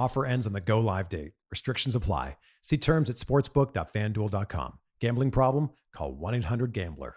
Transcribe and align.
Offer 0.00 0.24
ends 0.24 0.46
on 0.46 0.54
the 0.54 0.62
go 0.62 0.80
live 0.80 1.10
date. 1.10 1.32
Restrictions 1.50 1.94
apply. 1.94 2.38
See 2.62 2.78
terms 2.78 3.10
at 3.10 3.16
sportsbook.fanduel.com. 3.16 4.78
Gambling 4.98 5.30
problem? 5.30 5.68
Call 5.94 6.14
1 6.14 6.36
800 6.36 6.72
Gambler. 6.72 7.16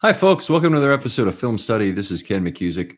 Hi, 0.00 0.14
folks. 0.14 0.48
Welcome 0.48 0.70
to 0.70 0.78
another 0.78 0.92
episode 0.92 1.28
of 1.28 1.38
Film 1.38 1.58
Study. 1.58 1.90
This 1.90 2.10
is 2.10 2.22
Ken 2.22 2.42
McKusick. 2.42 2.96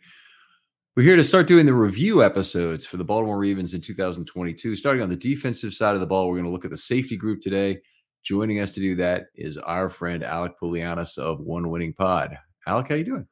We're 0.96 1.04
here 1.04 1.14
to 1.14 1.22
start 1.22 1.46
doing 1.46 1.66
the 1.66 1.72
review 1.72 2.24
episodes 2.24 2.84
for 2.84 2.96
the 2.96 3.04
Baltimore 3.04 3.38
Ravens 3.38 3.74
in 3.74 3.80
2022. 3.80 4.74
Starting 4.74 5.02
on 5.02 5.08
the 5.08 5.14
defensive 5.14 5.72
side 5.72 5.94
of 5.94 6.00
the 6.00 6.06
ball, 6.06 6.26
we're 6.26 6.34
going 6.34 6.46
to 6.46 6.50
look 6.50 6.64
at 6.64 6.72
the 6.72 6.76
safety 6.76 7.16
group 7.16 7.42
today. 7.42 7.78
Joining 8.24 8.58
us 8.58 8.72
to 8.72 8.80
do 8.80 8.96
that 8.96 9.26
is 9.36 9.56
our 9.56 9.88
friend 9.88 10.24
Alec 10.24 10.54
Pulianis 10.60 11.16
of 11.16 11.38
One 11.38 11.70
Winning 11.70 11.92
Pod. 11.92 12.36
Alec, 12.66 12.88
how 12.88 12.94
are 12.94 12.98
you 12.98 13.04
doing? 13.04 13.28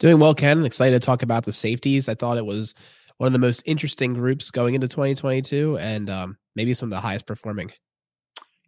Doing 0.00 0.18
well, 0.18 0.34
Ken. 0.34 0.64
Excited 0.64 1.00
to 1.00 1.06
talk 1.06 1.22
about 1.22 1.44
the 1.44 1.52
safeties. 1.52 2.08
I 2.08 2.14
thought 2.14 2.36
it 2.36 2.44
was 2.44 2.74
one 3.18 3.28
of 3.28 3.32
the 3.32 3.38
most 3.38 3.62
interesting 3.64 4.12
groups 4.12 4.50
going 4.50 4.74
into 4.74 4.88
2022 4.88 5.78
and 5.78 6.10
um, 6.10 6.36
maybe 6.56 6.74
some 6.74 6.88
of 6.88 6.90
the 6.90 7.00
highest 7.00 7.26
performing. 7.26 7.70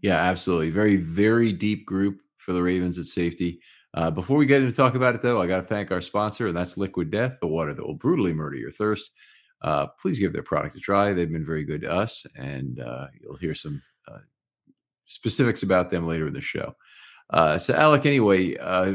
Yeah, 0.02 0.18
absolutely. 0.18 0.70
Very, 0.70 0.94
very 0.96 1.52
deep 1.52 1.84
group 1.84 2.20
for 2.36 2.52
the 2.52 2.62
Ravens 2.62 2.96
at 2.96 3.06
safety. 3.06 3.58
Uh, 3.92 4.10
before 4.10 4.36
we 4.36 4.46
get 4.46 4.62
into 4.62 4.74
talk 4.74 4.94
about 4.94 5.14
it, 5.14 5.22
though, 5.22 5.42
I 5.42 5.46
got 5.46 5.60
to 5.60 5.66
thank 5.66 5.90
our 5.90 6.00
sponsor, 6.00 6.48
and 6.48 6.56
that's 6.56 6.76
Liquid 6.76 7.10
Death, 7.10 7.38
the 7.40 7.48
water 7.48 7.74
that 7.74 7.84
will 7.84 7.94
brutally 7.94 8.32
murder 8.32 8.56
your 8.56 8.70
thirst. 8.70 9.10
Uh, 9.62 9.86
please 10.00 10.18
give 10.18 10.32
their 10.32 10.42
product 10.42 10.76
a 10.76 10.80
try. 10.80 11.12
They've 11.12 11.30
been 11.30 11.44
very 11.44 11.64
good 11.64 11.82
to 11.82 11.92
us, 11.92 12.24
and 12.36 12.80
uh, 12.80 13.06
you'll 13.20 13.36
hear 13.36 13.54
some 13.54 13.82
uh, 14.08 14.18
specifics 15.06 15.62
about 15.62 15.90
them 15.90 16.06
later 16.06 16.26
in 16.28 16.32
the 16.32 16.40
show. 16.40 16.74
Uh, 17.30 17.58
so, 17.58 17.74
Alec, 17.74 18.06
anyway, 18.06 18.56
uh, 18.56 18.94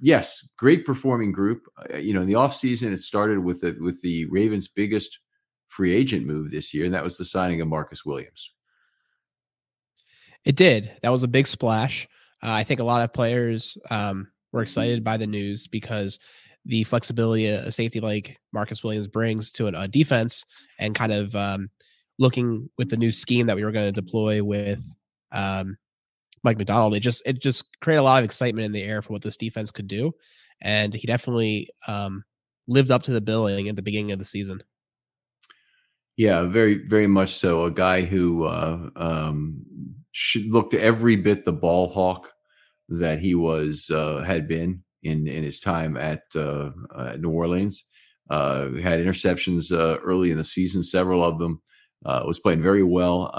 yes, 0.00 0.48
great 0.58 0.84
performing 0.84 1.32
group. 1.32 1.62
you 1.96 2.12
know, 2.12 2.22
in 2.22 2.28
the 2.28 2.34
offseason, 2.34 2.92
it 2.92 3.00
started 3.00 3.38
with 3.38 3.60
the, 3.60 3.76
with 3.80 4.02
the 4.02 4.26
Ravens' 4.26 4.68
biggest 4.68 5.20
free 5.68 5.94
agent 5.94 6.26
move 6.26 6.50
this 6.50 6.74
year, 6.74 6.84
and 6.84 6.94
that 6.94 7.04
was 7.04 7.16
the 7.16 7.24
signing 7.24 7.60
of 7.60 7.68
Marcus 7.68 8.04
Williams. 8.04 8.52
It 10.44 10.56
did. 10.56 10.90
That 11.02 11.10
was 11.10 11.22
a 11.22 11.28
big 11.28 11.46
splash. 11.46 12.08
Uh, 12.42 12.52
I 12.52 12.64
think 12.64 12.80
a 12.80 12.84
lot 12.84 13.02
of 13.02 13.12
players 13.12 13.76
um, 13.90 14.28
were 14.52 14.62
excited 14.62 15.04
by 15.04 15.16
the 15.16 15.26
news 15.26 15.66
because 15.66 16.18
the 16.64 16.84
flexibility 16.84 17.46
a 17.46 17.72
safety 17.72 18.00
like 18.00 18.38
Marcus 18.52 18.84
Williams 18.84 19.08
brings 19.08 19.50
to 19.52 19.66
an, 19.66 19.74
a 19.74 19.88
defense 19.88 20.44
and 20.78 20.94
kind 20.94 21.12
of 21.12 21.34
um, 21.34 21.70
looking 22.18 22.70
with 22.78 22.88
the 22.88 22.96
new 22.96 23.10
scheme 23.10 23.46
that 23.46 23.56
we 23.56 23.64
were 23.64 23.72
going 23.72 23.92
to 23.92 24.00
deploy 24.00 24.42
with 24.42 24.84
um, 25.32 25.76
Mike 26.44 26.58
Macdonald, 26.58 26.96
it 26.96 27.00
just 27.00 27.22
it 27.26 27.40
just 27.40 27.68
created 27.80 28.00
a 28.00 28.04
lot 28.04 28.18
of 28.18 28.24
excitement 28.24 28.64
in 28.64 28.72
the 28.72 28.82
air 28.82 29.02
for 29.02 29.12
what 29.12 29.22
this 29.22 29.36
defense 29.36 29.70
could 29.70 29.86
do, 29.86 30.12
and 30.60 30.92
he 30.92 31.06
definitely 31.06 31.68
um, 31.86 32.24
lived 32.66 32.90
up 32.90 33.02
to 33.04 33.12
the 33.12 33.20
billing 33.20 33.68
at 33.68 33.76
the 33.76 33.82
beginning 33.82 34.12
of 34.12 34.18
the 34.18 34.24
season. 34.24 34.62
Yeah, 36.16 36.42
very 36.42 36.86
very 36.86 37.06
much 37.06 37.34
so. 37.34 37.64
A 37.64 37.70
guy 37.70 38.02
who 38.02 38.44
uh, 38.44 38.90
um, 38.96 39.64
looked 40.48 40.74
every 40.74 41.16
bit 41.16 41.44
the 41.44 41.52
ball 41.52 41.88
hawk 41.88 42.32
that 42.88 43.18
he 43.20 43.34
was 43.34 43.90
uh, 43.90 44.22
had 44.22 44.46
been 44.46 44.82
in 45.02 45.26
in 45.26 45.42
his 45.42 45.58
time 45.58 45.96
at, 45.96 46.22
uh, 46.34 46.70
uh 46.94 47.16
New 47.18 47.30
Orleans. 47.30 47.84
Uh, 48.30 48.72
had 48.80 49.00
interceptions 49.00 49.72
uh, 49.72 49.98
early 49.98 50.30
in 50.30 50.38
the 50.38 50.44
season, 50.44 50.82
several 50.82 51.24
of 51.24 51.38
them. 51.38 51.60
Uh, 52.04 52.22
was 52.26 52.40
playing 52.40 52.60
very 52.60 52.82
well. 52.82 53.30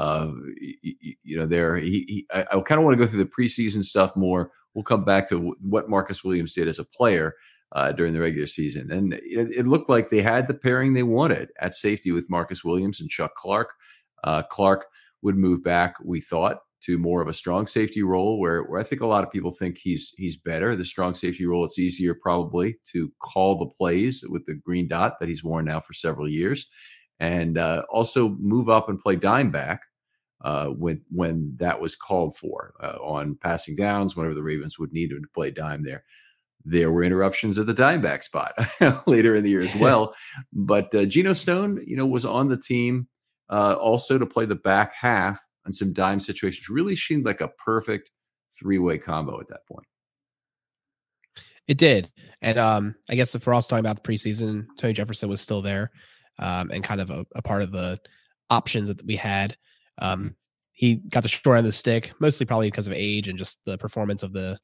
You, 0.62 1.16
you, 1.24 1.38
know, 1.38 1.46
there 1.46 1.76
he, 1.76 2.06
he 2.08 2.28
I, 2.34 2.42
I 2.44 2.62
kind 2.62 2.80
of 2.80 2.86
want 2.86 2.98
to 2.98 3.04
go 3.04 3.10
through 3.10 3.24
the 3.24 3.30
preseason 3.30 3.84
stuff 3.84 4.16
more. 4.16 4.52
We'll 4.74 4.84
come 4.84 5.04
back 5.04 5.28
to 5.30 5.56
what 5.62 5.90
Marcus 5.90 6.24
Williams 6.24 6.54
did 6.54 6.68
as 6.68 6.80
a 6.80 6.86
player 6.86 7.34
during 7.96 8.14
the 8.14 8.22
regular 8.22 8.48
season, 8.48 8.92
and 8.92 9.14
it, 9.14 9.50
it, 9.58 9.68
looked 9.68 9.90
like 9.90 10.10
they 10.10 10.22
had 10.22 10.48
the 10.48 10.54
pairing 10.54 10.94
they 10.94 11.04
wanted 11.04 11.50
at 11.60 11.76
safety 11.76 12.12
with 12.12 12.30
Marcus 12.30 12.64
Williams 12.64 13.02
and 13.02 13.10
Chuck 13.10 13.36
Clark. 13.36 13.74
Clark 14.50 14.86
would 15.24 15.38
move 15.38 15.64
back, 15.64 15.96
we 16.04 16.22
thought, 16.22 16.58
to 16.84 16.98
more 16.98 17.22
of 17.22 17.30
a 17.30 17.34
strong 17.34 17.66
safety 17.66 18.04
role 18.04 18.40
where, 18.40 18.64
where 18.64 18.80
I 18.80 18.84
think 18.84 19.02
a 19.02 19.08
lot 19.08 19.24
of 19.24 19.32
people 19.32 19.52
think 19.52 19.78
he's 19.78 20.14
he's 20.18 20.36
better. 20.36 20.76
The 20.76 20.86
strong 20.86 21.14
safety 21.14 21.46
role, 21.46 21.64
it's 21.66 21.80
easier 21.80 22.14
probably 22.14 22.78
to 22.92 23.12
call 23.22 23.58
the 23.58 23.74
plays 23.78 24.24
with 24.28 24.46
the 24.46 24.54
green 24.54 24.88
dot 24.88 25.20
that 25.20 25.30
he's 25.30 25.44
worn 25.44 25.66
now 25.66 25.80
for 25.80 25.94
several 25.94 26.30
years. 26.30 26.68
And 27.20 27.58
uh, 27.58 27.84
also 27.90 28.36
move 28.40 28.70
up 28.70 28.90
and 28.90 29.00
play 29.00 29.16
dime 29.16 29.50
back 29.50 29.82
uh, 30.44 30.68
when 30.68 31.00
when 31.10 31.54
that 31.58 31.80
was 31.80 31.96
called 31.96 32.36
for 32.36 32.74
uh, 32.84 32.98
on 33.02 33.38
passing 33.42 33.76
downs, 33.76 34.16
whenever 34.16 34.36
the 34.36 34.44
Ravens 34.44 34.78
would 34.78 34.92
need 34.92 35.12
him 35.12 35.22
to 35.22 35.30
play 35.34 35.52
dime 35.52 35.84
there. 35.84 36.04
There 36.66 36.92
were 36.92 37.04
interruptions 37.04 37.60
at 37.60 37.66
the 37.66 37.74
dime 37.74 38.02
back 38.02 38.24
spot 38.24 38.54
later 39.08 39.36
in 39.36 39.44
the 39.44 39.50
year 39.50 39.62
as 39.62 39.76
well. 39.80 40.14
but 40.52 40.94
uh, 40.94 41.06
Geno 41.06 41.34
Stone, 41.34 41.82
you 41.86 41.96
know, 41.96 42.06
was 42.06 42.26
on 42.26 42.50
the 42.50 42.58
team 42.58 43.08
uh, 43.50 43.74
also 43.74 44.18
to 44.18 44.26
play 44.26 44.46
the 44.46 44.56
back 44.56 44.94
half 44.94 45.40
on 45.66 45.74
some 45.74 45.94
dime 45.94 46.20
situations. 46.20 46.70
Really 46.70 46.96
seemed 46.96 47.26
like 47.26 47.42
a 47.42 47.50
perfect 47.50 48.12
three 48.58 48.80
way 48.80 48.98
combo 48.98 49.40
at 49.40 49.48
that 49.50 49.66
point. 49.68 49.86
It 51.68 51.78
did. 51.78 52.12
And 52.42 52.58
um, 52.58 52.96
I 53.10 53.16
guess 53.16 53.36
if 53.36 53.48
we're 53.48 53.54
also 53.54 53.70
talking 53.70 53.86
about 53.86 54.02
the 54.02 54.10
preseason, 54.10 54.66
Tony 54.78 54.94
Jefferson 54.94 55.30
was 55.30 55.42
still 55.42 55.62
there 55.62 55.92
um, 56.40 56.72
and 56.72 56.84
kind 56.84 57.00
of 57.00 57.10
a, 57.10 57.26
a, 57.36 57.42
part 57.42 57.62
of 57.62 57.72
the 57.72 58.00
options 58.50 58.90
that 58.90 59.06
we 59.06 59.16
had. 59.16 59.56
Um, 60.00 60.20
mm-hmm. 60.20 60.28
he 60.74 60.96
got 60.96 61.24
the 61.24 61.30
short 61.30 61.58
end 61.58 61.66
of 61.66 61.70
the 61.70 61.72
stick, 61.72 62.14
mostly 62.20 62.46
probably 62.46 62.68
because 62.68 62.88
of 62.88 62.94
age 62.94 63.30
and 63.30 63.38
just 63.38 63.60
the 63.66 63.78
performance 63.78 64.24
of 64.24 64.34
the 64.34 64.58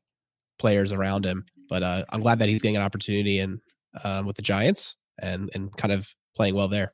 players 0.57 0.91
around 0.91 1.25
him. 1.25 1.45
But 1.69 1.83
uh, 1.83 2.05
I'm 2.09 2.21
glad 2.21 2.39
that 2.39 2.49
he's 2.49 2.61
getting 2.61 2.77
an 2.77 2.83
opportunity 2.83 3.39
and 3.39 3.61
um, 4.03 4.25
with 4.25 4.35
the 4.35 4.41
Giants 4.41 4.97
and 5.21 5.49
and 5.53 5.75
kind 5.77 5.93
of 5.93 6.13
playing 6.35 6.55
well 6.55 6.67
there. 6.67 6.93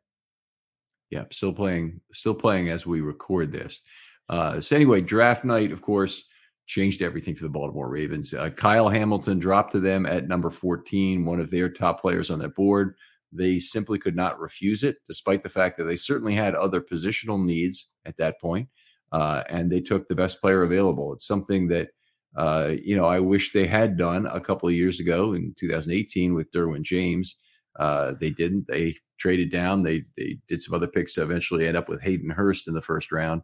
Yeah, 1.15 1.23
still 1.31 1.53
playing, 1.53 2.01
still 2.11 2.35
playing 2.35 2.67
as 2.67 2.85
we 2.85 2.99
record 2.99 3.49
this. 3.49 3.79
Uh, 4.27 4.59
so 4.59 4.75
anyway, 4.75 4.99
draft 4.99 5.45
night, 5.45 5.71
of 5.71 5.81
course, 5.81 6.27
changed 6.65 7.01
everything 7.01 7.33
for 7.35 7.43
the 7.43 7.49
Baltimore 7.49 7.87
Ravens. 7.87 8.33
Uh, 8.33 8.49
Kyle 8.49 8.89
Hamilton 8.89 9.39
dropped 9.39 9.71
to 9.71 9.79
them 9.79 10.05
at 10.05 10.27
number 10.27 10.49
14, 10.49 11.23
one 11.25 11.39
of 11.39 11.49
their 11.49 11.69
top 11.69 12.01
players 12.01 12.29
on 12.29 12.39
that 12.39 12.53
board. 12.53 12.95
They 13.31 13.59
simply 13.59 13.97
could 13.97 14.17
not 14.17 14.41
refuse 14.41 14.83
it, 14.83 14.97
despite 15.07 15.41
the 15.41 15.47
fact 15.47 15.77
that 15.77 15.85
they 15.85 15.95
certainly 15.95 16.35
had 16.35 16.53
other 16.53 16.81
positional 16.81 17.41
needs 17.41 17.91
at 18.05 18.17
that 18.17 18.41
point, 18.41 18.67
uh, 19.13 19.43
and 19.47 19.71
they 19.71 19.79
took 19.79 20.09
the 20.09 20.15
best 20.15 20.41
player 20.41 20.63
available. 20.63 21.13
It's 21.13 21.25
something 21.25 21.69
that 21.69 21.87
uh, 22.35 22.73
you 22.83 22.97
know 22.97 23.05
I 23.05 23.21
wish 23.21 23.53
they 23.53 23.67
had 23.67 23.97
done 23.97 24.25
a 24.25 24.41
couple 24.41 24.67
of 24.67 24.75
years 24.75 24.99
ago 24.99 25.31
in 25.31 25.53
2018 25.57 26.33
with 26.33 26.51
Derwin 26.51 26.81
James. 26.81 27.37
Uh, 27.79 28.13
they 28.19 28.29
didn't. 28.29 28.67
They 28.67 28.95
traded 29.17 29.51
down. 29.51 29.83
They 29.83 30.03
they 30.17 30.37
did 30.47 30.61
some 30.61 30.73
other 30.73 30.87
picks 30.87 31.13
to 31.13 31.23
eventually 31.23 31.67
end 31.67 31.77
up 31.77 31.89
with 31.89 32.01
Hayden 32.01 32.29
Hurst 32.29 32.67
in 32.67 32.73
the 32.73 32.81
first 32.81 33.11
round. 33.11 33.41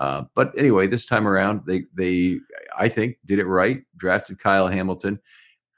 Uh, 0.00 0.24
but 0.34 0.52
anyway, 0.58 0.86
this 0.86 1.06
time 1.06 1.28
around, 1.28 1.62
they 1.66 1.84
they 1.94 2.38
I 2.76 2.88
think 2.88 3.16
did 3.24 3.38
it 3.38 3.46
right. 3.46 3.82
Drafted 3.96 4.38
Kyle 4.38 4.68
Hamilton, 4.68 5.20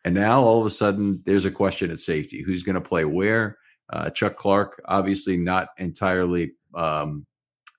and 0.05 0.15
now 0.15 0.43
all 0.43 0.61
of 0.61 0.67
a 0.67 0.71
sudden 0.71 1.23
there's 1.27 1.45
a 1.45 1.51
question 1.51 1.91
at 1.91 2.01
safety: 2.01 2.43
who's 2.43 2.63
going 2.63 2.75
to 2.75 2.81
play 2.81 3.05
where? 3.05 3.59
Uh, 3.93 4.11
Chuck 4.11 4.37
Clark 4.37 4.83
obviously 4.87 5.37
not 5.37 5.69
entirely 5.79 6.53
um, 6.75 7.25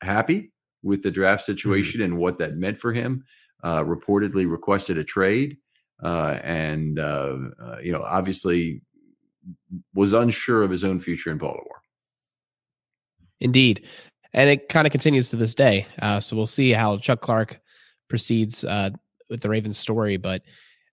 happy 0.01 0.51
with 0.83 1.03
the 1.03 1.11
draft 1.11 1.43
mm-hmm. 1.43 1.53
situation 1.53 2.01
mm-hmm. 2.01 2.13
and 2.13 2.21
what 2.21 2.37
that 2.37 2.57
meant 2.57 2.77
for 2.77 2.93
him. 2.93 3.23
Uh, 3.63 3.83
reportedly 3.83 4.49
requested 4.49 4.97
a 4.99 5.03
trade, 5.03 5.57
uh, 6.03 6.37
and 6.43 6.99
uh, 6.99 7.37
you 7.81 7.91
know 7.91 8.03
obviously 8.03 8.81
was 9.93 10.13
unsure 10.13 10.63
of 10.63 10.71
his 10.71 10.83
own 10.83 10.99
future 10.99 11.31
in 11.31 11.37
Baltimore. 11.37 11.81
Indeed 13.39 13.85
and 14.33 14.49
it 14.49 14.69
kind 14.69 14.85
of 14.85 14.91
continues 14.91 15.29
to 15.29 15.35
this 15.35 15.55
day. 15.55 15.87
Uh, 15.99 16.19
so 16.19 16.35
we'll 16.35 16.47
see 16.47 16.71
how 16.71 16.97
Chuck 16.97 17.21
Clark 17.21 17.59
proceeds 18.07 18.63
uh, 18.63 18.91
with 19.29 19.41
the 19.41 19.49
Ravens 19.49 19.77
story. 19.77 20.17
But 20.17 20.43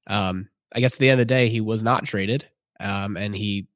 um, 0.06 0.48
I 0.74 0.80
guess 0.80 0.94
at 0.94 0.98
the 0.98 1.10
end 1.10 1.20
of 1.20 1.26
the 1.26 1.34
day, 1.34 1.48
he 1.48 1.60
was 1.60 1.82
not 1.82 2.04
traded, 2.04 2.46
um, 2.80 3.16
and 3.16 3.36
he 3.36 3.66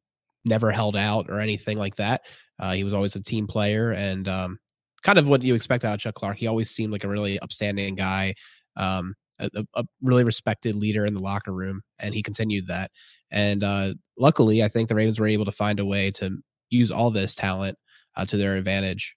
never 0.45 0.71
held 0.71 0.97
out 0.97 1.27
or 1.29 1.39
anything 1.39 1.77
like 1.79 1.97
that. 1.97 2.23
Uh, 2.59 2.73
he 2.73 2.83
was 2.83 2.95
always 2.95 3.15
a 3.15 3.23
team 3.23 3.47
player, 3.47 3.93
and 3.93 4.27
um, 4.27 4.59
kind 5.03 5.19
of 5.19 5.29
what 5.29 5.43
you 5.43 5.55
expect 5.55 5.85
out 5.85 5.95
of 5.95 6.01
Chuck 6.01 6.15
Clark. 6.15 6.39
He 6.39 6.47
always 6.47 6.71
seemed 6.71 6.93
like 6.93 7.05
a 7.05 7.09
really 7.09 7.39
upstanding 7.39 7.95
guy, 7.95 8.35
um, 8.77 9.15
a, 9.39 9.67
a, 9.75 9.85
really 10.03 10.25
respected 10.25 10.75
leader 10.75 11.05
in 11.05 11.15
the 11.15 11.23
locker 11.23 11.53
room, 11.53 11.83
and 11.99 12.15
he 12.15 12.23
continued 12.23 12.67
that. 12.69 12.91
And 13.31 13.63
uh, 13.63 13.95
luckily, 14.19 14.63
I 14.63 14.69
think 14.69 14.89
the 14.89 14.95
Ravens 14.95 15.21
were 15.21 15.29
able 15.29 15.45
to 15.45 15.53
find 15.53 15.81
a 15.81 15.87
way 15.87 16.11
to 16.13 16.39
use 16.71 16.91
all 16.91 17.11
this 17.11 17.35
talent 17.35 17.79
uh, 18.17 18.25
to 18.27 18.37
their 18.37 18.57
advantage 18.57 19.17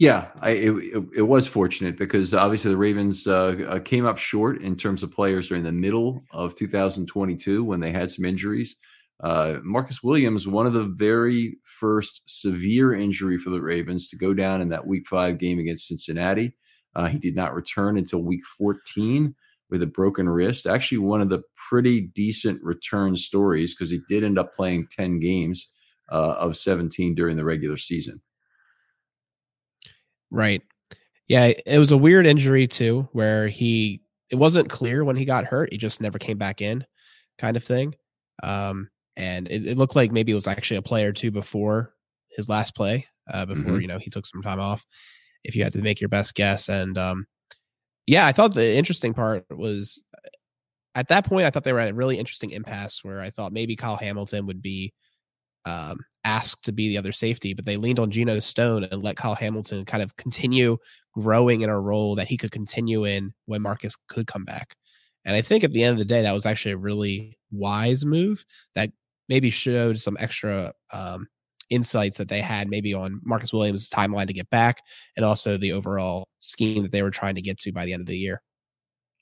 yeah, 0.00 0.28
I, 0.40 0.50
it, 0.52 1.04
it, 1.14 1.22
was 1.28 1.46
fortunate 1.46 1.98
because 1.98 2.32
obviously 2.32 2.70
the 2.70 2.76
Ravens 2.78 3.26
uh, 3.26 3.54
uh, 3.68 3.80
came 3.80 4.06
up 4.06 4.16
short 4.16 4.62
in 4.62 4.74
terms 4.74 5.02
of 5.02 5.12
players 5.12 5.48
during 5.48 5.62
the 5.62 5.72
middle 5.72 6.24
of 6.32 6.56
2022 6.56 7.62
when 7.62 7.80
they 7.80 7.92
had 7.92 8.10
some 8.10 8.24
injuries. 8.24 8.76
Uh, 9.22 9.58
Marcus 9.62 10.02
Williams, 10.02 10.48
one 10.48 10.66
of 10.66 10.72
the 10.72 10.84
very 10.84 11.58
first 11.64 12.22
severe 12.24 12.94
injury 12.94 13.36
for 13.36 13.50
the 13.50 13.60
Ravens 13.60 14.08
to 14.08 14.16
go 14.16 14.32
down 14.32 14.62
in 14.62 14.70
that 14.70 14.86
Week 14.86 15.06
Five 15.06 15.36
game 15.36 15.58
against 15.58 15.86
Cincinnati. 15.86 16.56
Uh, 16.94 17.08
he 17.08 17.18
did 17.18 17.36
not 17.36 17.54
return 17.54 17.96
until 17.96 18.22
Week 18.22 18.44
14 18.58 19.34
with 19.70 19.82
a 19.82 19.86
broken 19.86 20.28
wrist. 20.28 20.66
Actually, 20.66 20.98
one 20.98 21.20
of 21.20 21.28
the 21.28 21.42
pretty 21.68 22.00
decent 22.00 22.62
return 22.62 23.16
stories 23.16 23.74
because 23.74 23.90
he 23.90 24.00
did 24.08 24.24
end 24.24 24.38
up 24.38 24.54
playing 24.54 24.88
10 24.90 25.20
games 25.20 25.70
uh, 26.10 26.34
of 26.38 26.56
17 26.56 27.14
during 27.14 27.36
the 27.36 27.44
regular 27.44 27.76
season. 27.76 28.20
Right. 30.30 30.62
Yeah, 31.28 31.52
it 31.64 31.78
was 31.78 31.92
a 31.92 31.96
weird 31.96 32.26
injury 32.26 32.66
too, 32.66 33.08
where 33.12 33.46
he 33.48 34.02
it 34.30 34.36
wasn't 34.36 34.70
clear 34.70 35.04
when 35.04 35.16
he 35.16 35.24
got 35.24 35.44
hurt. 35.44 35.72
He 35.72 35.78
just 35.78 36.00
never 36.00 36.18
came 36.18 36.38
back 36.38 36.60
in, 36.60 36.84
kind 37.38 37.56
of 37.56 37.64
thing. 37.64 37.94
Um, 38.42 38.90
and 39.16 39.48
it, 39.48 39.66
it 39.66 39.78
looked 39.78 39.96
like 39.96 40.12
maybe 40.12 40.32
it 40.32 40.36
was 40.36 40.46
actually 40.46 40.78
a 40.78 40.82
play 40.82 41.04
or 41.04 41.12
two 41.12 41.30
before 41.30 41.94
his 42.30 42.48
last 42.48 42.74
play, 42.74 43.06
uh, 43.32 43.46
before 43.46 43.72
mm-hmm. 43.72 43.80
you 43.80 43.86
know 43.86 43.98
he 43.98 44.10
took 44.10 44.26
some 44.26 44.42
time 44.42 44.58
off. 44.58 44.84
If 45.44 45.56
you 45.56 45.64
had 45.64 45.72
to 45.72 45.82
make 45.82 46.00
your 46.00 46.08
best 46.08 46.34
guess, 46.34 46.68
and 46.68 46.96
um, 46.98 47.26
yeah, 48.06 48.26
I 48.26 48.32
thought 48.32 48.54
the 48.54 48.76
interesting 48.76 49.14
part 49.14 49.44
was 49.50 50.02
at 50.94 51.08
that 51.08 51.24
point 51.24 51.46
I 51.46 51.50
thought 51.50 51.64
they 51.64 51.72
were 51.72 51.80
at 51.80 51.90
a 51.90 51.94
really 51.94 52.18
interesting 52.18 52.50
impasse 52.50 53.04
where 53.04 53.20
I 53.20 53.30
thought 53.30 53.52
maybe 53.52 53.76
Kyle 53.76 53.96
Hamilton 53.96 54.46
would 54.46 54.60
be 54.60 54.92
um, 55.64 55.98
asked 56.24 56.64
to 56.64 56.72
be 56.72 56.88
the 56.88 56.98
other 56.98 57.12
safety, 57.12 57.54
but 57.54 57.64
they 57.64 57.76
leaned 57.76 57.98
on 57.98 58.10
Geno 58.10 58.38
Stone 58.40 58.84
and 58.84 59.02
let 59.02 59.16
Kyle 59.16 59.34
Hamilton 59.34 59.84
kind 59.84 60.02
of 60.02 60.16
continue 60.16 60.76
growing 61.14 61.60
in 61.62 61.70
a 61.70 61.80
role 61.80 62.14
that 62.16 62.28
he 62.28 62.36
could 62.36 62.50
continue 62.50 63.04
in 63.04 63.32
when 63.46 63.62
Marcus 63.62 63.96
could 64.08 64.26
come 64.26 64.44
back. 64.44 64.74
And 65.24 65.36
I 65.36 65.42
think 65.42 65.64
at 65.64 65.72
the 65.72 65.84
end 65.84 65.92
of 65.92 65.98
the 65.98 66.04
day, 66.04 66.22
that 66.22 66.32
was 66.32 66.46
actually 66.46 66.72
a 66.72 66.78
really 66.78 67.38
wise 67.50 68.04
move 68.04 68.44
that 68.74 68.90
maybe 69.28 69.50
showed 69.50 70.00
some 70.00 70.16
extra 70.18 70.72
um, 70.92 71.28
insights 71.70 72.18
that 72.18 72.28
they 72.28 72.40
had 72.40 72.68
maybe 72.68 72.92
on 72.92 73.20
Marcus 73.24 73.52
Williams' 73.52 73.88
timeline 73.88 74.26
to 74.26 74.32
get 74.32 74.50
back 74.50 74.82
and 75.16 75.24
also 75.24 75.56
the 75.56 75.72
overall 75.72 76.28
scheme 76.40 76.82
that 76.82 76.92
they 76.92 77.02
were 77.02 77.10
trying 77.10 77.36
to 77.36 77.42
get 77.42 77.58
to 77.58 77.72
by 77.72 77.84
the 77.84 77.92
end 77.92 78.00
of 78.00 78.06
the 78.06 78.18
year. 78.18 78.42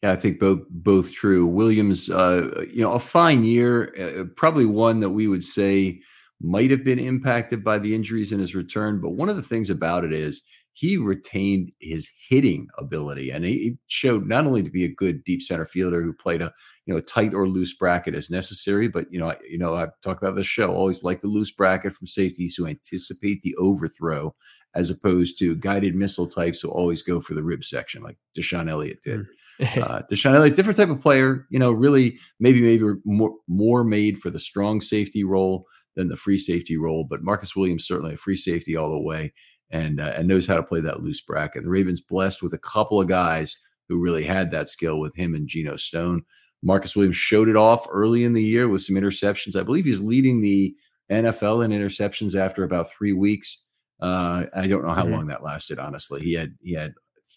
Yeah, 0.03 0.13
I 0.13 0.17
think 0.17 0.39
both 0.39 0.61
both 0.71 1.13
true. 1.13 1.47
Williams, 1.47 2.09
uh, 2.09 2.65
you 2.73 2.83
know, 2.83 2.93
a 2.93 3.01
fine 3.01 3.45
year, 3.45 4.21
uh, 4.21 4.25
probably 4.37 4.65
one 4.65 5.01
that 5.01 5.11
we 5.11 5.27
would 5.27 5.45
say 5.45 6.01
might 6.41 6.71
have 6.71 6.85
been 6.85 7.01
impacted 7.01 7.65
by 7.65 7.79
the 7.81 7.95
injuries 7.95 8.33
in 8.33 8.39
his 8.39 8.55
return. 8.55 9.01
But 9.01 9.11
one 9.11 9.29
of 9.29 9.37
the 9.37 9.43
things 9.43 9.71
about 9.71 10.05
it 10.05 10.13
is 10.13 10.43
he 10.79 10.97
retained 10.97 11.73
his 11.81 12.09
hitting 12.29 12.69
ability, 12.79 13.31
and 13.31 13.45
he 13.45 13.77
showed 13.89 14.29
not 14.29 14.47
only 14.47 14.63
to 14.63 14.71
be 14.71 14.85
a 14.85 14.95
good 14.95 15.25
deep 15.25 15.43
center 15.43 15.67
fielder 15.67 16.01
who 16.01 16.13
played 16.13 16.41
a 16.41 16.53
you 16.87 16.95
know 16.95 16.99
a 16.99 17.03
tight 17.03 17.35
or 17.35 17.49
loose 17.49 17.77
bracket 17.77 18.15
as 18.15 18.31
necessary, 18.31 18.87
but 18.87 19.07
you 19.11 19.19
know 19.19 19.35
you 19.49 19.59
know 19.59 19.75
I've 19.75 20.01
talked 20.03 20.23
about 20.23 20.37
this 20.37 20.47
show. 20.47 20.73
Always 20.73 21.03
like 21.03 21.21
the 21.21 21.27
loose 21.27 21.51
bracket 21.51 21.95
from 21.95 22.07
safeties 22.07 22.55
who 22.55 22.69
anticipate 22.69 23.43
the 23.43 23.57
overthrow 23.57 24.37
as 24.73 24.89
opposed 24.89 25.37
to 25.41 25.57
guided 25.57 25.97
missile 25.97 26.29
types 26.29 26.61
who 26.61 26.69
always 26.69 27.03
go 27.03 27.21
for 27.21 27.35
the 27.35 27.43
rib 27.43 27.65
section, 27.65 28.01
like 28.05 28.17
DeShon 28.39 28.71
Elliott 28.71 29.03
did. 29.03 29.27
Mm. 29.61 29.83
uh, 29.83 30.03
DeShon 30.13 30.37
Elliott, 30.37 30.55
different 30.55 30.77
type 30.77 30.91
of 30.91 31.03
player, 31.03 31.45
you 31.51 31.59
know, 31.59 31.73
really 31.73 32.21
maybe 32.39 32.63
maybe 32.63 33.01
more 33.05 33.33
more 33.49 33.83
made 33.83 34.19
for 34.19 34.31
the 34.31 34.39
strong 34.39 34.81
safety 34.81 35.25
role 35.25 35.65
than 35.97 36.07
the 36.07 36.17
free 36.17 36.39
safety 36.39 36.77
role. 36.77 37.05
But 37.11 37.25
Marcus 37.25 37.57
Williams 37.57 37.85
certainly 37.85 38.15
a 38.15 38.17
free 38.17 38.37
safety 38.37 38.77
all 38.77 38.93
the 38.93 39.03
way, 39.03 39.33
and 39.71 40.01
uh, 40.01 40.13
and 40.17 40.29
knows 40.29 40.47
how 40.47 40.57
to 40.57 40.63
play 40.63 40.81
that 40.81 41.03
loose 41.03 41.21
bracket. 41.21 41.63
The 41.63 41.69
Ravens 41.71 42.01
blessed 42.01 42.43
with 42.43 42.55
a 42.55 42.59
couple 42.59 43.01
of 43.01 43.09
guys 43.09 43.57
who 43.89 44.01
really 44.01 44.25
had 44.25 44.51
that 44.51 44.69
skill 44.69 45.01
with 45.01 45.15
him 45.15 45.35
and 45.35 45.49
Geno 45.49 45.77
Stone. 45.77 46.23
Marcus 46.63 46.97
Williams 46.97 47.17
showed 47.17 47.49
it 47.49 47.57
off 47.57 47.87
early 47.91 48.25
in 48.25 48.33
the 48.33 48.43
year 48.43 48.69
with 48.69 48.83
some 48.83 48.97
interceptions. 48.97 49.59
I 49.59 49.63
believe 49.63 49.85
he's 49.85 50.01
leading 50.01 50.41
the 50.41 50.75
NFL 51.11 51.65
in 51.65 51.71
interceptions 51.71 52.35
after 52.35 52.65
about 52.65 52.91
three 52.91 53.13
weeks. 53.13 53.65
Uh, 54.01 54.45
I 54.55 54.67
don't 54.67 54.85
know 54.85 54.93
how 54.93 55.05
mm-hmm. 55.05 55.13
long 55.13 55.27
that 55.29 55.43
lasted. 55.43 55.79
Honestly, 55.79 56.21
he 56.23 56.35
had 56.35 56.55
he 56.61 56.75
had 56.75 56.95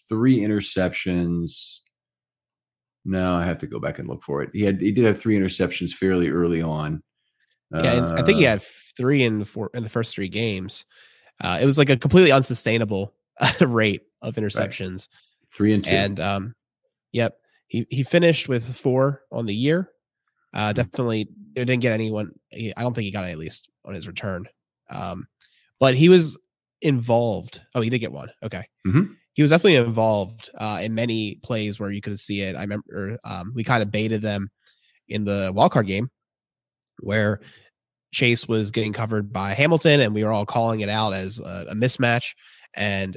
three 0.08 0.38
interceptions. 0.38 1.78
No, 3.04 3.34
I 3.34 3.44
have 3.44 3.58
to 3.58 3.66
go 3.66 3.80
back 3.80 3.98
and 3.98 4.08
look 4.08 4.22
for 4.22 4.42
it. 4.42 4.50
He 4.52 4.62
had 4.62 4.80
he 4.80 4.92
did 4.92 5.04
have 5.04 5.20
three 5.20 5.36
interceptions 5.36 5.92
fairly 5.92 6.28
early 6.28 6.62
on. 6.62 7.02
Yeah, 7.72 7.94
uh, 7.94 8.16
I 8.18 8.22
think 8.22 8.38
he 8.38 8.46
uh, 8.46 8.50
had 8.50 8.62
three 8.62 9.24
in 9.24 9.40
the 9.40 9.44
four 9.44 9.70
in 9.74 9.82
the 9.82 9.90
first 9.90 10.14
three 10.14 10.28
games. 10.28 10.84
Uh, 11.40 11.58
it 11.60 11.66
was 11.66 11.78
like 11.78 11.90
a 11.90 11.96
completely 11.96 12.32
unsustainable 12.32 13.14
rate 13.60 14.02
of 14.20 14.36
interceptions. 14.36 14.90
Right. 14.92 15.08
Three 15.52 15.74
and 15.74 15.84
two. 15.84 15.90
And 15.90 16.20
um, 16.20 16.54
yep, 17.12 17.36
he 17.66 17.86
he 17.90 18.02
finished 18.02 18.48
with 18.48 18.76
four 18.76 19.22
on 19.30 19.46
the 19.46 19.54
year. 19.54 19.90
Uh, 20.54 20.68
mm-hmm. 20.68 20.74
definitely 20.74 21.28
didn't 21.54 21.80
get 21.80 21.92
anyone. 21.92 22.32
I 22.52 22.72
don't 22.78 22.94
think 22.94 23.04
he 23.04 23.10
got 23.10 23.24
any 23.24 23.32
at 23.32 23.38
least 23.38 23.70
on 23.84 23.94
his 23.94 24.06
return. 24.06 24.48
Um, 24.90 25.26
but 25.80 25.94
he 25.94 26.08
was 26.08 26.38
involved. 26.80 27.60
Oh, 27.74 27.80
he 27.80 27.90
did 27.90 27.98
get 27.98 28.12
one. 28.12 28.30
Okay. 28.42 28.64
Mm-hmm. 28.86 29.12
He 29.34 29.42
was 29.42 29.50
definitely 29.50 29.76
involved 29.76 30.50
uh, 30.58 30.80
in 30.82 30.94
many 30.94 31.36
plays 31.36 31.80
where 31.80 31.90
you 31.90 32.02
could 32.02 32.20
see 32.20 32.42
it. 32.42 32.56
I 32.56 32.60
remember 32.60 33.18
um, 33.24 33.52
we 33.54 33.64
kind 33.64 33.82
of 33.82 33.90
baited 33.90 34.20
them 34.20 34.50
in 35.08 35.24
the 35.24 35.52
wildcard 35.54 35.86
game 35.86 36.10
where 37.00 37.40
Chase 38.12 38.46
was 38.46 38.70
getting 38.70 38.92
covered 38.92 39.32
by 39.32 39.54
Hamilton, 39.54 40.00
and 40.00 40.14
we 40.14 40.22
were 40.22 40.32
all 40.32 40.46
calling 40.46 40.80
it 40.80 40.88
out 40.88 41.12
as 41.14 41.40
a, 41.40 41.66
a 41.70 41.74
mismatch. 41.74 42.34
And 42.74 43.16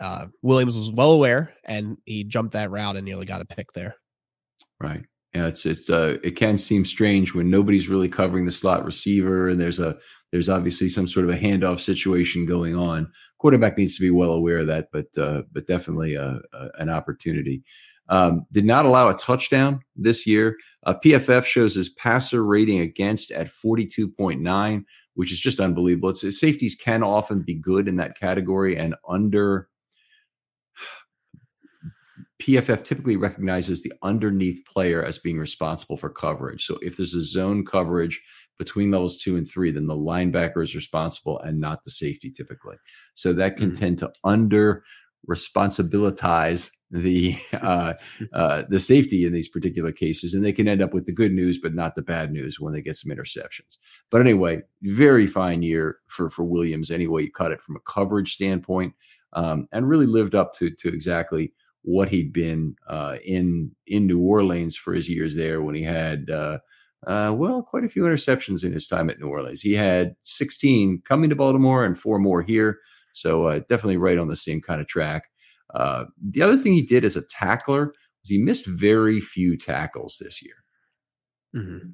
uh, 0.00 0.26
Williams 0.42 0.74
was 0.74 0.90
well 0.90 1.12
aware, 1.12 1.52
and 1.64 1.98
he 2.06 2.24
jumped 2.24 2.54
that 2.54 2.70
route 2.70 2.96
and 2.96 3.04
nearly 3.04 3.26
got 3.26 3.42
a 3.42 3.44
pick 3.44 3.72
there. 3.72 3.94
Right. 4.80 5.02
Yeah, 5.34 5.46
it's 5.46 5.64
it's 5.64 5.88
uh, 5.88 6.16
it 6.24 6.32
can 6.32 6.58
seem 6.58 6.84
strange 6.84 7.34
when 7.34 7.50
nobody's 7.50 7.88
really 7.88 8.08
covering 8.08 8.46
the 8.46 8.50
slot 8.50 8.84
receiver, 8.84 9.48
and 9.48 9.60
there's 9.60 9.78
a 9.78 9.96
there's 10.32 10.48
obviously 10.48 10.88
some 10.88 11.06
sort 11.06 11.28
of 11.28 11.30
a 11.30 11.38
handoff 11.38 11.78
situation 11.78 12.46
going 12.46 12.74
on. 12.74 13.10
Quarterback 13.38 13.78
needs 13.78 13.96
to 13.96 14.02
be 14.02 14.10
well 14.10 14.32
aware 14.32 14.58
of 14.58 14.66
that, 14.66 14.88
but 14.92 15.06
uh, 15.16 15.42
but 15.52 15.68
definitely 15.68 16.14
a, 16.14 16.40
a, 16.52 16.68
an 16.78 16.88
opportunity. 16.88 17.62
Um, 18.10 18.44
did 18.52 18.64
not 18.64 18.86
allow 18.86 19.08
a 19.08 19.16
touchdown 19.16 19.80
this 19.94 20.26
year. 20.26 20.56
Uh, 20.84 20.94
PFF 21.02 21.44
shows 21.44 21.76
his 21.76 21.88
passer 21.88 22.44
rating 22.44 22.80
against 22.80 23.30
at 23.30 23.46
42.9, 23.46 24.84
which 25.14 25.32
is 25.32 25.38
just 25.38 25.60
unbelievable. 25.60 26.10
It's, 26.10 26.40
safeties 26.40 26.74
can 26.74 27.04
often 27.04 27.42
be 27.42 27.54
good 27.54 27.86
in 27.86 27.96
that 27.96 28.18
category, 28.18 28.76
and 28.76 28.96
under 29.08 29.68
PFF 32.42 32.82
typically 32.82 33.16
recognizes 33.16 33.82
the 33.82 33.92
underneath 34.02 34.60
player 34.66 35.04
as 35.04 35.18
being 35.18 35.38
responsible 35.38 35.96
for 35.96 36.10
coverage. 36.10 36.66
So 36.66 36.78
if 36.82 36.96
there's 36.96 37.14
a 37.14 37.22
zone 37.22 37.64
coverage 37.64 38.20
between 38.58 38.90
levels 38.90 39.18
two 39.18 39.36
and 39.36 39.48
three, 39.48 39.70
then 39.70 39.86
the 39.86 39.94
linebacker 39.94 40.62
is 40.62 40.74
responsible 40.74 41.38
and 41.38 41.60
not 41.60 41.84
the 41.84 41.90
safety 41.90 42.30
typically. 42.30 42.76
So 43.14 43.32
that 43.34 43.56
can 43.56 43.70
mm-hmm. 43.70 43.80
tend 43.80 43.98
to 43.98 44.10
under 44.24 44.82
responsibilize 45.26 46.70
the 46.90 47.38
uh, 47.54 47.94
uh, 48.32 48.62
the 48.68 48.80
safety 48.80 49.24
in 49.24 49.32
these 49.32 49.48
particular 49.48 49.92
cases, 49.92 50.34
and 50.34 50.44
they 50.44 50.52
can 50.52 50.68
end 50.68 50.82
up 50.82 50.92
with 50.92 51.06
the 51.06 51.12
good 51.12 51.32
news, 51.32 51.58
but 51.58 51.74
not 51.74 51.94
the 51.94 52.02
bad 52.02 52.32
news 52.32 52.58
when 52.58 52.72
they 52.72 52.82
get 52.82 52.96
some 52.96 53.12
interceptions. 53.12 53.78
But 54.10 54.20
anyway, 54.20 54.62
very 54.82 55.26
fine 55.26 55.62
year 55.62 55.98
for 56.08 56.30
for 56.30 56.44
Williams. 56.44 56.90
Anyway, 56.90 57.24
you 57.24 57.32
cut 57.32 57.52
it 57.52 57.62
from 57.62 57.76
a 57.76 57.90
coverage 57.90 58.34
standpoint, 58.34 58.94
um, 59.32 59.68
and 59.72 59.88
really 59.88 60.06
lived 60.06 60.34
up 60.34 60.52
to 60.54 60.70
to 60.70 60.88
exactly 60.88 61.52
what 61.82 62.08
he'd 62.08 62.32
been 62.32 62.76
uh, 62.88 63.16
in 63.24 63.70
in 63.86 64.06
New 64.06 64.20
Orleans 64.20 64.76
for 64.76 64.92
his 64.92 65.08
years 65.08 65.36
there 65.36 65.62
when 65.62 65.74
he 65.74 65.82
had 65.82 66.28
uh, 66.30 66.58
uh, 67.06 67.32
well 67.34 67.62
quite 67.62 67.84
a 67.84 67.88
few 67.88 68.02
interceptions 68.02 68.64
in 68.64 68.72
his 68.72 68.86
time 68.86 69.08
at 69.10 69.20
New 69.20 69.28
Orleans. 69.28 69.60
He 69.60 69.74
had 69.74 70.16
16 70.22 71.02
coming 71.06 71.30
to 71.30 71.36
Baltimore 71.36 71.84
and 71.84 71.98
four 71.98 72.18
more 72.18 72.42
here, 72.42 72.78
so 73.12 73.46
uh, 73.46 73.60
definitely 73.60 73.96
right 73.96 74.18
on 74.18 74.28
the 74.28 74.36
same 74.36 74.60
kind 74.60 74.80
of 74.80 74.86
track. 74.86 75.29
Uh, 75.74 76.06
the 76.30 76.42
other 76.42 76.56
thing 76.56 76.72
he 76.72 76.82
did 76.82 77.04
as 77.04 77.16
a 77.16 77.26
tackler 77.26 77.86
was 77.86 78.28
he 78.28 78.38
missed 78.38 78.66
very 78.66 79.20
few 79.20 79.56
tackles 79.56 80.18
this 80.20 80.42
year. 80.42 80.54
Mm-hmm. 81.54 81.90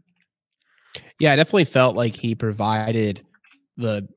Yeah, 1.21 1.33
I 1.33 1.37
definitely 1.37 1.65
felt 1.65 1.97
like 1.97 2.15
he 2.15 2.35
provided 2.35 3.25
the 3.77 4.09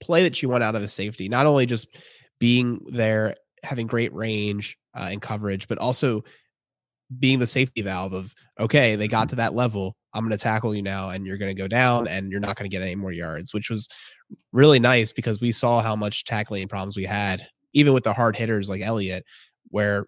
play 0.00 0.22
that 0.22 0.42
you 0.42 0.48
want 0.48 0.62
out 0.62 0.74
of 0.74 0.82
the 0.82 0.88
safety, 0.88 1.28
not 1.28 1.46
only 1.46 1.66
just 1.66 1.88
being 2.38 2.80
there 2.88 3.34
having 3.64 3.86
great 3.86 4.12
range 4.14 4.78
uh, 4.94 5.08
and 5.10 5.20
coverage, 5.20 5.66
but 5.68 5.78
also 5.78 6.22
being 7.18 7.38
the 7.38 7.46
safety 7.46 7.82
valve 7.82 8.12
of 8.12 8.34
okay, 8.60 8.96
they 8.96 9.08
got 9.08 9.28
to 9.30 9.36
that 9.36 9.54
level. 9.54 9.96
I'm 10.14 10.24
going 10.24 10.36
to 10.36 10.42
tackle 10.42 10.74
you 10.74 10.82
now, 10.82 11.10
and 11.10 11.26
you're 11.26 11.36
going 11.36 11.54
to 11.54 11.60
go 11.60 11.68
down, 11.68 12.08
and 12.08 12.30
you're 12.30 12.40
not 12.40 12.56
going 12.56 12.68
to 12.68 12.74
get 12.74 12.82
any 12.82 12.94
more 12.94 13.12
yards, 13.12 13.52
which 13.52 13.70
was 13.70 13.88
really 14.52 14.78
nice 14.78 15.12
because 15.12 15.40
we 15.40 15.52
saw 15.52 15.80
how 15.80 15.96
much 15.96 16.24
tackling 16.24 16.68
problems 16.68 16.96
we 16.96 17.04
had, 17.04 17.46
even 17.72 17.92
with 17.92 18.04
the 18.04 18.12
hard 18.12 18.36
hitters 18.36 18.68
like 18.68 18.82
Elliott, 18.82 19.24
where 19.68 20.06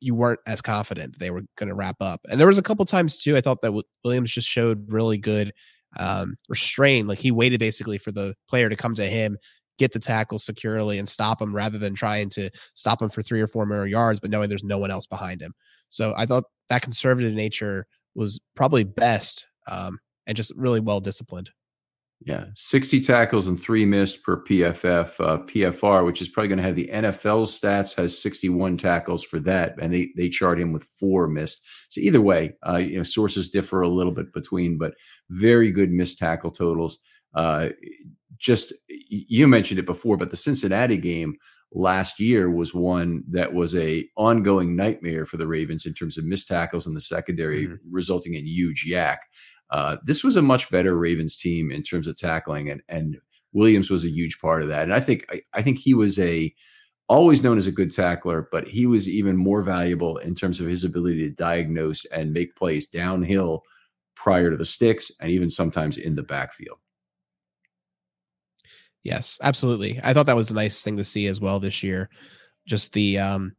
you 0.00 0.14
weren't 0.14 0.40
as 0.46 0.62
confident 0.62 1.18
they 1.18 1.30
were 1.30 1.42
going 1.56 1.68
to 1.68 1.74
wrap 1.74 1.96
up. 2.00 2.20
And 2.30 2.40
there 2.40 2.46
was 2.46 2.58
a 2.58 2.62
couple 2.62 2.84
times 2.86 3.18
too. 3.18 3.36
I 3.36 3.40
thought 3.40 3.60
that 3.60 3.82
Williams 4.04 4.32
just 4.32 4.48
showed 4.48 4.90
really 4.90 5.18
good 5.18 5.52
um, 5.98 6.36
restraint. 6.48 7.08
Like 7.08 7.18
he 7.18 7.30
waited 7.30 7.60
basically 7.60 7.98
for 7.98 8.12
the 8.12 8.34
player 8.48 8.68
to 8.68 8.76
come 8.76 8.94
to 8.94 9.06
him 9.06 9.36
get 9.80 9.92
the 9.92 9.98
tackle 9.98 10.38
securely 10.38 10.98
and 10.98 11.08
stop 11.08 11.40
him 11.40 11.56
rather 11.56 11.78
than 11.78 11.94
trying 11.94 12.28
to 12.28 12.50
stop 12.74 13.00
him 13.00 13.08
for 13.08 13.22
three 13.22 13.40
or 13.40 13.46
four 13.46 13.64
more 13.64 13.86
yards, 13.86 14.20
but 14.20 14.30
knowing 14.30 14.50
there's 14.50 14.62
no 14.62 14.76
one 14.76 14.90
else 14.90 15.06
behind 15.06 15.40
him. 15.40 15.54
So 15.88 16.12
I 16.18 16.26
thought 16.26 16.44
that 16.68 16.82
conservative 16.82 17.32
nature 17.34 17.86
was 18.14 18.38
probably 18.54 18.84
best 18.84 19.46
um, 19.68 19.98
and 20.26 20.36
just 20.36 20.52
really 20.54 20.80
well 20.80 21.00
disciplined. 21.00 21.50
Yeah, 22.22 22.46
60 22.54 23.00
tackles 23.00 23.46
and 23.46 23.58
three 23.60 23.86
missed 23.86 24.22
per 24.22 24.44
PFF. 24.44 25.18
Uh, 25.18 25.38
PFR, 25.38 26.04
which 26.04 26.20
is 26.20 26.28
probably 26.28 26.48
going 26.48 26.58
to 26.58 26.64
have 26.64 26.76
the 26.76 26.90
NFL 26.92 27.46
stats, 27.46 27.96
has 27.96 28.20
61 28.20 28.76
tackles 28.76 29.24
for 29.24 29.40
that, 29.40 29.74
and 29.80 29.94
they 29.94 30.10
they 30.16 30.28
chart 30.28 30.60
him 30.60 30.72
with 30.72 30.84
four 30.98 31.26
missed. 31.26 31.66
So 31.88 32.00
either 32.02 32.20
way, 32.20 32.56
uh, 32.68 32.76
you 32.76 32.98
know, 32.98 33.04
sources 33.04 33.50
differ 33.50 33.80
a 33.80 33.88
little 33.88 34.12
bit 34.12 34.34
between, 34.34 34.76
but 34.76 34.94
very 35.30 35.70
good 35.70 35.90
missed 35.90 36.18
tackle 36.18 36.50
totals. 36.50 36.98
Uh, 37.34 37.70
just 38.36 38.74
you 38.88 39.48
mentioned 39.48 39.78
it 39.78 39.86
before, 39.86 40.18
but 40.18 40.30
the 40.30 40.36
Cincinnati 40.36 40.98
game 40.98 41.36
last 41.72 42.18
year 42.18 42.50
was 42.50 42.74
one 42.74 43.22
that 43.30 43.54
was 43.54 43.74
a 43.76 44.06
ongoing 44.16 44.74
nightmare 44.76 45.24
for 45.24 45.36
the 45.36 45.46
Ravens 45.46 45.86
in 45.86 45.94
terms 45.94 46.18
of 46.18 46.24
missed 46.24 46.48
tackles 46.48 46.86
in 46.86 46.94
the 46.94 47.00
secondary, 47.00 47.66
mm-hmm. 47.66 47.76
resulting 47.90 48.34
in 48.34 48.46
huge 48.46 48.86
YAC. 48.88 49.18
Uh, 49.70 49.96
this 50.04 50.24
was 50.24 50.36
a 50.36 50.42
much 50.42 50.70
better 50.70 50.96
Ravens 50.96 51.36
team 51.36 51.70
in 51.70 51.82
terms 51.82 52.08
of 52.08 52.16
tackling, 52.16 52.70
and 52.70 52.82
and 52.88 53.18
Williams 53.52 53.90
was 53.90 54.04
a 54.04 54.10
huge 54.10 54.40
part 54.40 54.62
of 54.62 54.68
that. 54.68 54.82
And 54.84 54.94
I 54.94 55.00
think 55.00 55.26
I, 55.30 55.42
I 55.54 55.62
think 55.62 55.78
he 55.78 55.94
was 55.94 56.18
a 56.18 56.54
always 57.08 57.42
known 57.42 57.58
as 57.58 57.66
a 57.66 57.72
good 57.72 57.92
tackler, 57.92 58.48
but 58.52 58.68
he 58.68 58.86
was 58.86 59.08
even 59.08 59.36
more 59.36 59.62
valuable 59.62 60.18
in 60.18 60.34
terms 60.34 60.60
of 60.60 60.66
his 60.68 60.84
ability 60.84 61.18
to 61.28 61.34
diagnose 61.34 62.04
and 62.06 62.32
make 62.32 62.54
plays 62.54 62.86
downhill 62.86 63.62
prior 64.14 64.50
to 64.50 64.56
the 64.56 64.64
sticks, 64.64 65.10
and 65.20 65.30
even 65.30 65.50
sometimes 65.50 65.98
in 65.98 66.14
the 66.14 66.22
backfield. 66.22 66.78
Yes, 69.02 69.38
absolutely. 69.42 69.98
I 70.04 70.12
thought 70.12 70.26
that 70.26 70.36
was 70.36 70.50
a 70.50 70.54
nice 70.54 70.82
thing 70.82 70.96
to 70.98 71.04
see 71.04 71.26
as 71.26 71.40
well 71.40 71.58
this 71.58 71.82
year. 71.82 72.10
Just 72.66 72.92
the 72.92 73.18
um 73.18 73.56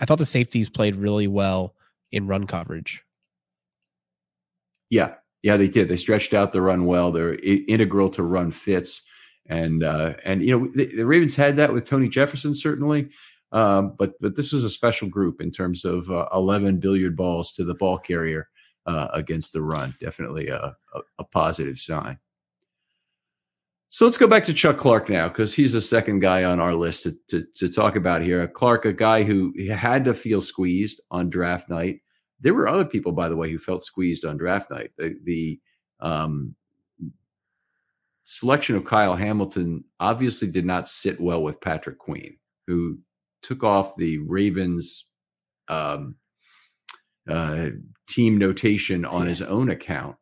I 0.00 0.04
thought 0.04 0.18
the 0.18 0.26
safeties 0.26 0.68
played 0.68 0.96
really 0.96 1.26
well 1.28 1.74
in 2.10 2.26
run 2.26 2.46
coverage. 2.46 3.02
Yeah. 4.90 5.14
Yeah, 5.42 5.56
they 5.56 5.68
did. 5.68 5.88
They 5.88 5.96
stretched 5.96 6.34
out 6.34 6.52
the 6.52 6.62
run 6.62 6.86
well. 6.86 7.12
They're 7.12 7.34
integral 7.34 8.08
to 8.10 8.22
run 8.22 8.50
fits. 8.50 9.02
And 9.46 9.82
uh 9.82 10.14
and 10.24 10.42
you 10.42 10.58
know, 10.58 10.70
the, 10.74 10.96
the 10.96 11.06
Ravens 11.06 11.34
had 11.34 11.56
that 11.56 11.72
with 11.72 11.84
Tony 11.84 12.08
Jefferson 12.08 12.54
certainly. 12.54 13.10
Um, 13.50 13.94
but 13.98 14.12
but 14.20 14.36
this 14.36 14.52
was 14.52 14.64
a 14.64 14.70
special 14.70 15.08
group 15.08 15.40
in 15.40 15.50
terms 15.50 15.84
of 15.84 16.10
uh, 16.10 16.26
11 16.32 16.78
billiard 16.78 17.16
balls 17.16 17.52
to 17.52 17.64
the 17.64 17.74
ball 17.74 17.98
carrier 17.98 18.48
uh, 18.86 19.08
against 19.12 19.52
the 19.52 19.62
run. 19.62 19.94
Definitely 20.00 20.48
a, 20.48 20.76
a, 20.94 21.00
a 21.18 21.24
positive 21.24 21.78
sign. 21.78 22.18
So 23.92 24.06
let's 24.06 24.16
go 24.16 24.26
back 24.26 24.46
to 24.46 24.54
Chuck 24.54 24.78
Clark 24.78 25.10
now, 25.10 25.28
because 25.28 25.52
he's 25.52 25.74
the 25.74 25.80
second 25.82 26.20
guy 26.20 26.44
on 26.44 26.60
our 26.60 26.74
list 26.74 27.02
to, 27.02 27.14
to, 27.28 27.46
to, 27.56 27.68
talk 27.68 27.94
about 27.94 28.22
here. 28.22 28.48
Clark, 28.48 28.86
a 28.86 28.92
guy 28.92 29.22
who 29.22 29.52
had 29.70 30.06
to 30.06 30.14
feel 30.14 30.40
squeezed 30.40 31.02
on 31.10 31.28
draft 31.28 31.68
night. 31.68 32.00
There 32.42 32.54
were 32.54 32.68
other 32.68 32.84
people, 32.84 33.12
by 33.12 33.28
the 33.28 33.36
way, 33.36 33.50
who 33.50 33.58
felt 33.58 33.82
squeezed 33.82 34.24
on 34.24 34.36
draft 34.36 34.70
night. 34.70 34.90
The, 34.98 35.16
the 35.24 35.60
um, 36.00 36.54
selection 38.22 38.76
of 38.76 38.84
Kyle 38.84 39.16
Hamilton 39.16 39.84
obviously 40.00 40.50
did 40.50 40.64
not 40.64 40.88
sit 40.88 41.20
well 41.20 41.42
with 41.42 41.60
Patrick 41.60 41.98
Queen, 41.98 42.36
who 42.66 42.98
took 43.42 43.62
off 43.64 43.96
the 43.96 44.18
Ravens 44.18 45.08
um, 45.68 46.16
uh, 47.28 47.70
team 48.08 48.38
notation 48.38 49.04
on 49.04 49.26
his 49.26 49.42
own 49.42 49.70
account 49.70 50.16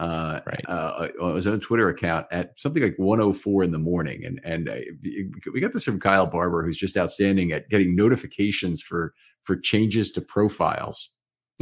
uh, 0.00 0.40
right. 0.46 0.64
uh, 0.68 1.08
on 1.20 1.36
his 1.36 1.46
own 1.46 1.60
Twitter 1.60 1.88
account 1.88 2.26
at 2.32 2.58
something 2.58 2.82
like 2.82 2.98
104 2.98 3.62
in 3.62 3.70
the 3.70 3.78
morning. 3.78 4.24
And 4.24 4.40
and 4.44 4.68
uh, 4.68 4.76
we 5.52 5.60
got 5.60 5.72
this 5.72 5.84
from 5.84 6.00
Kyle 6.00 6.26
Barber, 6.26 6.64
who's 6.64 6.76
just 6.76 6.96
outstanding 6.96 7.52
at 7.52 7.68
getting 7.68 7.94
notifications 7.94 8.82
for 8.82 9.14
for 9.42 9.56
changes 9.56 10.10
to 10.12 10.20
profiles 10.20 11.10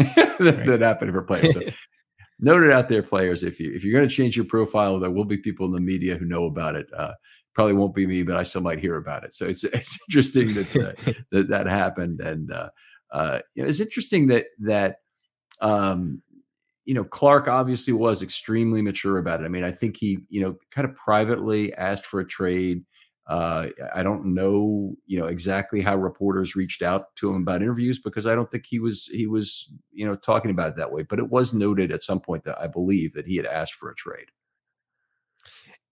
that, 0.39 0.65
that 0.67 0.81
happen 0.81 1.13
for 1.13 1.23
players. 1.23 1.55
So 1.55 1.63
note 2.41 2.63
it 2.63 2.73
out 2.73 2.89
there, 2.89 3.03
players. 3.03 3.43
If 3.43 3.61
you 3.61 3.73
if 3.75 3.85
you're 3.85 3.99
going 3.99 4.09
to 4.09 4.15
change 4.15 4.37
your 4.37 4.47
profile, 4.47 4.99
there 4.99 5.11
will 5.11 5.25
be 5.25 5.37
people 5.37 5.67
in 5.67 5.73
the 5.73 5.81
media 5.81 6.17
who 6.17 6.25
know 6.25 6.45
about 6.47 6.77
it. 6.77 6.87
Uh, 6.97 7.13
probably 7.55 7.75
won't 7.75 7.95
be 7.95 8.07
me, 8.07 8.23
but 8.23 8.37
I 8.37 8.43
still 8.43 8.63
might 8.63 8.79
hear 8.79 8.97
about 8.97 9.25
it. 9.25 9.35
So 9.35 9.47
it's 9.47 9.65
it's 9.73 9.99
interesting 10.09 10.55
that 10.55 10.77
uh, 10.77 11.13
that, 11.33 11.49
that 11.49 11.67
happened, 11.67 12.21
and 12.21 12.53
uh, 12.53 12.71
uh, 13.13 13.41
you 13.55 13.63
know, 13.63 13.69
it's 13.69 13.81
interesting 13.81 14.29
that 14.29 14.47
that 14.61 14.97
um, 15.61 16.23
you 16.87 16.95
know, 16.95 17.05
Clark 17.05 17.47
obviously 17.47 17.93
was 17.93 18.23
extremely 18.23 18.83
mature 18.83 19.19
about 19.19 19.41
it. 19.41 19.45
I 19.45 19.49
mean, 19.49 19.65
I 19.65 19.71
think 19.71 19.97
he, 19.99 20.19
you 20.29 20.41
know, 20.41 20.57
kind 20.71 20.89
of 20.89 20.97
privately 20.97 21.73
asked 21.75 22.07
for 22.07 22.21
a 22.21 22.27
trade. 22.27 22.85
Uh, 23.31 23.69
I 23.95 24.03
don't 24.03 24.35
know, 24.35 24.97
you 25.07 25.17
know, 25.17 25.27
exactly 25.27 25.81
how 25.81 25.95
reporters 25.95 26.57
reached 26.57 26.83
out 26.83 27.15
to 27.15 27.31
him 27.31 27.43
about 27.43 27.63
interviews 27.63 28.01
because 28.01 28.27
I 28.27 28.35
don't 28.35 28.51
think 28.51 28.67
he 28.67 28.81
was 28.81 29.05
he 29.05 29.29
was, 29.29 29.73
you 29.93 30.05
know, 30.05 30.17
talking 30.17 30.51
about 30.51 30.71
it 30.71 30.77
that 30.79 30.91
way. 30.91 31.05
But 31.05 31.21
it 31.21 31.31
was 31.31 31.55
noted 31.55 31.93
at 31.93 32.03
some 32.03 32.19
point 32.19 32.43
that 32.43 32.61
I 32.61 32.67
believe 32.67 33.13
that 33.13 33.29
he 33.29 33.37
had 33.37 33.47
asked 33.47 33.75
for 33.75 33.89
a 33.89 33.95
trade. 33.95 34.27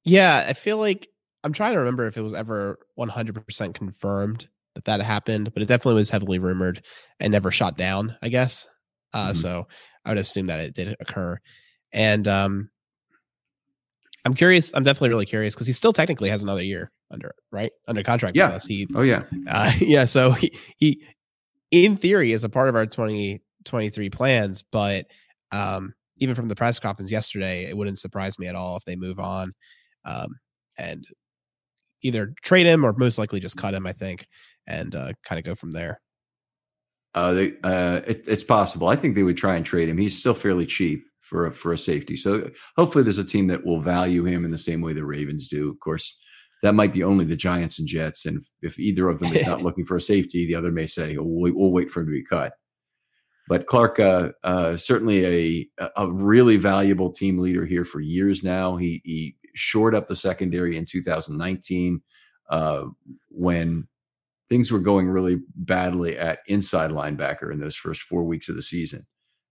Yeah, 0.02 0.46
I 0.48 0.52
feel 0.52 0.78
like 0.78 1.06
I'm 1.44 1.52
trying 1.52 1.74
to 1.74 1.78
remember 1.78 2.08
if 2.08 2.16
it 2.16 2.22
was 2.22 2.34
ever 2.34 2.80
100% 2.98 3.72
confirmed 3.72 4.48
that 4.74 4.86
that 4.86 5.00
happened, 5.00 5.54
but 5.54 5.62
it 5.62 5.66
definitely 5.66 6.00
was 6.00 6.10
heavily 6.10 6.40
rumored 6.40 6.84
and 7.20 7.30
never 7.30 7.52
shot 7.52 7.76
down, 7.76 8.16
I 8.20 8.30
guess. 8.30 8.66
Uh, 9.14 9.26
mm-hmm. 9.26 9.34
So 9.34 9.68
I 10.04 10.08
would 10.08 10.18
assume 10.18 10.46
that 10.46 10.58
it 10.58 10.74
did 10.74 10.96
occur. 10.98 11.38
And 11.92 12.26
um, 12.26 12.70
I'm 14.24 14.34
curious. 14.34 14.72
I'm 14.74 14.82
definitely 14.82 15.10
really 15.10 15.26
curious 15.26 15.54
because 15.54 15.68
he 15.68 15.72
still 15.72 15.92
technically 15.92 16.30
has 16.30 16.42
another 16.42 16.64
year 16.64 16.90
under 17.10 17.34
right 17.50 17.70
under 17.86 18.02
contract. 18.02 18.36
Yeah. 18.36 18.58
He. 18.66 18.86
Oh 18.94 19.02
yeah. 19.02 19.24
Uh, 19.48 19.72
yeah. 19.80 20.04
So 20.04 20.32
he 20.32 20.52
he 20.76 21.02
in 21.70 21.96
theory 21.96 22.32
is 22.32 22.44
a 22.44 22.48
part 22.48 22.68
of 22.68 22.76
our 22.76 22.86
2023 22.86 24.10
plans, 24.10 24.64
but 24.70 25.06
um, 25.52 25.94
even 26.18 26.34
from 26.34 26.48
the 26.48 26.56
press 26.56 26.78
conference 26.78 27.10
yesterday, 27.10 27.64
it 27.64 27.76
wouldn't 27.76 27.98
surprise 27.98 28.38
me 28.38 28.46
at 28.46 28.54
all 28.54 28.76
if 28.76 28.84
they 28.84 28.96
move 28.96 29.18
on 29.18 29.52
um, 30.04 30.36
and 30.78 31.04
either 32.02 32.34
trade 32.42 32.66
him 32.66 32.84
or 32.84 32.92
most 32.92 33.18
likely 33.18 33.40
just 33.40 33.56
cut 33.56 33.74
him. 33.74 33.86
I 33.86 33.92
think 33.92 34.26
and 34.68 34.94
uh, 34.94 35.12
kind 35.24 35.38
of 35.38 35.44
go 35.44 35.54
from 35.54 35.72
there. 35.72 36.00
Uh, 37.14 37.32
they, 37.32 37.52
uh, 37.64 38.02
it, 38.06 38.22
it's 38.26 38.44
possible. 38.44 38.88
I 38.88 38.96
think 38.96 39.14
they 39.14 39.22
would 39.22 39.36
try 39.36 39.56
and 39.56 39.64
trade 39.64 39.88
him. 39.88 39.98
He's 39.98 40.16
still 40.16 40.34
fairly 40.34 40.66
cheap 40.66 41.02
for 41.20 41.46
a, 41.46 41.52
for 41.52 41.72
a 41.72 41.78
safety. 41.78 42.16
So 42.16 42.50
hopefully, 42.76 43.02
there's 43.02 43.18
a 43.18 43.24
team 43.24 43.48
that 43.48 43.64
will 43.64 43.80
value 43.80 44.24
him 44.24 44.44
in 44.44 44.50
the 44.50 44.58
same 44.58 44.80
way 44.80 44.92
the 44.92 45.04
Ravens 45.04 45.48
do. 45.48 45.70
Of 45.70 45.80
course, 45.80 46.18
that 46.62 46.74
might 46.74 46.92
be 46.92 47.04
only 47.04 47.24
the 47.24 47.36
Giants 47.36 47.78
and 47.78 47.86
Jets. 47.86 48.26
And 48.26 48.44
if 48.62 48.78
either 48.78 49.08
of 49.08 49.20
them 49.20 49.34
is 49.34 49.46
not 49.46 49.62
looking 49.64 49.84
for 49.84 49.96
a 49.96 50.00
safety, 50.00 50.46
the 50.46 50.54
other 50.54 50.72
may 50.72 50.86
say, 50.86 51.16
oh, 51.16 51.22
we'll, 51.22 51.52
we'll, 51.54 51.70
wait 51.70 51.90
for 51.90 52.00
him 52.00 52.06
to 52.06 52.12
be 52.12 52.24
cut. 52.24 52.52
But 53.48 53.66
Clark, 53.66 53.98
uh, 53.98 54.30
uh, 54.44 54.76
certainly 54.76 55.70
a 55.78 55.88
a 55.96 56.12
really 56.12 56.58
valuable 56.58 57.10
team 57.10 57.38
leader 57.38 57.64
here 57.64 57.84
for 57.84 58.00
years 58.00 58.42
now. 58.42 58.76
He 58.76 59.00
he 59.04 59.36
shored 59.54 59.94
up 59.94 60.06
the 60.06 60.14
secondary 60.14 60.76
in 60.76 60.84
2019 60.84 62.02
uh, 62.50 62.84
when 63.30 63.88
things 64.48 64.70
were 64.70 64.78
going 64.78 65.08
really 65.08 65.40
badly 65.56 66.16
at 66.18 66.40
inside 66.46 66.90
linebacker 66.90 67.52
in 67.52 67.60
those 67.60 67.76
first 67.76 68.02
four 68.02 68.24
weeks 68.24 68.48
of 68.48 68.54
the 68.54 68.62
season. 68.62 69.06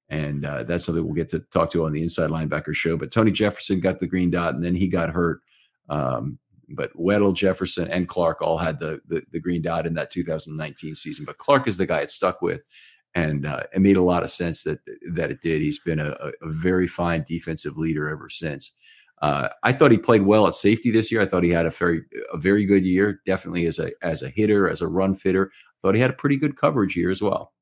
And 0.10 0.46
uh, 0.46 0.64
that's 0.64 0.86
something 0.86 1.04
we'll 1.04 1.14
get 1.14 1.30
to 1.30 1.40
talk 1.52 1.72
to 1.72 1.86
on 1.86 1.92
the 1.92 2.02
inside 2.02 2.30
linebacker 2.30 2.74
show. 2.74 2.98
But 2.98 3.12
Tony 3.12 3.32
Jefferson 3.32 3.80
got 3.80 4.00
the 4.00 4.08
green 4.08 4.32
dot 4.32 4.56
and 4.56 4.64
then 4.64 4.76
he 4.76 4.88
got 4.88 5.10
hurt. 5.10 5.42
Um, 5.90 6.40
but 6.70 6.96
Weddle, 6.98 7.34
Jefferson, 7.34 7.90
and 7.90 8.08
Clark 8.08 8.42
all 8.42 8.58
had 8.58 8.80
the, 8.80 9.00
the, 9.08 9.24
the 9.32 9.40
green 9.40 9.62
dot 9.62 9.88
in 9.88 9.94
that 9.96 10.12
2019 10.12 10.96
season. 10.96 11.26
But 11.26 11.38
Clark 11.38 11.68
is 11.68 11.78
the 11.78 11.86
guy 11.86 12.00
it 12.00 12.12
stuck 12.12 12.42
with, 12.42 12.62
and 13.16 13.46
uh, 13.46 13.64
it 13.74 13.82
made 13.82 13.98
a 13.98 14.02
lot 14.02 14.24
of 14.24 14.30
sense 14.30 14.64
that 14.64 14.80
that 15.14 15.32
it 15.32 15.42
did. 15.42 15.62
He's 15.62 15.80
been 15.80 16.00
a, 16.00 16.12
a 16.12 16.32
very 16.44 16.88
fine 16.88 17.26
defensive 17.28 17.78
leader 17.78 18.10
ever 18.10 18.30
since. 18.30 18.72
Uh, 19.22 19.50
I 19.64 19.74
thought 19.74 19.92
he 19.92 19.98
played 19.98 20.24
well 20.24 20.46
at 20.46 20.54
safety 20.54 20.92
this 20.92 21.12
year. 21.12 21.22
I 21.22 21.26
thought 21.26 21.44
he 21.44 21.50
had 21.50 21.66
a 21.66 21.72
very 21.72 22.02
a 22.32 22.38
very 22.38 22.66
good 22.66 22.86
year, 22.86 23.22
definitely 23.26 23.66
as 23.66 23.80
a 23.80 23.92
as 24.02 24.22
a 24.22 24.30
hitter, 24.30 24.70
as 24.70 24.82
a 24.82 24.88
run 24.88 25.16
fitter. 25.16 25.52
I 25.54 25.78
thought 25.82 25.96
he 25.96 26.02
had 26.02 26.12
a 26.12 26.14
pretty 26.14 26.38
good 26.38 26.58
coverage 26.58 26.96
year 26.96 27.10
as 27.10 27.22
well. 27.22 27.54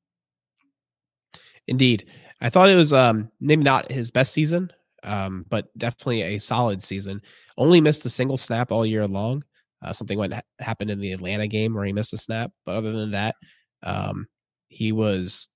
Indeed, 1.66 2.06
I 2.40 2.50
thought 2.50 2.70
it 2.70 2.76
was 2.76 2.92
um, 2.92 3.30
maybe 3.40 3.64
not 3.64 3.90
his 3.90 4.10
best 4.10 4.32
season, 4.32 4.70
um, 5.02 5.44
but 5.48 5.66
definitely 5.78 6.22
a 6.22 6.38
solid 6.38 6.82
season. 6.82 7.22
Only 7.56 7.80
missed 7.80 8.06
a 8.06 8.10
single 8.10 8.36
snap 8.36 8.72
all 8.72 8.86
year 8.86 9.06
long. 9.06 9.44
Uh, 9.82 9.92
something 9.92 10.18
went 10.18 10.34
happened 10.58 10.90
in 10.90 11.00
the 11.00 11.12
Atlanta 11.12 11.46
game 11.46 11.74
where 11.74 11.84
he 11.84 11.92
missed 11.92 12.14
a 12.14 12.18
snap, 12.18 12.50
but 12.64 12.74
other 12.74 12.92
than 12.92 13.10
that, 13.12 13.36
um, 13.82 14.26
he 14.68 14.92
was 14.92 15.48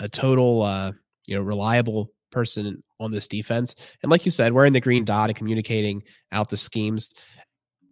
a 0.00 0.08
total 0.08 0.62
uh, 0.62 0.92
you 1.26 1.36
know 1.36 1.42
reliable 1.42 2.10
person 2.30 2.82
on 3.00 3.10
this 3.10 3.28
defense. 3.28 3.74
And 4.02 4.10
like 4.10 4.24
you 4.24 4.30
said, 4.30 4.52
wearing 4.52 4.72
the 4.72 4.80
green 4.80 5.04
dot 5.04 5.30
and 5.30 5.36
communicating 5.36 6.02
out 6.32 6.48
the 6.48 6.56
schemes 6.56 7.10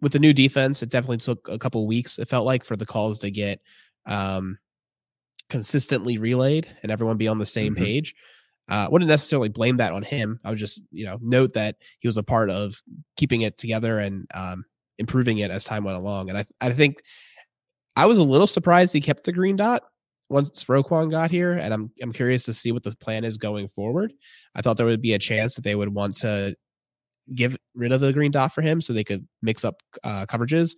with 0.01 0.11
the 0.11 0.19
new 0.19 0.33
defense, 0.33 0.83
it 0.83 0.89
definitely 0.89 1.17
took 1.17 1.47
a 1.49 1.57
couple 1.57 1.85
weeks. 1.87 2.19
It 2.19 2.27
felt 2.27 2.45
like 2.45 2.63
for 2.63 2.75
the 2.75 2.85
calls 2.85 3.19
to 3.19 3.31
get 3.31 3.59
um, 4.05 4.57
consistently 5.49 6.17
relayed 6.17 6.67
and 6.83 6.91
everyone 6.91 7.17
be 7.17 7.27
on 7.27 7.39
the 7.39 7.45
same 7.45 7.73
mm-hmm. 7.73 7.83
page. 7.83 8.15
Uh, 8.69 8.85
I 8.85 8.89
wouldn't 8.89 9.09
necessarily 9.09 9.49
blame 9.49 9.77
that 9.77 9.93
on 9.93 10.03
him. 10.03 10.39
I 10.43 10.49
would 10.49 10.59
just, 10.59 10.81
you 10.91 11.05
know, 11.05 11.17
note 11.21 11.53
that 11.53 11.77
he 11.99 12.07
was 12.07 12.17
a 12.17 12.23
part 12.23 12.49
of 12.49 12.81
keeping 13.15 13.41
it 13.41 13.57
together 13.57 13.99
and 13.99 14.27
um, 14.33 14.65
improving 14.97 15.37
it 15.37 15.51
as 15.51 15.63
time 15.63 15.83
went 15.83 15.97
along. 15.97 16.29
And 16.29 16.37
I, 16.37 16.45
I 16.59 16.71
think 16.71 17.01
I 17.95 18.05
was 18.05 18.19
a 18.19 18.23
little 18.23 18.47
surprised 18.47 18.93
he 18.93 19.01
kept 19.01 19.23
the 19.23 19.31
green 19.31 19.55
dot 19.55 19.83
once 20.29 20.65
Roquan 20.65 21.09
got 21.09 21.31
here, 21.31 21.53
and 21.53 21.73
I'm 21.73 21.91
I'm 22.01 22.11
curious 22.11 22.43
to 22.45 22.53
see 22.53 22.71
what 22.71 22.83
the 22.83 22.95
plan 22.97 23.23
is 23.23 23.37
going 23.37 23.67
forward. 23.67 24.13
I 24.55 24.61
thought 24.61 24.77
there 24.77 24.85
would 24.85 25.01
be 25.01 25.13
a 25.13 25.19
chance 25.19 25.55
that 25.55 25.63
they 25.63 25.75
would 25.75 25.93
want 25.93 26.15
to 26.17 26.55
give 27.33 27.57
rid 27.75 27.91
of 27.91 28.01
the 28.01 28.13
green 28.13 28.31
dot 28.31 28.53
for 28.53 28.61
him 28.61 28.81
so 28.81 28.93
they 28.93 29.03
could 29.03 29.27
mix 29.41 29.65
up 29.65 29.81
uh, 30.03 30.25
coverages, 30.25 30.75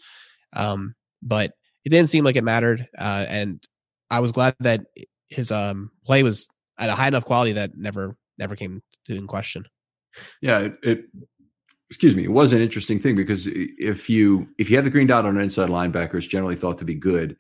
um, 0.53 0.95
but 1.21 1.53
it 1.85 1.89
didn't 1.89 2.09
seem 2.09 2.23
like 2.23 2.35
it 2.35 2.43
mattered. 2.43 2.87
Uh, 2.97 3.25
and 3.27 3.67
I 4.11 4.19
was 4.19 4.31
glad 4.31 4.55
that 4.59 4.81
his 5.29 5.51
um, 5.51 5.91
play 6.05 6.23
was 6.23 6.47
at 6.79 6.89
a 6.89 6.93
high 6.93 7.09
enough 7.09 7.25
quality 7.25 7.51
that 7.53 7.77
never 7.77 8.15
never 8.37 8.55
came 8.55 8.81
to 9.05 9.15
in 9.15 9.27
question. 9.27 9.65
Yeah, 10.41 10.59
it, 10.59 10.75
it 10.81 10.99
excuse 11.89 12.15
me, 12.15 12.23
it 12.23 12.31
was 12.31 12.53
an 12.53 12.61
interesting 12.61 12.99
thing 12.99 13.15
because 13.15 13.47
if 13.51 14.09
you 14.09 14.47
if 14.57 14.69
you 14.69 14.77
have 14.77 14.85
the 14.85 14.91
green 14.91 15.07
dot 15.07 15.25
on 15.25 15.37
an 15.37 15.43
inside 15.43 15.69
linebacker, 15.69 16.15
it's 16.15 16.27
generally 16.27 16.55
thought 16.55 16.77
to 16.79 16.85
be 16.85 16.95
good 16.95 17.35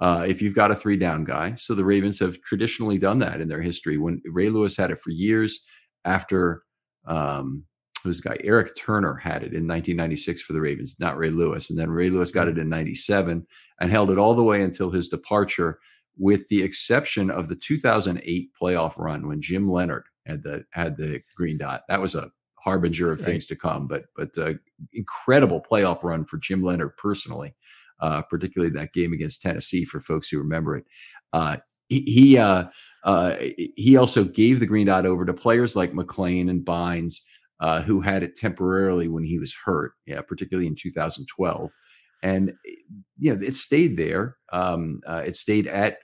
uh, 0.00 0.24
if 0.26 0.42
you've 0.42 0.54
got 0.54 0.70
a 0.70 0.76
three 0.76 0.96
down 0.96 1.24
guy. 1.24 1.54
So 1.56 1.74
the 1.74 1.84
Ravens 1.84 2.18
have 2.20 2.40
traditionally 2.42 2.98
done 2.98 3.18
that 3.18 3.40
in 3.40 3.48
their 3.48 3.62
history. 3.62 3.98
When 3.98 4.22
Ray 4.26 4.50
Lewis 4.50 4.76
had 4.76 4.90
it 4.90 5.00
for 5.00 5.10
years 5.10 5.64
after 6.04 6.62
um, 7.06 7.64
this 8.04 8.20
guy 8.20 8.36
Eric 8.44 8.76
Turner 8.76 9.14
had 9.14 9.42
it 9.42 9.54
in 9.54 9.66
1996 9.66 10.42
for 10.42 10.52
the 10.52 10.60
Ravens, 10.60 10.96
not 11.00 11.16
Ray 11.16 11.30
Lewis, 11.30 11.70
and 11.70 11.78
then 11.78 11.90
Ray 11.90 12.10
Lewis 12.10 12.30
got 12.30 12.48
it 12.48 12.58
in 12.58 12.68
'97 12.68 13.46
and 13.80 13.90
held 13.90 14.10
it 14.10 14.18
all 14.18 14.34
the 14.34 14.42
way 14.42 14.62
until 14.62 14.90
his 14.90 15.08
departure, 15.08 15.78
with 16.16 16.48
the 16.48 16.62
exception 16.62 17.30
of 17.30 17.48
the 17.48 17.56
2008 17.56 18.50
playoff 18.60 18.98
run 18.98 19.26
when 19.26 19.42
Jim 19.42 19.70
Leonhard 19.70 20.04
had 20.26 20.42
the 20.42 20.64
had 20.70 20.96
the 20.96 21.20
green 21.36 21.58
dot. 21.58 21.82
That 21.88 22.00
was 22.00 22.14
a 22.14 22.30
harbinger 22.56 23.12
of 23.12 23.20
right. 23.20 23.26
things 23.26 23.46
to 23.46 23.56
come, 23.56 23.86
but 23.86 24.04
but 24.16 24.36
uh, 24.38 24.54
incredible 24.92 25.60
playoff 25.60 26.02
run 26.02 26.24
for 26.24 26.38
Jim 26.38 26.62
Leonhard 26.62 26.96
personally 26.96 27.54
uh, 28.00 28.22
particularly 28.22 28.72
that 28.74 28.92
game 28.92 29.12
against 29.12 29.42
Tennessee 29.42 29.84
for 29.84 30.00
folks 30.00 30.28
who 30.28 30.38
remember 30.38 30.76
it. 30.76 30.84
Uh, 31.32 31.56
he 31.88 32.00
he, 32.00 32.38
uh, 32.38 32.64
uh, 33.04 33.36
he 33.76 33.96
also 33.96 34.24
gave 34.24 34.60
the 34.60 34.66
green 34.66 34.86
dot 34.86 35.06
over 35.06 35.24
to 35.24 35.32
players 35.32 35.76
like 35.76 35.92
McClain 35.92 36.48
and 36.48 36.64
Bynes, 36.64 37.20
uh, 37.60 37.82
who 37.82 38.00
had 38.00 38.22
it 38.22 38.36
temporarily 38.36 39.08
when 39.08 39.24
he 39.24 39.38
was 39.38 39.54
hurt, 39.64 39.92
yeah, 40.06 40.20
particularly 40.22 40.66
in 40.66 40.74
2012. 40.74 41.70
And 42.24 42.54
you 43.18 43.32
know, 43.32 43.40
it 43.46 43.54
stayed 43.54 43.96
there. 43.96 44.36
Um, 44.52 45.00
uh, 45.06 45.22
it 45.24 45.36
stayed 45.36 45.68
at 45.68 45.98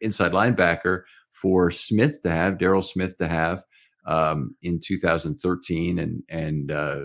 inside 0.00 0.32
linebacker 0.32 1.02
for 1.32 1.70
Smith 1.70 2.22
to 2.22 2.30
have, 2.30 2.54
Daryl 2.54 2.84
Smith 2.84 3.18
to 3.18 3.28
have. 3.28 3.64
Um, 4.06 4.56
in 4.62 4.80
2013 4.80 5.98
and 5.98 6.22
and 6.30 6.70
uh, 6.70 7.00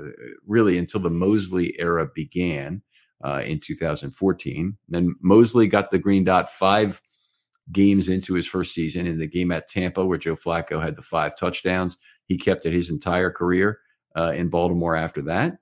really 0.48 0.78
until 0.78 1.02
the 1.02 1.10
Mosley 1.10 1.76
era 1.78 2.08
began 2.16 2.82
uh, 3.26 3.42
in 3.46 3.60
2014. 3.60 4.58
And 4.58 4.76
then 4.88 5.16
Mosley 5.22 5.68
got 5.68 5.92
the 5.92 6.00
green 6.00 6.24
dot 6.24 6.50
five 6.50 7.02
games 7.72 8.10
into 8.10 8.34
his 8.34 8.48
first 8.48 8.74
season 8.74 9.08
in 9.08 9.20
the 9.20 9.28
game 9.28 9.52
at 9.52 9.70
Tampa, 9.70 10.06
where 10.06 10.18
Joe 10.18 10.36
Flacco 10.36 10.82
had 10.82 10.96
the 10.96 11.02
five 11.02 11.38
touchdowns. 11.38 11.98
He 12.26 12.38
kept 12.38 12.66
it 12.66 12.74
his 12.74 12.89
entire 12.89 13.32
career 13.32 13.80
uh, 14.18 14.32
in 14.32 14.50
Baltimore 14.50 14.96
after 14.96 15.22
that. 15.24 15.58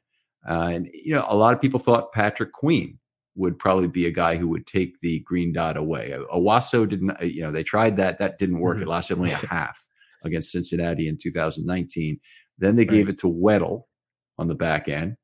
Uh, 0.47 0.69
and, 0.73 0.89
you 0.93 1.13
know, 1.13 1.25
a 1.30 1.36
lot 1.36 1.54
of 1.54 1.62
people 1.62 1.80
thought 1.80 2.12
Patrick 2.12 2.51
Queen 2.51 2.97
would 3.36 3.58
probably 3.58 3.88
be 3.88 4.06
a 4.06 4.12
guy 4.12 4.36
who 4.36 4.47
would 4.47 4.67
take 4.67 4.99
the 5.01 5.19
green 5.19 5.54
dot 5.54 5.77
away. 5.77 6.13
Owasso 6.34 6.88
didn't, 6.88 7.12
uh, 7.12 7.23
you 7.23 7.41
know, 7.41 7.51
they 7.51 7.63
tried 7.63 7.97
that. 7.97 8.19
That 8.19 8.38
didn't 8.38 8.60
work. 8.60 8.75
Mm-hmm. 8.75 8.84
It 8.84 8.89
lasted 8.89 9.17
only 9.17 9.32
a 9.32 9.36
half 9.47 9.82
against 10.23 10.51
Cincinnati 10.51 11.08
in 11.08 11.17
2019. 11.17 12.19
Then 12.58 12.75
they 12.75 12.84
right. 12.84 12.89
gave 12.89 13.10
it 13.10 13.19
to 13.19 13.27
Weddle 13.27 13.84
on 14.38 14.47
the 14.47 14.56
back 14.56 14.89
end. 14.89 15.17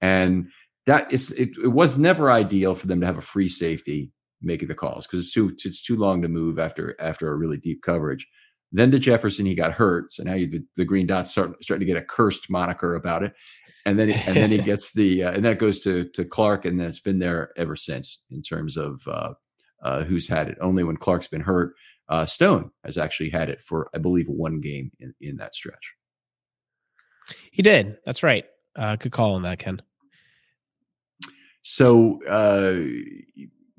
And 0.00 0.48
that 0.86 1.12
is 1.12 1.32
it, 1.32 1.50
it 1.62 1.68
was 1.68 1.98
never 1.98 2.30
ideal 2.30 2.74
for 2.74 2.86
them 2.86 3.00
to 3.00 3.06
have 3.06 3.18
a 3.18 3.22
free 3.22 3.48
safety 3.48 4.12
making 4.42 4.68
the 4.68 4.74
calls 4.74 5.06
because 5.06 5.20
it's 5.20 5.32
too 5.32 5.48
it's 5.64 5.82
too 5.82 5.96
long 5.96 6.22
to 6.22 6.28
move 6.28 6.58
after 6.58 6.94
after 7.00 7.30
a 7.30 7.36
really 7.36 7.56
deep 7.56 7.82
coverage. 7.82 8.26
Then 8.72 8.90
to 8.90 8.98
Jefferson, 8.98 9.46
he 9.46 9.54
got 9.54 9.72
hurt, 9.72 10.12
so 10.12 10.24
now 10.24 10.34
you, 10.34 10.50
the, 10.50 10.64
the 10.76 10.84
green 10.84 11.06
dots 11.06 11.30
start 11.30 11.62
starting 11.62 11.86
to 11.86 11.92
get 11.92 12.02
a 12.02 12.04
cursed 12.04 12.50
moniker 12.50 12.96
about 12.96 13.22
it, 13.22 13.32
and 13.86 13.98
then 13.98 14.10
and 14.10 14.36
then 14.36 14.50
he 14.50 14.58
gets 14.72 14.92
the 14.92 15.22
uh, 15.22 15.32
and 15.32 15.44
that 15.44 15.58
goes 15.58 15.80
to 15.80 16.04
to 16.10 16.24
Clark, 16.24 16.66
and 16.66 16.78
then 16.78 16.88
it's 16.88 17.00
been 17.00 17.18
there 17.18 17.52
ever 17.56 17.76
since 17.76 18.22
in 18.30 18.42
terms 18.42 18.76
of 18.76 19.06
uh, 19.08 19.32
uh, 19.82 20.02
who's 20.02 20.28
had 20.28 20.48
it. 20.48 20.58
Only 20.60 20.84
when 20.84 20.96
Clark's 20.96 21.28
been 21.28 21.40
hurt, 21.40 21.74
uh, 22.08 22.26
Stone 22.26 22.72
has 22.84 22.98
actually 22.98 23.30
had 23.30 23.48
it 23.48 23.62
for 23.62 23.88
I 23.94 23.98
believe 23.98 24.28
one 24.28 24.60
game 24.60 24.90
in 24.98 25.14
in 25.20 25.36
that 25.36 25.54
stretch. 25.54 25.94
He 27.52 27.62
did. 27.62 27.98
That's 28.04 28.22
right. 28.22 28.44
Uh, 28.74 28.96
good 28.96 29.12
call 29.12 29.34
on 29.34 29.42
that, 29.42 29.58
Ken. 29.58 29.80
So 31.62 32.22
uh, 32.24 32.74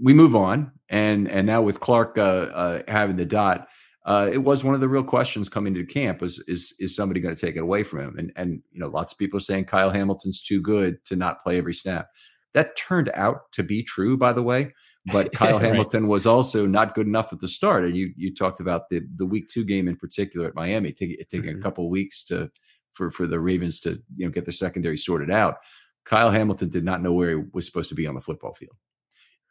we 0.02 0.14
move 0.14 0.36
on, 0.36 0.72
and 0.90 1.30
and 1.30 1.46
now 1.46 1.62
with 1.62 1.80
Clark 1.80 2.18
uh, 2.18 2.22
uh, 2.22 2.82
having 2.88 3.18
the 3.18 3.26
dot, 3.26 3.68
uh, 4.08 4.30
it 4.32 4.38
was 4.38 4.64
one 4.64 4.74
of 4.74 4.80
the 4.80 4.88
real 4.88 5.04
questions 5.04 5.50
coming 5.50 5.74
to 5.74 5.86
camp 5.86 6.22
was 6.22 6.40
is 6.48 6.74
is 6.80 6.96
somebody 6.96 7.20
going 7.20 7.36
to 7.36 7.46
take 7.46 7.58
it 7.58 7.62
away 7.62 7.84
from 7.84 8.00
him? 8.00 8.16
And 8.18 8.32
and 8.38 8.62
you 8.72 8.80
know, 8.80 8.88
lots 8.88 9.12
of 9.12 9.20
people 9.20 9.38
are 9.38 9.42
saying 9.42 9.66
Kyle 9.66 9.92
Hamilton's 9.92 10.42
too 10.42 10.62
good 10.62 11.04
to 11.06 11.18
not 11.18 11.44
play 11.44 11.58
every 11.58 11.74
snap. 11.74 12.08
That 12.54 12.78
turned 12.78 13.12
out 13.14 13.52
to 13.52 13.64
be 13.64 13.84
true, 13.84 14.16
by 14.16 14.32
the 14.32 14.42
way. 14.42 14.74
But 15.12 15.32
Kyle 15.34 15.60
right. 15.60 15.66
Hamilton 15.66 16.08
was 16.08 16.26
also 16.26 16.66
not 16.66 16.96
good 16.96 17.06
enough 17.06 17.34
at 17.34 17.42
the 17.42 17.50
start. 17.50 17.84
And 17.84 17.98
you 17.98 18.14
you 18.16 18.34
talked 18.34 18.62
about 18.62 18.90
the 18.90 19.02
the 19.18 19.26
week 19.26 19.50
two 19.50 19.66
game 19.66 19.90
in 19.90 19.98
particular 19.98 20.48
at 20.48 20.56
Miami, 20.56 20.94
taking 20.94 21.18
taking 21.30 21.50
mm-hmm. 21.50 21.60
a 21.60 21.62
couple 21.62 21.84
of 21.84 21.92
weeks 21.92 22.24
to 22.26 22.50
for 22.94 23.12
for 23.12 23.28
the 23.28 23.42
Ravens 23.42 23.82
to 23.82 24.02
you 24.16 24.26
know 24.26 24.32
get 24.32 24.46
their 24.46 24.54
secondary 24.54 24.98
sorted 24.98 25.30
out. 25.30 25.58
Kyle 26.06 26.32
Hamilton 26.32 26.70
did 26.70 26.86
not 26.86 27.02
know 27.02 27.12
where 27.12 27.32
he 27.32 27.44
was 27.52 27.66
supposed 27.66 27.90
to 27.90 27.96
be 27.96 28.08
on 28.08 28.16
the 28.16 28.22
football 28.22 28.54
field, 28.54 28.78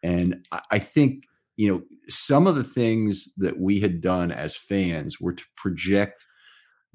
and 0.02 0.46
I, 0.50 0.60
I 0.70 0.78
think 0.78 1.24
you 1.56 1.68
know 1.68 1.82
some 2.08 2.46
of 2.46 2.54
the 2.54 2.64
things 2.64 3.32
that 3.36 3.58
we 3.58 3.80
had 3.80 4.00
done 4.00 4.30
as 4.30 4.56
fans 4.56 5.20
were 5.20 5.32
to 5.32 5.44
project 5.56 6.24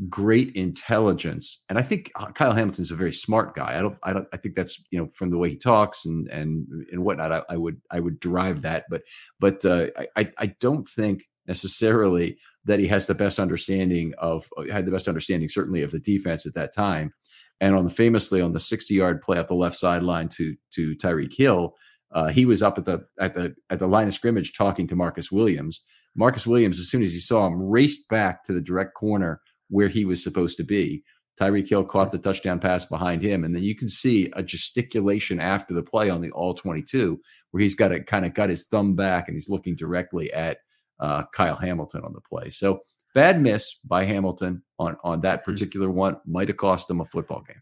great 0.09 0.51
intelligence. 0.55 1.63
And 1.69 1.77
i 1.77 1.83
think 1.83 2.11
uh, 2.15 2.31
kyle 2.31 2.53
hamilton's 2.53 2.91
a 2.91 2.95
very 2.95 3.13
smart 3.13 3.55
guy. 3.55 3.77
I 3.77 3.81
don't 3.81 3.97
i 4.03 4.13
don't 4.13 4.27
i 4.33 4.37
think 4.37 4.55
that's 4.55 4.83
you 4.91 4.99
know 4.99 5.09
from 5.13 5.29
the 5.29 5.37
way 5.37 5.49
he 5.49 5.57
talks 5.57 6.05
and 6.05 6.27
and 6.29 6.67
and 6.91 7.03
whatnot 7.03 7.31
i, 7.31 7.41
I 7.49 7.57
would 7.57 7.81
i 7.91 7.99
would 7.99 8.19
derive 8.19 8.61
that. 8.61 8.85
But 8.89 9.03
but 9.39 9.63
uh, 9.65 9.87
i 10.15 10.31
i 10.37 10.47
don't 10.59 10.87
think 10.87 11.25
necessarily 11.47 12.37
that 12.65 12.79
he 12.79 12.87
has 12.87 13.05
the 13.05 13.15
best 13.15 13.39
understanding 13.39 14.13
of 14.17 14.47
uh, 14.57 14.63
had 14.71 14.85
the 14.85 14.91
best 14.91 15.07
understanding 15.07 15.49
certainly 15.49 15.81
of 15.81 15.91
the 15.91 15.99
defense 15.99 16.45
at 16.45 16.53
that 16.53 16.73
time. 16.73 17.13
And 17.59 17.75
on 17.75 17.83
the 17.83 17.91
famously 17.91 18.41
on 18.41 18.53
the 18.53 18.59
60 18.59 18.93
yard 18.93 19.21
play 19.21 19.37
up 19.37 19.47
the 19.47 19.55
left 19.55 19.77
sideline 19.77 20.29
to 20.29 20.55
to 20.71 20.95
tyreek 20.95 21.35
hill 21.35 21.75
uh, 22.13 22.27
he 22.27 22.45
was 22.45 22.61
up 22.61 22.77
at 22.77 22.85
the 22.85 23.05
at 23.19 23.33
the 23.33 23.55
at 23.69 23.79
the 23.79 23.87
line 23.87 24.07
of 24.07 24.13
scrimmage 24.13 24.55
talking 24.55 24.87
to 24.87 24.95
marcus 24.95 25.31
williams 25.31 25.81
marcus 26.15 26.45
williams 26.45 26.79
as 26.79 26.89
soon 26.89 27.01
as 27.01 27.11
he 27.11 27.19
saw 27.19 27.47
him 27.47 27.61
raced 27.61 28.07
back 28.09 28.43
to 28.43 28.53
the 28.53 28.61
direct 28.61 28.93
corner 28.93 29.41
where 29.71 29.87
he 29.87 30.05
was 30.05 30.21
supposed 30.21 30.57
to 30.57 30.63
be. 30.63 31.03
Tyreek 31.39 31.67
Hill 31.67 31.85
caught 31.85 32.11
the 32.11 32.19
touchdown 32.19 32.59
pass 32.59 32.85
behind 32.85 33.23
him. 33.23 33.43
And 33.43 33.55
then 33.55 33.63
you 33.63 33.73
can 33.73 33.89
see 33.89 34.31
a 34.35 34.43
gesticulation 34.43 35.39
after 35.39 35.73
the 35.73 35.81
play 35.81 36.09
on 36.09 36.21
the 36.21 36.29
all 36.31 36.53
22, 36.53 37.19
where 37.49 37.63
he's 37.63 37.73
got 37.73 37.91
a 37.91 38.01
kind 38.01 38.25
of 38.25 38.35
got 38.35 38.49
his 38.49 38.67
thumb 38.67 38.95
back 38.95 39.27
and 39.27 39.35
he's 39.35 39.49
looking 39.49 39.75
directly 39.75 40.31
at 40.33 40.57
uh, 40.99 41.23
Kyle 41.33 41.55
Hamilton 41.55 42.03
on 42.03 42.13
the 42.13 42.21
play. 42.21 42.49
So 42.49 42.81
bad 43.15 43.41
miss 43.41 43.75
by 43.85 44.05
Hamilton 44.05 44.61
on, 44.77 44.97
on 45.03 45.21
that 45.21 45.43
hmm. 45.43 45.51
particular 45.51 45.89
one 45.89 46.17
might 46.27 46.49
have 46.49 46.57
cost 46.57 46.89
him 46.89 46.99
a 46.99 47.05
football 47.05 47.41
game. 47.47 47.61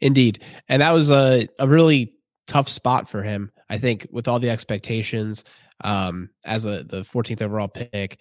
Indeed. 0.00 0.42
And 0.68 0.80
that 0.80 0.92
was 0.92 1.10
a, 1.10 1.48
a 1.58 1.68
really 1.68 2.14
tough 2.48 2.68
spot 2.68 3.08
for 3.08 3.22
him. 3.22 3.52
I 3.70 3.78
think 3.78 4.08
with 4.10 4.26
all 4.26 4.40
the 4.40 4.50
expectations 4.50 5.44
um, 5.84 6.30
as 6.44 6.64
a, 6.64 6.82
the 6.82 7.02
14th 7.02 7.42
overall 7.42 7.68
pick 7.68 8.18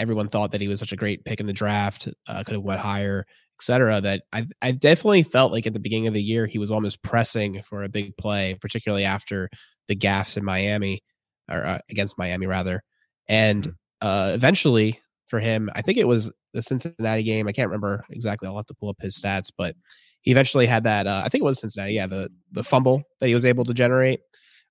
everyone 0.00 0.28
thought 0.28 0.52
that 0.52 0.62
he 0.62 0.66
was 0.66 0.80
such 0.80 0.92
a 0.92 0.96
great 0.96 1.24
pick 1.24 1.38
in 1.38 1.46
the 1.46 1.52
draft, 1.52 2.08
uh, 2.26 2.42
could 2.42 2.54
have 2.54 2.64
went 2.64 2.80
higher, 2.80 3.26
etc. 3.58 4.00
That 4.00 4.22
I 4.32 4.46
I 4.62 4.72
definitely 4.72 5.22
felt 5.22 5.52
like 5.52 5.66
at 5.66 5.74
the 5.74 5.78
beginning 5.78 6.08
of 6.08 6.14
the 6.14 6.22
year 6.22 6.46
he 6.46 6.58
was 6.58 6.70
almost 6.70 7.02
pressing 7.04 7.62
for 7.62 7.84
a 7.84 7.88
big 7.88 8.16
play, 8.16 8.56
particularly 8.60 9.04
after 9.04 9.50
the 9.86 9.94
gaffes 9.94 10.36
in 10.36 10.44
Miami 10.44 11.02
or 11.50 11.64
uh, 11.64 11.78
against 11.90 12.18
Miami 12.18 12.46
rather, 12.46 12.82
and 13.28 13.64
mm-hmm. 13.64 14.08
uh, 14.08 14.32
eventually 14.34 15.00
for 15.28 15.38
him, 15.38 15.70
I 15.76 15.82
think 15.82 15.98
it 15.98 16.08
was 16.08 16.32
the 16.54 16.62
Cincinnati 16.62 17.22
game. 17.22 17.46
I 17.46 17.52
can't 17.52 17.68
remember 17.68 18.04
exactly. 18.10 18.48
I'll 18.48 18.56
have 18.56 18.66
to 18.66 18.74
pull 18.74 18.88
up 18.88 19.00
his 19.00 19.16
stats, 19.16 19.52
but 19.56 19.76
he 20.22 20.30
eventually 20.30 20.66
had 20.66 20.84
that. 20.84 21.06
Uh, 21.06 21.22
I 21.24 21.28
think 21.28 21.42
it 21.42 21.44
was 21.44 21.60
Cincinnati. 21.60 21.94
Yeah, 21.94 22.06
the 22.06 22.30
the 22.52 22.64
fumble 22.64 23.02
that 23.20 23.28
he 23.28 23.34
was 23.34 23.44
able 23.44 23.64
to 23.64 23.74
generate. 23.74 24.20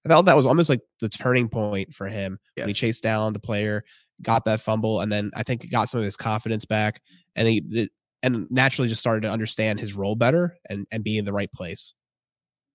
I 0.05 0.09
felt 0.09 0.25
that 0.27 0.35
was 0.35 0.45
almost 0.45 0.69
like 0.69 0.81
the 1.01 1.09
turning 1.09 1.49
point 1.49 1.93
for 1.93 2.07
him 2.07 2.39
yeah. 2.55 2.63
when 2.63 2.69
he 2.69 2.73
chased 2.73 3.03
down 3.03 3.33
the 3.33 3.39
player 3.39 3.83
got 4.21 4.45
that 4.45 4.61
fumble, 4.61 5.01
and 5.01 5.11
then 5.11 5.31
I 5.35 5.43
think 5.43 5.69
got 5.71 5.89
some 5.89 5.99
of 5.99 6.05
his 6.05 6.15
confidence 6.15 6.65
back, 6.65 7.01
and 7.35 7.47
he 7.47 7.89
and 8.21 8.47
naturally 8.49 8.89
just 8.89 8.99
started 8.99 9.21
to 9.21 9.31
understand 9.31 9.79
his 9.79 9.93
role 9.93 10.15
better 10.15 10.55
and 10.69 10.85
and 10.91 11.03
be 11.03 11.17
in 11.17 11.25
the 11.25 11.33
right 11.33 11.51
place. 11.51 11.93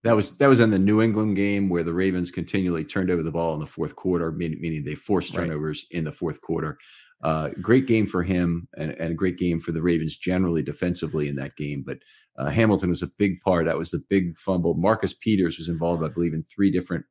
That 0.02 0.16
was 0.16 0.36
that 0.38 0.48
was 0.48 0.60
in 0.60 0.70
the 0.70 0.78
New 0.78 1.00
England 1.00 1.36
game 1.36 1.68
where 1.68 1.84
the 1.84 1.94
Ravens 1.94 2.30
continually 2.30 2.84
turned 2.84 3.10
over 3.10 3.22
the 3.22 3.30
ball 3.30 3.54
in 3.54 3.60
the 3.60 3.66
fourth 3.66 3.96
quarter, 3.96 4.30
meaning, 4.32 4.60
meaning 4.60 4.84
they 4.84 4.94
forced 4.94 5.34
turnovers 5.34 5.86
right. 5.90 5.98
in 5.98 6.04
the 6.04 6.12
fourth 6.12 6.40
quarter. 6.40 6.78
Uh, 7.22 7.48
great 7.62 7.86
game 7.86 8.06
for 8.06 8.22
him 8.22 8.68
and, 8.76 8.90
and, 8.90 9.12
a 9.12 9.14
great 9.14 9.38
game 9.38 9.58
for 9.58 9.72
the 9.72 9.80
Ravens 9.80 10.18
generally 10.18 10.62
defensively 10.62 11.28
in 11.28 11.36
that 11.36 11.56
game. 11.56 11.82
But 11.86 11.96
uh, 12.38 12.50
Hamilton 12.50 12.88
was 12.88 13.02
a 13.02 13.10
big 13.18 13.40
part. 13.40 13.66
That 13.66 13.78
was 13.78 13.90
the 13.90 14.02
big 14.08 14.38
fumble. 14.38 14.74
Marcus 14.74 15.14
Peters 15.14 15.58
was 15.58 15.68
involved, 15.68 16.02
I 16.02 16.08
believe, 16.08 16.34
in 16.34 16.42
three 16.42 16.70
different 16.70 17.04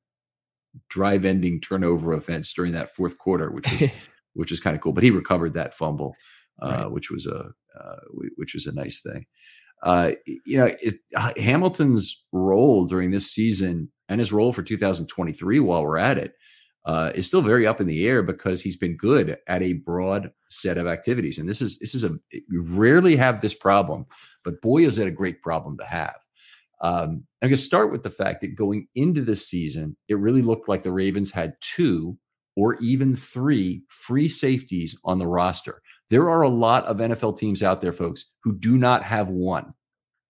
drive 0.89 1.23
ending 1.23 1.61
turnover 1.61 2.13
events 2.13 2.53
during 2.53 2.73
that 2.73 2.95
fourth 2.95 3.17
quarter, 3.17 3.51
which 3.51 3.71
was 3.71 3.89
which 4.33 4.51
is 4.51 4.59
kind 4.59 4.75
of 4.75 4.81
cool. 4.81 4.93
But 4.93 5.03
he 5.03 5.11
recovered 5.11 5.53
that 5.53 5.73
fumble, 5.73 6.15
uh, 6.61 6.69
right. 6.69 6.91
which 6.91 7.09
was 7.09 7.25
a 7.27 7.51
uh, 7.79 7.99
which 8.35 8.53
was 8.53 8.65
a 8.65 8.73
nice 8.73 9.01
thing. 9.01 9.25
Uh, 9.81 10.11
you 10.45 10.57
know, 10.57 10.71
it, 10.81 10.95
uh, 11.15 11.33
Hamilton's 11.37 12.25
role 12.31 12.85
during 12.85 13.11
this 13.11 13.29
season 13.29 13.91
and 14.07 14.19
his 14.19 14.31
role 14.31 14.53
for 14.53 14.63
2023, 14.63 15.59
while 15.59 15.83
we're 15.83 15.97
at 15.97 16.17
it, 16.17 16.33
uh, 16.85 17.11
is 17.15 17.25
still 17.25 17.41
very 17.41 17.65
up 17.65 17.79
in 17.79 17.87
the 17.87 18.07
air 18.07 18.21
because 18.21 18.61
he's 18.61 18.75
been 18.75 18.97
good 18.97 19.37
at 19.47 19.61
a 19.61 19.73
broad 19.73 20.31
set 20.49 20.77
of 20.77 20.87
activities. 20.87 21.39
And 21.39 21.47
this 21.47 21.61
is 21.61 21.79
this 21.79 21.95
is 21.95 22.03
a 22.03 22.11
we 22.31 22.57
rarely 22.57 23.15
have 23.15 23.41
this 23.41 23.53
problem, 23.53 24.05
but 24.43 24.61
boy, 24.61 24.85
is 24.85 24.97
it 24.97 25.07
a 25.07 25.11
great 25.11 25.41
problem 25.41 25.77
to 25.77 25.85
have. 25.85 26.15
Um, 26.81 27.23
I'm 27.41 27.49
going 27.49 27.51
to 27.51 27.57
start 27.57 27.91
with 27.91 28.03
the 28.03 28.09
fact 28.09 28.41
that 28.41 28.55
going 28.55 28.87
into 28.93 29.21
this 29.21 29.47
season, 29.47 29.95
it 30.09 30.15
really 30.15 30.41
looked 30.41 30.67
like 30.67 30.83
the 30.83 30.91
Ravens 30.91 31.31
had 31.31 31.55
two 31.61 32.17
or 32.57 32.75
even 32.75 33.15
three 33.15 33.83
free 33.87 34.27
safeties 34.27 34.99
on 35.05 35.17
the 35.17 35.27
roster. 35.27 35.81
There 36.09 36.29
are 36.29 36.41
a 36.41 36.49
lot 36.49 36.85
of 36.85 36.97
NFL 36.97 37.37
teams 37.37 37.63
out 37.63 37.79
there, 37.79 37.93
folks, 37.93 38.25
who 38.43 38.53
do 38.53 38.77
not 38.77 39.01
have 39.03 39.29
one. 39.29 39.73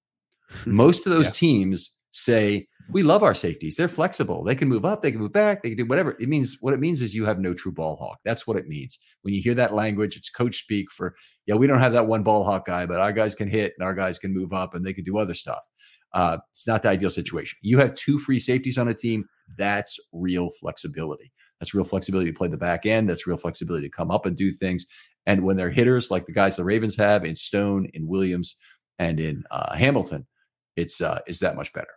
Most 0.65 1.07
of 1.07 1.11
those 1.11 1.25
yeah. 1.25 1.31
teams 1.31 1.99
say, 2.11 2.67
we 2.91 3.03
love 3.03 3.23
our 3.23 3.33
safeties. 3.33 3.75
They're 3.75 3.87
flexible. 3.87 4.43
They 4.43 4.55
can 4.55 4.67
move 4.67 4.85
up, 4.85 5.01
they 5.01 5.11
can 5.11 5.21
move 5.21 5.31
back, 5.31 5.63
they 5.63 5.69
can 5.69 5.77
do 5.77 5.85
whatever. 5.85 6.11
It 6.19 6.29
means 6.29 6.57
what 6.61 6.73
it 6.73 6.79
means 6.79 7.01
is 7.01 7.15
you 7.15 7.25
have 7.25 7.39
no 7.39 7.53
true 7.53 7.71
ball 7.71 7.95
hawk. 7.95 8.19
That's 8.25 8.45
what 8.45 8.57
it 8.57 8.67
means. 8.67 8.99
When 9.21 9.33
you 9.33 9.41
hear 9.41 9.55
that 9.55 9.73
language, 9.73 10.15
it's 10.15 10.29
coach 10.29 10.57
speak 10.57 10.91
for, 10.91 11.15
yeah, 11.45 11.55
we 11.55 11.67
don't 11.67 11.79
have 11.79 11.93
that 11.93 12.07
one 12.07 12.23
ball 12.23 12.43
hawk 12.43 12.65
guy, 12.65 12.85
but 12.85 12.99
our 12.99 13.13
guys 13.13 13.35
can 13.35 13.47
hit 13.47 13.73
and 13.77 13.85
our 13.85 13.95
guys 13.95 14.19
can 14.19 14.33
move 14.33 14.53
up 14.53 14.75
and 14.75 14.85
they 14.85 14.93
can 14.93 15.03
do 15.03 15.17
other 15.17 15.33
stuff. 15.33 15.65
Uh, 16.13 16.37
it's 16.51 16.67
not 16.67 16.81
the 16.83 16.89
ideal 16.89 17.09
situation. 17.09 17.57
You 17.61 17.79
have 17.79 17.95
two 17.95 18.17
free 18.17 18.39
safeties 18.39 18.77
on 18.77 18.87
a 18.87 18.93
team. 18.93 19.25
That's 19.57 19.97
real 20.11 20.51
flexibility. 20.59 21.31
That's 21.59 21.73
real 21.73 21.85
flexibility 21.85 22.31
to 22.31 22.37
play 22.37 22.49
the 22.49 22.57
back 22.57 22.85
end. 22.85 23.09
That's 23.09 23.25
real 23.25 23.37
flexibility 23.37 23.87
to 23.87 23.95
come 23.95 24.11
up 24.11 24.25
and 24.25 24.35
do 24.35 24.51
things. 24.51 24.85
And 25.25 25.43
when 25.43 25.55
they're 25.55 25.71
hitters 25.71 26.11
like 26.11 26.25
the 26.25 26.33
guys 26.33 26.55
the 26.57 26.65
Ravens 26.65 26.97
have 26.97 27.23
in 27.23 27.35
Stone, 27.35 27.89
in 27.93 28.07
Williams, 28.07 28.57
and 28.99 29.19
in 29.19 29.43
uh, 29.49 29.75
Hamilton, 29.75 30.27
it's 30.75 31.01
uh, 31.01 31.19
is 31.27 31.39
that 31.39 31.55
much 31.55 31.71
better. 31.73 31.87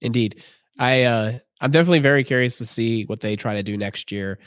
Indeed, 0.00 0.42
I 0.78 1.02
uh, 1.04 1.38
I'm 1.60 1.70
definitely 1.70 2.00
very 2.00 2.24
curious 2.24 2.58
to 2.58 2.66
see 2.66 3.04
what 3.04 3.20
they 3.20 3.36
try 3.36 3.56
to 3.56 3.62
do 3.62 3.76
next 3.76 4.12
year. 4.12 4.38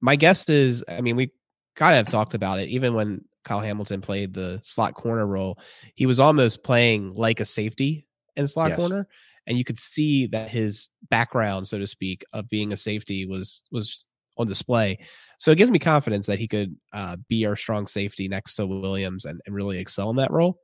My 0.00 0.16
guess 0.16 0.48
is, 0.48 0.84
I 0.88 1.00
mean, 1.00 1.16
we 1.16 1.30
kind 1.74 1.96
of 1.96 2.08
talked 2.08 2.34
about 2.34 2.58
it 2.58 2.68
even 2.68 2.94
when 2.94 3.24
Kyle 3.44 3.60
Hamilton 3.60 4.00
played 4.00 4.34
the 4.34 4.60
slot 4.62 4.94
corner 4.94 5.26
role. 5.26 5.58
He 5.94 6.06
was 6.06 6.20
almost 6.20 6.62
playing 6.62 7.14
like 7.14 7.40
a 7.40 7.44
safety 7.44 8.06
in 8.36 8.46
slot 8.46 8.70
yes. 8.70 8.78
corner 8.78 9.08
and 9.46 9.56
you 9.56 9.64
could 9.64 9.78
see 9.78 10.26
that 10.28 10.50
his 10.50 10.90
background, 11.08 11.68
so 11.68 11.78
to 11.78 11.86
speak, 11.86 12.24
of 12.32 12.48
being 12.48 12.72
a 12.72 12.76
safety 12.76 13.26
was 13.26 13.62
was 13.70 14.06
on 14.36 14.46
display. 14.46 14.98
So 15.38 15.50
it 15.50 15.58
gives 15.58 15.70
me 15.70 15.78
confidence 15.78 16.26
that 16.26 16.38
he 16.38 16.48
could 16.48 16.76
uh, 16.92 17.16
be 17.28 17.46
our 17.46 17.56
strong 17.56 17.86
safety 17.86 18.28
next 18.28 18.56
to 18.56 18.66
Williams 18.66 19.24
and, 19.24 19.40
and 19.46 19.54
really 19.54 19.78
excel 19.78 20.10
in 20.10 20.16
that 20.16 20.30
role. 20.30 20.58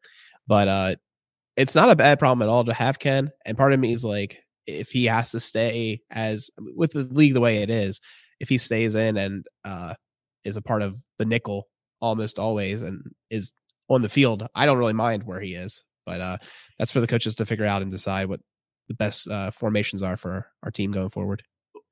But 0.47 0.69
uh, 0.69 0.97
it's 1.57 1.75
not 1.75 1.91
a 1.91 1.97
bad 1.97 2.19
problem 2.19 2.47
at 2.47 2.51
all 2.51 2.65
to 2.65 2.73
have 2.73 2.99
Ken. 2.99 3.31
And 3.45 3.59
part 3.59 3.73
of 3.73 3.81
me 3.81 3.93
is 3.93 4.05
like, 4.05 4.39
if 4.67 4.91
he 4.91 5.07
has 5.07 5.33
to 5.33 5.41
stay 5.41 6.01
as 6.11 6.51
with 6.59 6.93
the 6.93 7.05
league 7.05 7.35
the 7.35 7.41
way 7.41 7.59
it 7.59 7.71
is, 7.71 8.01
if 8.41 8.49
he 8.49 8.59
stays 8.59 8.95
in 8.95 9.17
and 9.17 9.47
uh, 9.65 9.95
is 10.45 10.57
a 10.57 10.63
part 10.63 10.83
of 10.83 10.97
the 11.19 11.25
nickel 11.25 11.69
almost 12.01 12.39
always 12.39 12.83
and 12.83 13.03
is 13.31 13.53
on 13.89 14.03
the 14.03 14.09
field, 14.09 14.47
I 14.55 14.67
don't 14.67 14.79
really 14.79 14.93
mind 14.93 15.25
where 15.25 15.41
he 15.41 15.55
is. 15.55 15.83
But 16.07 16.21
uh, 16.21 16.39
that's 16.79 16.93
for 16.93 17.01
the 17.01 17.07
coaches 17.07 17.35
to 17.37 17.47
figure 17.47 17.67
out 17.67 17.83
and 17.83 17.91
decide 17.91 18.29
what 18.29 18.41
the 18.89 18.95
best 18.95 19.29
uh, 19.29 19.51
formations 19.51 20.03
are 20.03 20.17
for 20.17 20.47
our 20.63 20.71
team 20.71 20.91
going 20.91 21.11
forward. 21.11 21.43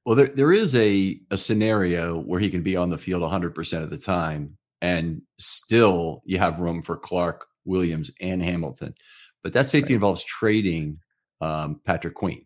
Well, 0.04 0.16
there, 0.16 0.28
there 0.34 0.52
is 0.52 0.74
a, 0.74 1.20
a 1.30 1.36
scenario 1.36 2.18
where 2.20 2.40
he 2.40 2.50
can 2.50 2.62
be 2.62 2.74
on 2.74 2.90
the 2.90 2.98
field 2.98 3.22
100% 3.22 3.82
of 3.82 3.90
the 3.90 3.98
time, 3.98 4.56
and 4.80 5.22
still 5.38 6.22
you 6.24 6.38
have 6.38 6.58
room 6.58 6.82
for 6.82 6.96
Clark, 6.96 7.46
Williams, 7.64 8.10
and 8.20 8.42
Hamilton. 8.42 8.94
But 9.42 9.52
that 9.54 9.68
safety 9.68 9.94
right. 9.94 9.96
involves 9.96 10.24
trading 10.24 10.98
um, 11.40 11.80
Patrick 11.84 12.14
Queen. 12.14 12.44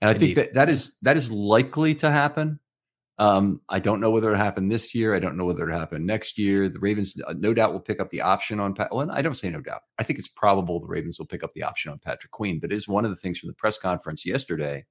And 0.00 0.08
I 0.08 0.14
Indeed. 0.14 0.34
think 0.34 0.36
that 0.36 0.54
that 0.54 0.68
is 0.68 0.96
that 1.02 1.16
is 1.16 1.30
likely 1.30 1.94
to 1.96 2.10
happen. 2.10 2.58
Um, 3.18 3.60
I 3.68 3.80
don't 3.80 4.00
know 4.00 4.10
whether 4.10 4.32
it 4.32 4.38
happened 4.38 4.72
this 4.72 4.94
year. 4.94 5.14
I 5.14 5.18
don't 5.18 5.36
know 5.36 5.44
whether 5.44 5.68
it 5.68 5.74
happened 5.74 6.06
next 6.06 6.38
year. 6.38 6.70
The 6.70 6.78
Ravens, 6.78 7.20
uh, 7.26 7.34
no 7.36 7.52
doubt, 7.52 7.74
will 7.74 7.80
pick 7.80 8.00
up 8.00 8.08
the 8.08 8.22
option 8.22 8.58
on 8.58 8.74
Pat. 8.74 8.94
Well, 8.94 9.10
I 9.10 9.20
don't 9.20 9.34
say 9.34 9.50
no 9.50 9.60
doubt. 9.60 9.82
I 9.98 10.04
think 10.04 10.18
it's 10.18 10.26
probable 10.26 10.80
the 10.80 10.86
Ravens 10.86 11.18
will 11.18 11.26
pick 11.26 11.44
up 11.44 11.52
the 11.52 11.62
option 11.62 11.92
on 11.92 11.98
Patrick 11.98 12.32
Queen. 12.32 12.60
But 12.60 12.72
is 12.72 12.88
one 12.88 13.04
of 13.04 13.10
the 13.10 13.16
things 13.18 13.38
from 13.38 13.48
the 13.48 13.54
press 13.54 13.76
conference 13.76 14.24
yesterday 14.24 14.86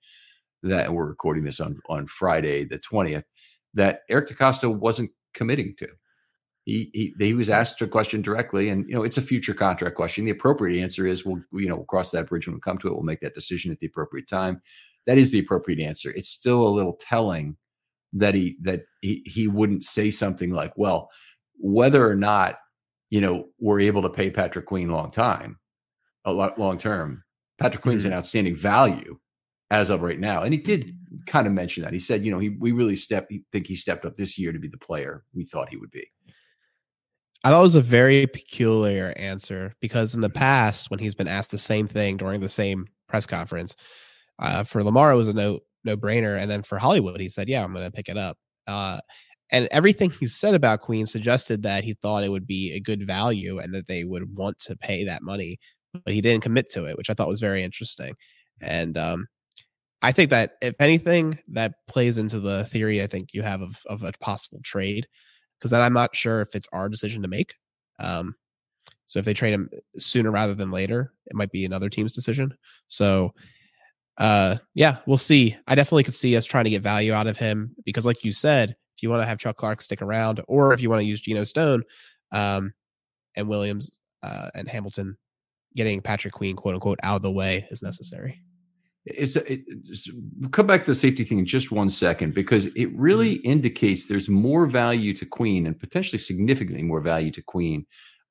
that 0.62 0.94
we're 0.94 1.08
recording 1.08 1.44
this 1.44 1.60
on 1.60 1.80
on 1.90 2.06
Friday 2.06 2.66
the 2.66 2.78
twentieth 2.78 3.26
that 3.74 4.02
Eric 4.10 4.28
DeCosta 4.28 4.74
wasn't 4.74 5.12
committing 5.34 5.74
to. 5.80 5.88
He, 6.70 6.92
he 6.94 7.26
he 7.26 7.34
was 7.34 7.50
asked 7.50 7.82
a 7.82 7.88
question 7.88 8.22
directly, 8.22 8.70
and 8.70 8.88
you 8.88 8.94
know 8.94 9.04
it's 9.04 9.18
a 9.18 9.24
future 9.24 9.54
contract 9.54 9.96
question. 9.96 10.26
The 10.26 10.32
appropriate 10.32 10.82
answer 10.82 11.08
is 11.08 11.26
we'll 11.26 11.42
you 11.52 11.68
know 11.68 11.78
we'll 11.78 11.86
cross 11.86 12.12
that 12.12 12.28
bridge 12.28 12.48
when 12.48 12.56
we 12.56 12.62
come 12.62 12.78
to 12.80 12.88
it. 12.88 12.94
We'll 12.94 13.04
make 13.04 13.22
that 13.22 13.34
decision 13.34 13.72
at 13.72 13.80
the 13.80 13.88
appropriate 13.88 14.28
time. 14.30 14.62
That 15.08 15.18
is 15.18 15.32
the 15.32 15.40
appropriate 15.40 15.84
answer. 15.84 16.12
It's 16.12 16.30
still 16.30 16.62
a 16.62 16.70
little 16.70 16.98
telling 17.00 17.58
that 18.14 18.36
he 18.36 18.58
that 18.62 18.84
he 19.02 19.24
he 19.26 19.48
wouldn't 19.48 19.84
say 19.84 20.12
something 20.12 20.52
like, 20.52 20.74
"Well, 20.78 21.10
whether 21.58 22.08
or 22.08 22.16
not 22.16 22.60
you 23.10 23.22
know 23.22 23.48
we're 23.60 23.80
able 23.80 24.04
to 24.04 24.10
pay 24.10 24.30
Patrick 24.30 24.68
Queen 24.68 24.90
long 24.90 25.10
time, 25.10 25.58
a 26.24 26.32
lot 26.32 26.60
long 26.60 26.78
term. 26.78 27.24
Patrick 27.58 27.82
Queen's 27.82 28.04
mm-hmm. 28.04 28.14
an 28.14 28.18
outstanding 28.20 28.56
value 28.56 29.18
as 29.72 29.90
of 29.90 30.02
right 30.02 30.20
now, 30.20 30.44
and 30.44 30.54
he 30.54 30.60
did 30.60 30.96
kind 31.26 31.48
of 31.48 31.54
mention 31.54 31.84
that. 31.84 31.94
He 31.94 32.00
said, 32.00 32.24
you 32.24 32.32
know, 32.32 32.40
he 32.40 32.50
we 32.50 32.74
really 32.74 32.96
stepped. 32.96 33.34
Think 33.52 33.66
he 33.66 33.76
stepped 33.76 34.06
up 34.06 34.16
this 34.16 34.38
year 34.38 34.52
to 34.52 34.60
be 34.60 34.68
the 34.68 34.78
player 34.78 35.24
we 35.34 35.46
thought 35.46 35.70
he 35.70 35.78
would 35.78 35.92
be. 35.92 36.08
I 37.43 37.49
thought 37.49 37.60
it 37.60 37.63
was 37.63 37.75
a 37.75 37.82
very 37.82 38.28
peculiar 38.28 39.13
answer 39.15 39.73
because 39.80 40.13
in 40.13 40.21
the 40.21 40.30
past, 40.30 40.91
when 40.91 40.99
he's 40.99 41.15
been 41.15 41.28
asked 41.28 41.52
the 41.52 41.58
same 41.58 41.88
thing 41.88 42.17
during 42.17 42.41
the 42.41 42.49
same 42.49 42.88
press 43.08 43.25
conference, 43.25 43.75
uh, 44.39 44.63
for 44.63 44.84
Lamar 44.84 45.12
it 45.12 45.15
was 45.15 45.30
a 45.30 45.34
no 45.34 45.60
no 45.86 45.95
brainer, 45.95 46.39
and 46.39 46.52
then 46.52 46.63
for 46.63 46.78
Hollywood 46.78 47.19
he 47.21 47.30
said, 47.30 47.47
"Yeah, 47.47 47.63
I'm 47.63 47.71
going 47.73 47.86
to 47.86 47.91
pick 47.91 48.10
it 48.10 48.17
up." 48.17 48.38
Uh, 48.67 48.99
and 49.52 49.67
everything 49.71 50.12
he 50.12 50.28
said 50.28 50.54
about 50.54 50.82
Queen 50.82 51.06
suggested 51.06 51.63
that 51.63 51.84
he 51.84 51.93
thought 51.95 52.23
it 52.23 52.32
would 52.32 52.45
be 52.47 52.73
a 52.73 52.80
good 52.80 53.08
value 53.08 53.60
and 53.60 53.73
that 53.73 53.88
they 53.88 54.04
would 54.04 54.36
want 54.36 54.60
to 54.60 54.75
pay 54.78 55.06
that 55.06 55.23
money, 55.23 55.58
but 56.06 56.13
he 56.13 56.21
didn't 56.21 56.43
commit 56.43 56.69
to 56.71 56.86
it, 56.86 56.97
which 56.97 57.10
I 57.10 57.13
thought 57.13 57.28
was 57.30 57.39
very 57.41 57.63
interesting. 57.63 58.13
And 58.62 58.97
um, 58.97 59.28
I 60.02 60.12
think 60.12 60.30
that 60.32 60.54
if 60.62 60.75
anything, 60.80 61.39
that 61.49 61.75
plays 61.88 62.17
into 62.17 62.39
the 62.39 62.65
theory 62.65 63.02
I 63.02 63.08
think 63.08 63.34
you 63.34 63.43
have 63.43 63.62
of 63.62 63.82
of 63.88 64.04
a 64.04 64.12
possible 64.19 64.60
trade 64.63 65.08
because 65.60 65.72
then 65.72 65.82
I'm 65.82 65.93
not 65.93 66.15
sure 66.15 66.41
if 66.41 66.56
it's 66.56 66.67
our 66.72 66.89
decision 66.89 67.22
to 67.22 67.28
make. 67.28 67.56
Um, 68.00 68.36
so 69.06 69.19
if 69.19 69.26
they 69.26 69.34
trade 69.34 69.54
him 69.54 69.69
sooner 69.95 70.32
rather 70.32 70.54
than 70.54 70.72
later, 70.72 71.13
it 71.26 71.36
might 71.36 71.52
be 71.52 71.65
another 71.65 71.89
team's 71.89 72.13
decision. 72.13 72.54
So, 72.88 73.34
uh, 74.17 74.58
yeah, 74.74 74.98
we'll 75.06 75.17
see. 75.17 75.58
I 75.67 75.76
definitely 75.76 76.04
could 76.04 76.13
see 76.13 76.38
us 76.38 76.45
trying 76.45 76.65
to 76.65 76.69
get 76.69 76.82
value 76.82 77.13
out 77.13 77.28
of 77.28 77.38
him 77.38 77.76
because, 77.86 78.06
like 78.06 78.24
you 78.24 78.32
said, 78.32 78.76
if 78.95 79.04
you 79.04 79.10
want 79.10 79.22
to 79.22 79.26
have 79.26 79.39
Chuck 79.39 79.58
Clark 79.58 79.82
stick 79.82 80.02
around, 80.02 80.41
or 80.48 80.74
if 80.74 80.82
you 80.82 80.89
want 80.89 81.02
to 81.02 81.08
use 81.08 81.22
Geno 81.22 81.43
Stone, 81.43 81.84
um, 82.32 82.74
and 83.36 83.48
Williams 83.48 84.00
uh, 84.24 84.50
and 84.54 84.67
Hamilton, 84.67 85.17
getting 85.76 86.02
Patrick 86.02 86.34
Queen, 86.34 86.56
quote 86.56 86.76
unquote, 86.76 87.00
out 87.04 87.17
of 87.17 87.22
the 87.22 87.32
way 87.32 87.67
is 87.72 87.82
necessary 87.82 88.41
it's, 89.17 89.36
it's 89.36 90.10
come 90.52 90.67
back 90.67 90.82
to 90.82 90.88
the 90.88 90.95
safety 90.95 91.24
thing 91.24 91.39
in 91.39 91.45
just 91.45 91.72
one 91.72 91.89
second 91.89 92.34
because 92.34 92.67
it 92.67 92.89
really 92.95 93.38
mm-hmm. 93.38 93.52
indicates 93.52 94.08
there's 94.08 94.30
more 94.30 94.65
value 94.65 95.13
to 95.15 95.26
Queen 95.26 95.65
and 95.65 95.80
potentially 95.80 96.19
significantly 96.19 96.84
more 96.84 97.02
value 97.02 97.32
to 97.32 97.41
Queen 97.41 97.86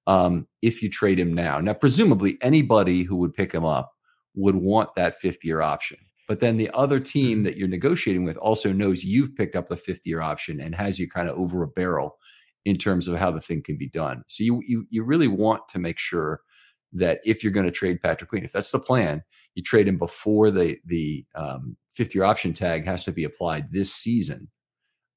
um, 0.07 0.47
if 0.63 0.83
you 0.83 0.91
trade 0.91 1.19
him 1.19 1.35
now. 1.35 1.61
Now, 1.61 1.75
presumably, 1.75 2.39
anybody 2.41 3.03
who 3.03 3.17
would 3.17 3.35
pick 3.35 3.53
him 3.53 3.65
up 3.65 3.93
would 4.35 4.57
want 4.57 4.95
that 4.97 5.19
fifth 5.19 5.45
year 5.45 5.61
option. 5.61 5.99
But 6.29 6.41
then 6.41 6.57
the 6.57 6.71
other 6.71 7.01
team 7.01 7.39
mm-hmm. 7.39 7.45
that 7.45 7.57
you're 7.57 7.69
negotiating 7.69 8.25
with 8.25 8.37
also 8.37 8.73
knows 8.73 9.05
you've 9.05 9.35
picked 9.35 9.57
up 9.57 9.69
the 9.69 9.77
fifth 9.77 10.07
year 10.07 10.21
option 10.21 10.61
and 10.61 10.75
has 10.75 10.99
you 10.99 11.09
kind 11.09 11.29
of 11.29 11.39
over 11.39 11.63
a 11.63 11.69
barrel 11.69 12.17
in 12.65 12.77
terms 12.77 13.09
of 13.09 13.17
how 13.17 13.31
the 13.31 13.41
thing 13.41 13.63
can 13.63 13.79
be 13.79 13.89
done. 13.89 14.23
So 14.29 14.45
you 14.45 14.63
you 14.67 14.87
you 14.91 15.03
really 15.03 15.29
want 15.29 15.63
to 15.71 15.79
make 15.79 15.99
sure 15.99 16.43
that 16.93 17.21
if 17.25 17.43
you're 17.43 17.53
going 17.53 17.67
to 17.67 17.73
trade 17.73 18.03
Patrick 18.03 18.31
Queen, 18.31 18.45
if 18.45 18.53
that's 18.53 18.71
the 18.71 18.79
plan, 18.79 19.23
you 19.59 19.63
trade 19.65 19.89
him 19.89 19.99
before 19.99 20.53
the 20.53 20.79
the 20.87 21.25
um, 21.35 21.77
fifth 21.91 22.15
year 22.15 22.23
option 22.23 22.53
tag 22.53 22.85
has 22.85 23.03
to 23.03 23.11
be 23.11 23.25
applied 23.25 23.73
this 23.73 23.93
season, 23.93 24.49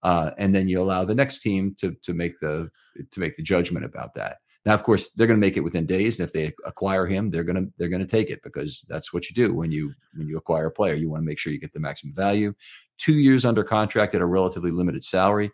uh, 0.01 0.32
and 0.39 0.56
then 0.56 0.67
you 0.67 0.82
allow 0.82 1.06
the 1.06 1.13
next 1.13 1.41
team 1.43 1.75
to 1.77 1.95
to 2.01 2.15
make 2.15 2.39
the 2.39 2.71
to 3.12 3.19
make 3.19 3.36
the 3.38 3.43
judgment 3.43 3.86
about 3.86 4.15
that. 4.15 4.38
Now, 4.65 4.73
of 4.73 4.82
course, 4.82 5.12
they're 5.12 5.27
going 5.27 5.39
to 5.39 5.45
make 5.45 5.58
it 5.58 5.63
within 5.63 5.86
days, 5.86 6.19
and 6.19 6.27
if 6.27 6.34
they 6.34 6.54
acquire 6.65 7.06
him, 7.06 7.30
they're 7.30 7.43
going 7.43 7.63
to 7.63 7.71
they're 7.77 7.88
going 7.88 8.01
to 8.01 8.08
take 8.08 8.32
it 8.32 8.41
because 8.41 8.84
that's 8.89 9.13
what 9.13 9.30
you 9.30 9.36
do 9.36 9.54
when 9.54 9.71
you 9.71 9.93
when 10.15 10.27
you 10.27 10.38
acquire 10.38 10.65
a 10.65 10.71
player. 10.71 10.95
You 10.95 11.12
want 11.12 11.21
to 11.21 11.27
make 11.27 11.38
sure 11.38 11.54
you 11.54 11.60
get 11.60 11.73
the 11.73 11.80
maximum 11.80 12.15
value. 12.15 12.56
Two 12.97 13.19
years 13.19 13.45
under 13.45 13.63
contract 13.63 14.15
at 14.15 14.21
a 14.21 14.25
relatively 14.25 14.71
limited 14.71 15.04
salary, 15.04 15.51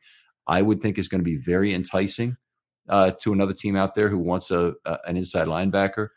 I 0.47 0.61
would 0.61 0.81
think 0.81 0.97
is 0.97 1.09
going 1.09 1.19
to 1.19 1.25
be 1.25 1.35
very 1.35 1.73
enticing 1.73 2.37
uh, 2.87 3.11
to 3.19 3.33
another 3.33 3.53
team 3.53 3.75
out 3.75 3.95
there 3.95 4.07
who 4.07 4.17
wants 4.17 4.49
a, 4.49 4.75
a 4.85 4.97
an 5.07 5.17
inside 5.17 5.49
linebacker. 5.49 6.07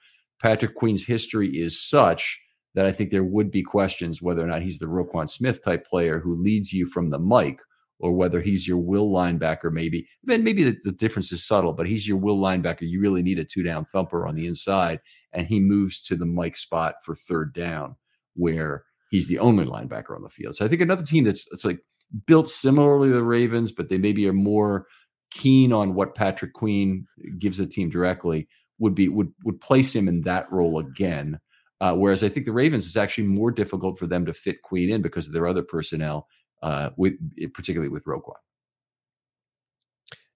Patrick 0.41 0.77
Queen's 0.77 1.05
history 1.05 1.49
is 1.49 1.83
such 1.83 2.41
that 2.75 2.87
I 2.87 2.93
think 2.93 3.11
there 3.11 3.25
would 3.25 3.51
be 3.51 3.63
questions 3.63 4.23
whether 4.23 4.43
or 4.43 4.47
not 4.47 4.63
he's 4.63 4.79
the 4.79 4.87
Roquan 4.87 5.29
Smith 5.29 5.63
type 5.63 5.87
player 5.87 6.21
who 6.21 6.41
leads 6.41 6.73
you 6.73 6.87
from 6.87 7.11
the 7.11 7.19
mic, 7.19 7.61
or 7.99 8.13
whether 8.13 8.41
he's 8.41 8.67
your 8.67 8.79
will 8.79 9.11
linebacker. 9.11 9.71
Maybe 9.73 10.09
then 10.25 10.45
maybe 10.45 10.65
the, 10.65 10.77
the 10.85 10.93
difference 10.93 11.33
is 11.33 11.47
subtle, 11.47 11.73
but 11.73 11.87
he's 11.87 12.09
your 12.09 12.17
will 12.17 12.39
linebacker. 12.39 12.83
You 12.83 13.01
really 13.01 13.23
need 13.23 13.39
a 13.39 13.45
two 13.45 13.63
down 13.63 13.85
thumper 13.87 14.27
on 14.27 14.35
the 14.35 14.47
inside, 14.47 15.01
and 15.33 15.47
he 15.47 15.61
moves 15.61 16.03
to 16.05 16.17
the 16.17 16.27
mic 16.27 16.57
spot 16.57 16.95
for 17.05 17.15
third 17.15 17.53
down, 17.55 17.97
where 18.35 18.85
he's 19.11 19.29
the 19.29 19.39
only 19.39 19.65
linebacker 19.65 20.15
on 20.15 20.23
the 20.23 20.29
field. 20.29 20.57
So 20.57 20.65
I 20.65 20.69
think 20.69 20.81
another 20.81 21.05
team 21.05 21.25
that's 21.25 21.47
it's 21.53 21.65
like 21.65 21.81
built 22.27 22.49
similarly 22.49 23.09
to 23.09 23.15
the 23.15 23.23
Ravens, 23.23 23.73
but 23.73 23.89
they 23.89 23.99
maybe 23.99 24.27
are 24.27 24.33
more 24.33 24.87
keen 25.31 25.73
on 25.73 25.95
what 25.95 26.15
Patrick 26.15 26.53
Queen 26.55 27.07
gives 27.39 27.59
the 27.59 27.67
team 27.67 27.91
directly 27.91 28.49
would 28.79 28.95
be 28.95 29.09
would 29.09 29.33
would 29.45 29.61
place 29.61 29.95
him 29.95 30.09
in 30.09 30.23
that 30.23 30.51
role 30.51 30.79
again 30.79 31.39
uh, 31.81 31.95
whereas 31.95 32.23
I 32.23 32.29
think 32.29 32.47
the 32.47 32.53
Ravens 32.53 32.87
is 32.87 32.97
actually 32.97 33.27
more 33.27 33.51
difficult 33.51 33.99
for 33.99 34.07
them 34.07 34.27
to 34.27 34.35
fit 34.35 34.63
Queen 34.63 34.91
in 34.91 35.03
because 35.03 35.27
of 35.27 35.33
their 35.33 35.47
other 35.47 35.63
personnel, 35.63 36.29
uh, 36.63 36.91
with 36.97 37.15
particularly 37.55 37.89
with 37.89 38.05
Roquan. 38.05 38.35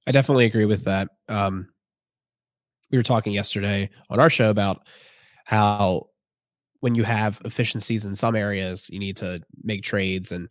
I 0.06 0.12
definitely 0.12 0.46
agree 0.46 0.66
with 0.66 0.84
that. 0.84 1.08
Um, 1.28 1.68
we 2.90 2.98
were 2.98 3.02
talking 3.02 3.32
yesterday 3.32 3.90
on 4.10 4.20
our 4.20 4.30
show 4.30 4.50
about 4.50 4.86
how 5.44 6.08
when 6.80 6.94
you 6.94 7.02
have 7.02 7.40
efficiencies 7.44 8.04
in 8.04 8.14
some 8.14 8.36
areas, 8.36 8.88
you 8.90 8.98
need 8.98 9.16
to 9.16 9.42
make 9.62 9.82
trades 9.82 10.32
and 10.32 10.48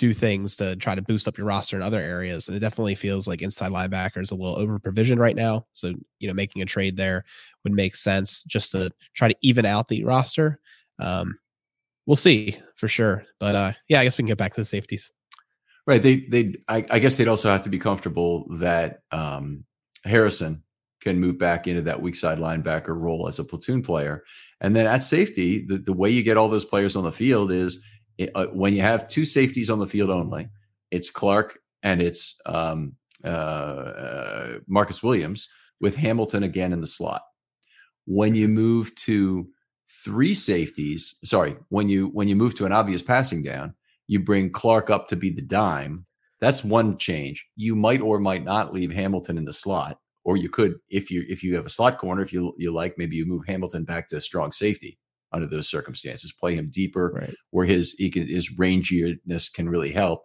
do 0.00 0.14
things 0.14 0.56
to 0.56 0.74
try 0.76 0.94
to 0.94 1.02
boost 1.02 1.28
up 1.28 1.36
your 1.36 1.46
roster 1.46 1.76
in 1.76 1.82
other 1.82 2.00
areas. 2.00 2.48
And 2.48 2.56
it 2.56 2.60
definitely 2.60 2.94
feels 2.94 3.28
like 3.28 3.42
inside 3.42 3.70
linebacker 3.70 4.22
is 4.22 4.30
a 4.30 4.34
little 4.34 4.58
over 4.58 4.78
provision 4.78 5.18
right 5.18 5.36
now. 5.36 5.66
So, 5.74 5.92
you 6.18 6.26
know, 6.26 6.32
making 6.32 6.62
a 6.62 6.64
trade 6.64 6.96
there 6.96 7.22
would 7.64 7.74
make 7.74 7.94
sense 7.94 8.42
just 8.44 8.72
to 8.72 8.90
try 9.12 9.28
to 9.28 9.36
even 9.42 9.66
out 9.66 9.88
the 9.88 10.02
roster. 10.04 10.58
Um, 10.98 11.38
we'll 12.06 12.16
see 12.16 12.56
for 12.76 12.88
sure. 12.88 13.26
But 13.38 13.54
uh, 13.54 13.72
yeah, 13.88 14.00
I 14.00 14.04
guess 14.04 14.16
we 14.16 14.22
can 14.22 14.28
get 14.28 14.38
back 14.38 14.54
to 14.54 14.62
the 14.62 14.64
safeties. 14.64 15.12
Right. 15.86 16.02
They, 16.02 16.20
they, 16.30 16.54
I, 16.66 16.86
I 16.88 16.98
guess 16.98 17.18
they'd 17.18 17.28
also 17.28 17.50
have 17.50 17.64
to 17.64 17.70
be 17.70 17.78
comfortable 17.78 18.46
that 18.56 19.02
um, 19.12 19.64
Harrison 20.06 20.62
can 21.02 21.20
move 21.20 21.38
back 21.38 21.66
into 21.66 21.82
that 21.82 22.00
weak 22.00 22.16
side 22.16 22.38
linebacker 22.38 22.98
role 22.98 23.28
as 23.28 23.38
a 23.38 23.44
platoon 23.44 23.82
player. 23.82 24.24
And 24.62 24.74
then 24.74 24.86
at 24.86 25.02
safety, 25.02 25.66
the, 25.66 25.76
the 25.76 25.92
way 25.92 26.08
you 26.08 26.22
get 26.22 26.38
all 26.38 26.48
those 26.48 26.64
players 26.64 26.96
on 26.96 27.04
the 27.04 27.12
field 27.12 27.52
is 27.52 27.82
uh, 28.34 28.46
when 28.46 28.74
you 28.74 28.82
have 28.82 29.08
two 29.08 29.24
safeties 29.24 29.70
on 29.70 29.78
the 29.78 29.86
field 29.86 30.10
only, 30.10 30.48
it's 30.90 31.10
Clark 31.10 31.58
and 31.82 32.02
it's 32.02 32.40
um, 32.46 32.94
uh, 33.24 33.28
uh, 33.28 34.58
Marcus 34.66 35.02
Williams 35.02 35.48
with 35.80 35.96
Hamilton 35.96 36.42
again 36.42 36.72
in 36.72 36.80
the 36.80 36.86
slot. 36.86 37.22
When 38.06 38.34
you 38.34 38.48
move 38.48 38.94
to 38.96 39.48
three 40.04 40.34
safeties, 40.34 41.16
sorry, 41.24 41.56
when 41.68 41.88
you 41.88 42.08
when 42.08 42.28
you 42.28 42.36
move 42.36 42.54
to 42.56 42.66
an 42.66 42.72
obvious 42.72 43.02
passing 43.02 43.42
down, 43.42 43.74
you 44.06 44.20
bring 44.20 44.50
Clark 44.50 44.90
up 44.90 45.08
to 45.08 45.16
be 45.16 45.30
the 45.30 45.42
dime. 45.42 46.06
That's 46.40 46.64
one 46.64 46.96
change. 46.98 47.46
You 47.56 47.76
might 47.76 48.00
or 48.00 48.18
might 48.18 48.44
not 48.44 48.72
leave 48.72 48.92
Hamilton 48.92 49.38
in 49.38 49.44
the 49.44 49.52
slot, 49.52 49.98
or 50.24 50.36
you 50.36 50.48
could 50.48 50.76
if 50.88 51.10
you 51.10 51.24
if 51.28 51.42
you 51.44 51.54
have 51.56 51.66
a 51.66 51.70
slot 51.70 51.98
corner, 51.98 52.22
if 52.22 52.32
you 52.32 52.54
you 52.58 52.72
like, 52.72 52.98
maybe 52.98 53.16
you 53.16 53.26
move 53.26 53.42
Hamilton 53.46 53.84
back 53.84 54.08
to 54.08 54.20
strong 54.20 54.52
safety 54.52 54.98
under 55.32 55.46
those 55.46 55.68
circumstances. 55.68 56.32
Play 56.32 56.54
him 56.54 56.70
deeper 56.72 57.12
right. 57.14 57.34
where 57.50 57.66
his 57.66 57.92
he 57.92 58.10
can, 58.10 58.26
his 58.26 58.56
ranginess 58.58 59.52
can 59.52 59.68
really 59.68 59.92
help. 59.92 60.24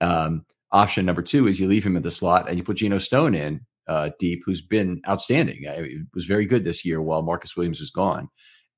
Um, 0.00 0.44
option 0.72 1.04
number 1.04 1.22
two 1.22 1.46
is 1.46 1.60
you 1.60 1.68
leave 1.68 1.84
him 1.84 1.96
in 1.96 2.02
the 2.02 2.10
slot 2.10 2.48
and 2.48 2.58
you 2.58 2.64
put 2.64 2.76
Geno 2.76 2.98
Stone 2.98 3.34
in 3.34 3.60
uh, 3.90 4.10
deep, 4.18 4.42
who's 4.46 4.62
been 4.62 5.02
outstanding. 5.08 5.64
It 5.64 6.06
was 6.14 6.24
very 6.24 6.46
good 6.46 6.64
this 6.64 6.84
year 6.84 7.02
while 7.02 7.22
Marcus 7.22 7.56
Williams 7.56 7.80
was 7.80 7.90
gone, 7.90 8.28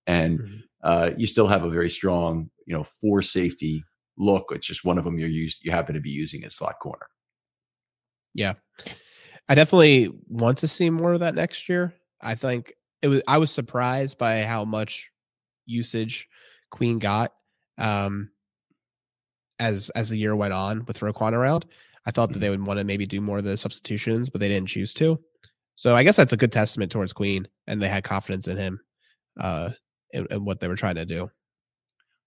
and 0.07 0.39
mm-hmm. 0.39 0.57
uh, 0.83 1.11
you 1.17 1.27
still 1.27 1.47
have 1.47 1.65
a 1.65 1.71
very 1.71 1.91
strong, 1.91 2.51
you 2.67 2.75
know, 2.75 2.85
four 2.85 3.21
safety 3.21 3.85
look. 4.17 4.47
It's 4.51 4.67
just 4.67 4.85
one 4.85 4.99
of 4.99 5.05
them 5.05 5.19
you're 5.19 5.29
used 5.29 5.65
you 5.65 5.71
happen 5.71 5.95
to 5.95 6.01
be 6.01 6.11
using 6.11 6.45
at 6.45 6.53
slot 6.53 6.79
corner. 6.81 7.07
Yeah, 8.35 8.55
I 9.49 9.55
definitely 9.55 10.09
want 10.29 10.59
to 10.59 10.69
see 10.69 10.89
more 10.89 11.13
of 11.13 11.21
that 11.21 11.35
next 11.35 11.69
year. 11.69 11.93
I 12.23 12.35
think 12.35 12.73
it 13.03 13.09
was. 13.09 13.23
I 13.29 13.37
was 13.37 13.51
surprised 13.51 14.17
by 14.17 14.43
how 14.43 14.65
much 14.65 15.11
usage 15.73 16.29
Queen 16.71 16.99
got 16.99 17.33
um, 17.79 18.31
as 19.61 19.91
as 19.91 20.09
the 20.09 20.19
year 20.19 20.35
went 20.35 20.53
on 20.53 20.85
with 20.87 21.01
Roquan 21.01 21.33
around. 21.33 21.67
I 22.05 22.11
thought 22.11 22.31
that 22.31 22.35
mm-hmm. 22.35 22.41
they 22.41 22.51
would 22.51 22.67
want 22.67 22.81
to 22.81 22.85
maybe 22.85 23.07
do 23.07 23.21
more 23.21 23.39
of 23.39 23.45
the 23.45 23.57
substitutions, 23.57 24.29
but 24.29 24.41
they 24.41 24.49
didn't 24.49 24.69
choose 24.69 24.93
to. 24.95 25.21
So 25.77 25.95
I 25.95 26.03
guess 26.03 26.17
that's 26.17 26.33
a 26.33 26.37
good 26.37 26.53
testament 26.53 26.91
towards 26.91 27.13
Queen, 27.13 27.47
and 27.67 27.81
they 27.81 27.89
had 27.89 28.05
confidence 28.05 28.49
in 28.49 28.57
him 28.57 28.81
uh, 29.41 29.71
and, 30.13 30.27
and 30.31 30.45
what 30.45 30.61
they 30.61 30.69
were 30.69 30.77
trying 30.77 30.97
to 30.97 31.05
do. 31.05 31.31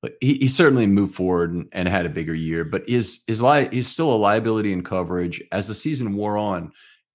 But 0.02 0.14
he, 0.22 0.36
he 0.36 0.48
certainly 0.48 0.88
moved 0.88 1.16
forward 1.16 1.52
and, 1.52 1.68
and, 1.72 1.88
had 1.88 2.06
a 2.06 2.10
bigger 2.10 2.34
year, 2.34 2.64
but 2.64 2.88
is 2.88 3.24
is 3.28 3.42
li- 3.42 3.70
he's 3.72 3.88
still 3.88 4.14
a 4.14 4.16
liability 4.16 4.72
in 4.72 4.84
coverage 4.84 5.42
as 5.52 5.68
the 5.68 5.74
season 5.74 6.16
wore 6.16 6.38
on. 6.38 6.72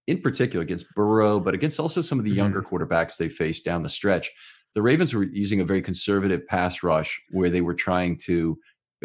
in 0.06 0.20
particular 0.20 0.62
against 0.62 0.92
Burrow, 0.94 1.38
but 1.38 1.54
against 1.54 1.78
also 1.78 2.00
some 2.00 2.18
of 2.18 2.24
the 2.24 2.30
mm-hmm. 2.30 2.38
younger 2.38 2.62
quarterbacks 2.62 3.16
they 3.16 3.28
faced 3.28 3.64
down 3.64 3.82
the 3.82 3.88
stretch. 3.88 4.30
The 4.74 4.82
Ravens 4.82 5.14
were 5.14 5.24
using 5.24 5.60
a 5.60 5.64
very 5.64 5.82
conservative 5.82 6.46
pass 6.46 6.82
rush 6.82 7.20
where 7.30 7.50
they 7.50 7.60
were 7.60 7.74
trying 7.74 8.16
to 8.24 8.58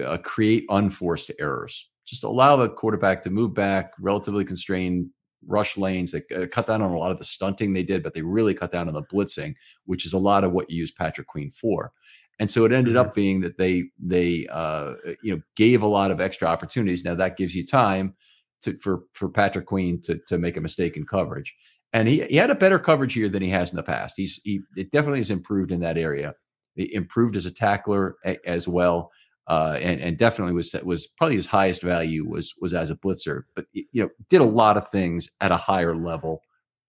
uh, 0.03 0.17
create 0.17 0.65
unforced 0.69 1.31
errors. 1.39 1.89
Just 2.05 2.23
allow 2.23 2.55
the 2.55 2.69
quarterback 2.69 3.21
to 3.21 3.29
move 3.29 3.53
back, 3.53 3.93
relatively 3.99 4.45
constrained 4.45 5.09
rush 5.47 5.77
lanes. 5.77 6.11
They 6.11 6.23
uh, 6.35 6.47
cut 6.47 6.67
down 6.67 6.81
on 6.81 6.91
a 6.91 6.97
lot 6.97 7.11
of 7.11 7.17
the 7.17 7.23
stunting 7.23 7.73
they 7.73 7.83
did, 7.83 8.03
but 8.03 8.13
they 8.13 8.21
really 8.21 8.53
cut 8.53 8.71
down 8.71 8.87
on 8.87 8.93
the 8.93 9.03
blitzing, 9.03 9.55
which 9.85 10.05
is 10.05 10.13
a 10.13 10.17
lot 10.17 10.43
of 10.43 10.51
what 10.51 10.69
you 10.69 10.77
use 10.77 10.91
Patrick 10.91 11.27
Queen 11.27 11.51
for. 11.51 11.91
And 12.39 12.51
so 12.51 12.65
it 12.65 12.71
ended 12.71 12.95
mm-hmm. 12.95 13.07
up 13.07 13.15
being 13.15 13.41
that 13.41 13.57
they 13.57 13.85
they 13.97 14.47
uh, 14.51 14.93
you 15.23 15.35
know 15.35 15.41
gave 15.55 15.83
a 15.83 15.87
lot 15.87 16.11
of 16.11 16.19
extra 16.19 16.47
opportunities. 16.47 17.05
Now 17.05 17.15
that 17.15 17.37
gives 17.37 17.55
you 17.55 17.65
time 17.65 18.15
to, 18.63 18.77
for 18.77 19.03
for 19.13 19.29
Patrick 19.29 19.65
Queen 19.65 20.01
to 20.01 20.19
to 20.27 20.37
make 20.37 20.57
a 20.57 20.61
mistake 20.61 20.97
in 20.97 21.05
coverage. 21.05 21.55
And 21.95 22.09
he, 22.09 22.25
he 22.25 22.35
had 22.35 22.49
a 22.49 22.55
better 22.55 22.77
coverage 22.77 23.13
here 23.13 23.29
than 23.29 23.41
he 23.41 23.47
has 23.51 23.69
in 23.69 23.77
the 23.77 23.83
past. 23.83 24.15
He's 24.17 24.41
he 24.43 24.59
it 24.75 24.91
definitely 24.91 25.19
has 25.19 25.31
improved 25.31 25.71
in 25.71 25.79
that 25.79 25.97
area. 25.97 26.33
He 26.75 26.93
improved 26.93 27.37
as 27.37 27.45
a 27.45 27.53
tackler 27.53 28.17
a, 28.25 28.37
as 28.45 28.67
well, 28.67 29.13
uh, 29.47 29.77
and 29.79 30.01
and 30.01 30.17
definitely 30.17 30.53
was 30.53 30.75
was 30.83 31.07
probably 31.07 31.37
his 31.37 31.47
highest 31.47 31.81
value 31.81 32.27
was 32.27 32.53
was 32.59 32.73
as 32.73 32.89
a 32.89 32.97
blitzer. 32.97 33.43
But 33.55 33.67
you 33.71 33.85
know 33.93 34.09
did 34.29 34.41
a 34.41 34.45
lot 34.45 34.75
of 34.75 34.89
things 34.89 35.29
at 35.39 35.53
a 35.53 35.57
higher 35.57 35.95
level 35.95 36.41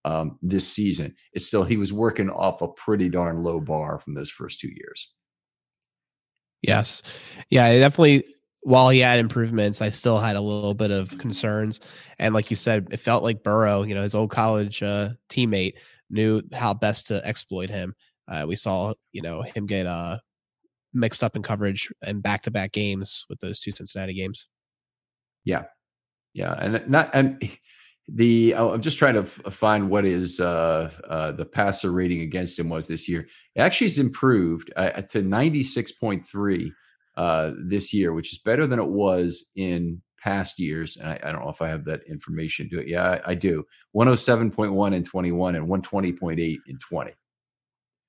um, 0.05 0.41
this 0.43 0.67
season. 0.67 1.15
It's 1.33 1.47
still 1.47 1.63
he 1.63 1.77
was 1.77 1.93
working 1.93 2.29
off 2.29 2.61
a 2.61 2.67
pretty 2.67 3.09
darn 3.09 3.45
low 3.45 3.61
bar 3.61 4.01
from 4.01 4.15
those 4.15 4.31
first 4.31 4.59
two 4.59 4.73
years. 4.75 5.13
Yes, 6.63 7.03
yeah, 7.49 7.79
definitely 7.79 8.25
while 8.67 8.89
he 8.89 8.99
had 8.99 9.21
improvements, 9.21 9.81
I 9.81 9.91
still 9.91 10.19
had 10.19 10.35
a 10.35 10.41
little 10.41 10.75
bit 10.75 10.91
of 10.91 11.17
concerns. 11.19 11.79
And 12.19 12.35
like 12.35 12.51
you 12.51 12.57
said, 12.57 12.89
it 12.91 12.97
felt 12.97 13.23
like 13.23 13.45
Burrow, 13.45 13.85
you 13.85 13.95
know, 13.95 14.03
his 14.03 14.17
old 14.17 14.31
college 14.31 14.83
uh, 14.83 15.11
teammate, 15.31 15.75
knew 16.11 16.43
how 16.53 16.75
best 16.75 17.07
to 17.07 17.25
exploit 17.25 17.71
him. 17.71 17.95
Uh, 18.27 18.45
we 18.49 18.57
saw, 18.57 18.93
you 19.13 19.23
know, 19.23 19.43
him 19.43 19.67
get 19.67 19.87
uh, 19.87 20.19
mixed 20.93 21.23
up 21.23 21.37
in 21.37 21.45
coverage 21.45 21.93
and 22.03 22.25
back 22.25 22.43
to 22.43 22.51
back 22.51 22.73
games 22.73 23.25
with 23.29 23.39
those 23.39 23.61
two 23.61 23.71
Cincinnati 23.71 24.15
games. 24.15 24.49
Yeah, 25.45 25.67
yeah, 26.35 26.55
and 26.59 26.91
not 26.91 27.11
and 27.15 27.49
the 28.09 28.57
I'm 28.57 28.83
just 28.83 28.99
trying 28.99 29.15
to 29.15 29.23
find 29.23 29.89
what 29.89 30.05
is 30.05 30.41
uh, 30.41 30.91
uh, 31.09 31.31
the 31.31 31.45
passer 31.45 31.93
rating 31.93 32.23
against 32.23 32.59
him 32.59 32.69
was 32.69 32.89
this 32.89 33.09
year. 33.09 33.29
It 33.55 33.61
actually 33.61 33.87
has 33.87 34.01
improved 34.01 34.73
uh, 34.75 34.91
to 35.03 35.23
96.3 35.23 36.73
uh, 37.17 37.53
this 37.59 37.93
year, 37.93 38.13
which 38.13 38.33
is 38.33 38.39
better 38.39 38.67
than 38.67 38.79
it 38.79 38.89
was 38.89 39.51
in 39.57 40.03
past 40.19 40.59
years. 40.59 40.97
And 40.97 41.09
I, 41.09 41.21
I 41.23 41.33
don't 41.33 41.43
know 41.43 41.51
if 41.51 41.63
I 41.63 41.69
have 41.69 41.85
that 41.85 42.01
information. 42.09 42.69
Do 42.69 42.79
it? 42.79 42.89
Yeah, 42.89 43.21
I, 43.25 43.31
I 43.31 43.35
do. 43.35 43.65
107.1 43.95 44.95
in 44.95 45.05
21 45.05 45.55
and 45.55 45.67
120.8 45.69 46.57
in 46.67 46.79
20. 46.79 47.13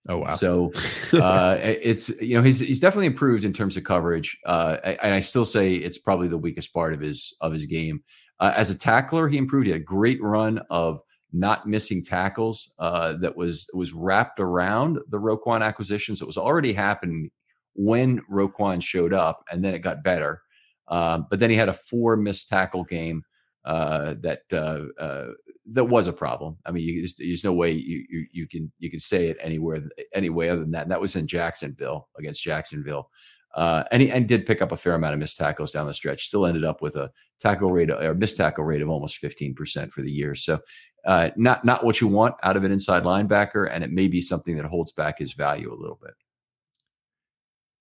Oh 0.09 0.19
wow! 0.19 0.35
So 0.35 0.71
uh, 1.13 1.57
it's 1.59 2.09
you 2.21 2.37
know 2.37 2.43
he's 2.43 2.59
he's 2.59 2.79
definitely 2.79 3.07
improved 3.07 3.43
in 3.43 3.51
terms 3.51 3.75
of 3.75 3.83
coverage, 3.83 4.37
uh, 4.45 4.77
and 4.83 5.13
I 5.13 5.19
still 5.19 5.43
say 5.43 5.75
it's 5.75 5.97
probably 5.97 6.29
the 6.29 6.37
weakest 6.37 6.73
part 6.73 6.93
of 6.93 7.01
his 7.01 7.35
of 7.41 7.51
his 7.51 7.65
game. 7.65 8.01
Uh, 8.39 8.53
as 8.55 8.69
a 8.69 8.77
tackler, 8.77 9.27
he 9.27 9.37
improved. 9.37 9.65
He 9.65 9.73
had 9.73 9.81
a 9.81 9.83
great 9.83 10.21
run 10.21 10.61
of 10.69 11.01
not 11.33 11.67
missing 11.67 12.03
tackles 12.03 12.73
uh, 12.79 13.13
that 13.21 13.35
was 13.35 13.69
was 13.73 13.91
wrapped 13.93 14.39
around 14.39 14.97
the 15.09 15.19
Roquan 15.19 15.61
acquisitions. 15.61 16.21
It 16.21 16.27
was 16.27 16.37
already 16.37 16.71
happening 16.71 17.29
when 17.77 18.21
Roquan 18.29 18.81
showed 18.81 19.13
up, 19.13 19.45
and 19.49 19.63
then 19.63 19.73
it 19.73 19.79
got 19.79 20.03
better. 20.03 20.41
Uh, 20.87 21.19
but 21.29 21.39
then 21.39 21.49
he 21.49 21.55
had 21.55 21.69
a 21.69 21.73
four 21.73 22.17
missed 22.17 22.49
tackle 22.49 22.83
game 22.83 23.23
uh, 23.65 24.15
that 24.21 24.41
uh, 24.51 25.01
uh 25.01 25.31
that 25.67 25.83
was 25.83 26.07
a 26.07 26.13
problem. 26.13 26.57
I 26.65 26.71
mean, 26.71 26.83
you, 26.83 27.07
there's, 27.17 27.43
no 27.43 27.51
way 27.51 27.71
you, 27.71 28.05
you, 28.09 28.25
you 28.31 28.47
can 28.47 28.71
you 28.79 28.89
can 28.89 28.99
say 28.99 29.27
it 29.27 29.37
anywhere 29.41 29.81
any 30.13 30.29
way 30.29 30.49
other 30.49 30.61
than 30.61 30.71
that. 30.71 30.83
And 30.83 30.91
that 30.91 31.01
was 31.01 31.15
in 31.15 31.27
Jacksonville 31.27 32.07
against 32.17 32.43
Jacksonville, 32.43 33.11
uh, 33.53 33.83
and 33.91 34.01
he 34.01 34.09
and 34.09 34.27
did 34.27 34.45
pick 34.45 34.61
up 34.61 34.71
a 34.71 34.77
fair 34.77 34.95
amount 34.95 35.13
of 35.13 35.19
missed 35.19 35.37
tackles 35.37 35.71
down 35.71 35.87
the 35.87 35.93
stretch. 35.93 36.27
Still 36.27 36.45
ended 36.45 36.63
up 36.63 36.81
with 36.81 36.95
a 36.95 37.11
tackle 37.39 37.71
rate 37.71 37.91
or 37.91 38.13
missed 38.15 38.37
tackle 38.37 38.63
rate 38.63 38.81
of 38.81 38.89
almost 38.89 39.17
15 39.17 39.53
percent 39.53 39.91
for 39.91 40.01
the 40.01 40.11
year. 40.11 40.35
So. 40.35 40.59
Uh, 41.05 41.29
not 41.37 41.63
not 41.63 41.85
what 41.85 42.01
you 42.01 42.07
want 42.07 42.35
out 42.43 42.57
of 42.57 42.65
an 42.65 42.71
inside 42.71 43.03
linebacker, 43.03 43.69
and 43.71 43.81
it 43.81 43.91
may 43.93 44.09
be 44.09 44.19
something 44.19 44.57
that 44.57 44.65
holds 44.65 44.91
back 44.91 45.19
his 45.19 45.31
value 45.31 45.73
a 45.73 45.79
little 45.79 45.97
bit. 46.03 46.15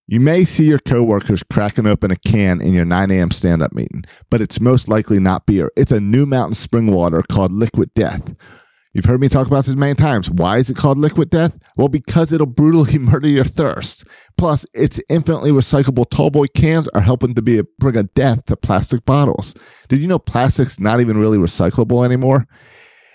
You 0.09 0.21
may 0.21 0.45
see 0.45 0.67
your 0.67 0.79
coworkers 0.79 1.43
cracking 1.43 1.85
open 1.85 2.13
a 2.13 2.17
can 2.17 2.61
in 2.61 2.73
your 2.73 2.85
9 2.85 3.11
a.m. 3.11 3.33
stand 3.33 3.61
up 3.61 3.73
meeting, 3.73 4.05
but 4.31 4.41
it's 4.41 4.61
most 4.61 4.89
likely 4.89 5.19
not 5.19 5.47
beer. 5.47 5.73
It's 5.77 5.91
a 5.91 5.99
new 5.99 6.27
mountain 6.27 6.55
spring 6.55 6.93
water 6.93 7.25
called 7.29 7.51
Liquid 7.51 7.93
Death. 7.95 8.33
You've 8.95 9.07
heard 9.07 9.21
me 9.21 9.29
talk 9.29 9.49
about 9.49 9.65
this 9.65 9.75
many 9.75 9.97
times. 9.97 10.31
Why 10.31 10.59
is 10.59 10.71
it 10.71 10.77
called 10.77 10.97
Liquid 10.97 11.31
Death? 11.31 11.59
Well, 11.77 11.89
because 11.89 12.33
it'll 12.33 12.47
brutally 12.47 12.99
murder 13.01 13.27
your 13.27 13.45
thirst. 13.45 14.05
Plus, 14.39 14.65
its 14.75 15.01
infinitely 15.09 15.51
recyclable 15.51 16.07
tallboy 16.07 16.55
cans 16.55 16.87
are 16.95 17.01
helping 17.01 17.35
to 17.35 17.43
be 17.43 17.59
a, 17.59 17.65
bring 17.81 17.97
a 17.97 18.05
death 18.05 18.45
to 18.47 18.57
plastic 18.57 19.05
bottles. 19.07 19.57
Did 19.89 20.01
you 20.01 20.07
know 20.07 20.21
plastic's 20.21 20.79
not 20.79 21.01
even 21.01 21.19
really 21.19 21.37
recyclable 21.37 22.05
anymore? 22.05 22.47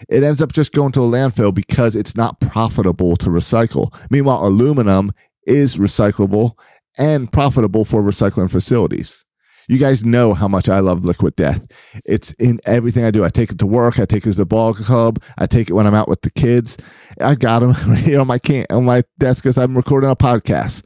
It 0.09 0.23
ends 0.23 0.41
up 0.41 0.51
just 0.51 0.73
going 0.73 0.91
to 0.91 1.01
a 1.01 1.07
landfill 1.07 1.53
because 1.53 1.95
it's 1.95 2.17
not 2.17 2.41
profitable 2.41 3.15
to 3.15 3.29
recycle. 3.29 3.95
Meanwhile, 4.09 4.45
aluminum 4.45 5.13
is 5.47 5.77
recyclable 5.77 6.57
and 6.97 7.31
profitable 7.31 7.85
for 7.85 8.01
recycling 8.01 8.51
facilities. 8.51 9.25
You 9.67 9.77
guys 9.77 10.03
know 10.03 10.33
how 10.33 10.47
much 10.47 10.67
I 10.67 10.79
love 10.79 11.05
Liquid 11.05 11.35
Death. 11.35 11.65
It's 12.05 12.31
in 12.33 12.59
everything 12.65 13.05
I 13.05 13.11
do. 13.11 13.23
I 13.23 13.29
take 13.29 13.51
it 13.51 13.59
to 13.59 13.67
work. 13.67 13.99
I 13.99 14.05
take 14.05 14.25
it 14.25 14.31
to 14.31 14.37
the 14.37 14.45
ball 14.45 14.73
club. 14.73 15.21
I 15.37 15.45
take 15.45 15.69
it 15.69 15.73
when 15.73 15.87
I'm 15.87 15.93
out 15.93 16.09
with 16.09 16.21
the 16.21 16.31
kids. 16.31 16.77
I 17.21 17.35
got 17.35 17.59
them 17.59 17.71
right 17.87 18.03
here 18.03 18.19
on 18.19 18.27
my 18.27 18.39
can 18.39 18.65
on 18.69 18.85
my 18.85 19.03
desk 19.17 19.45
as 19.45 19.57
I'm 19.57 19.75
recording 19.75 20.09
a 20.09 20.15
podcast. 20.15 20.83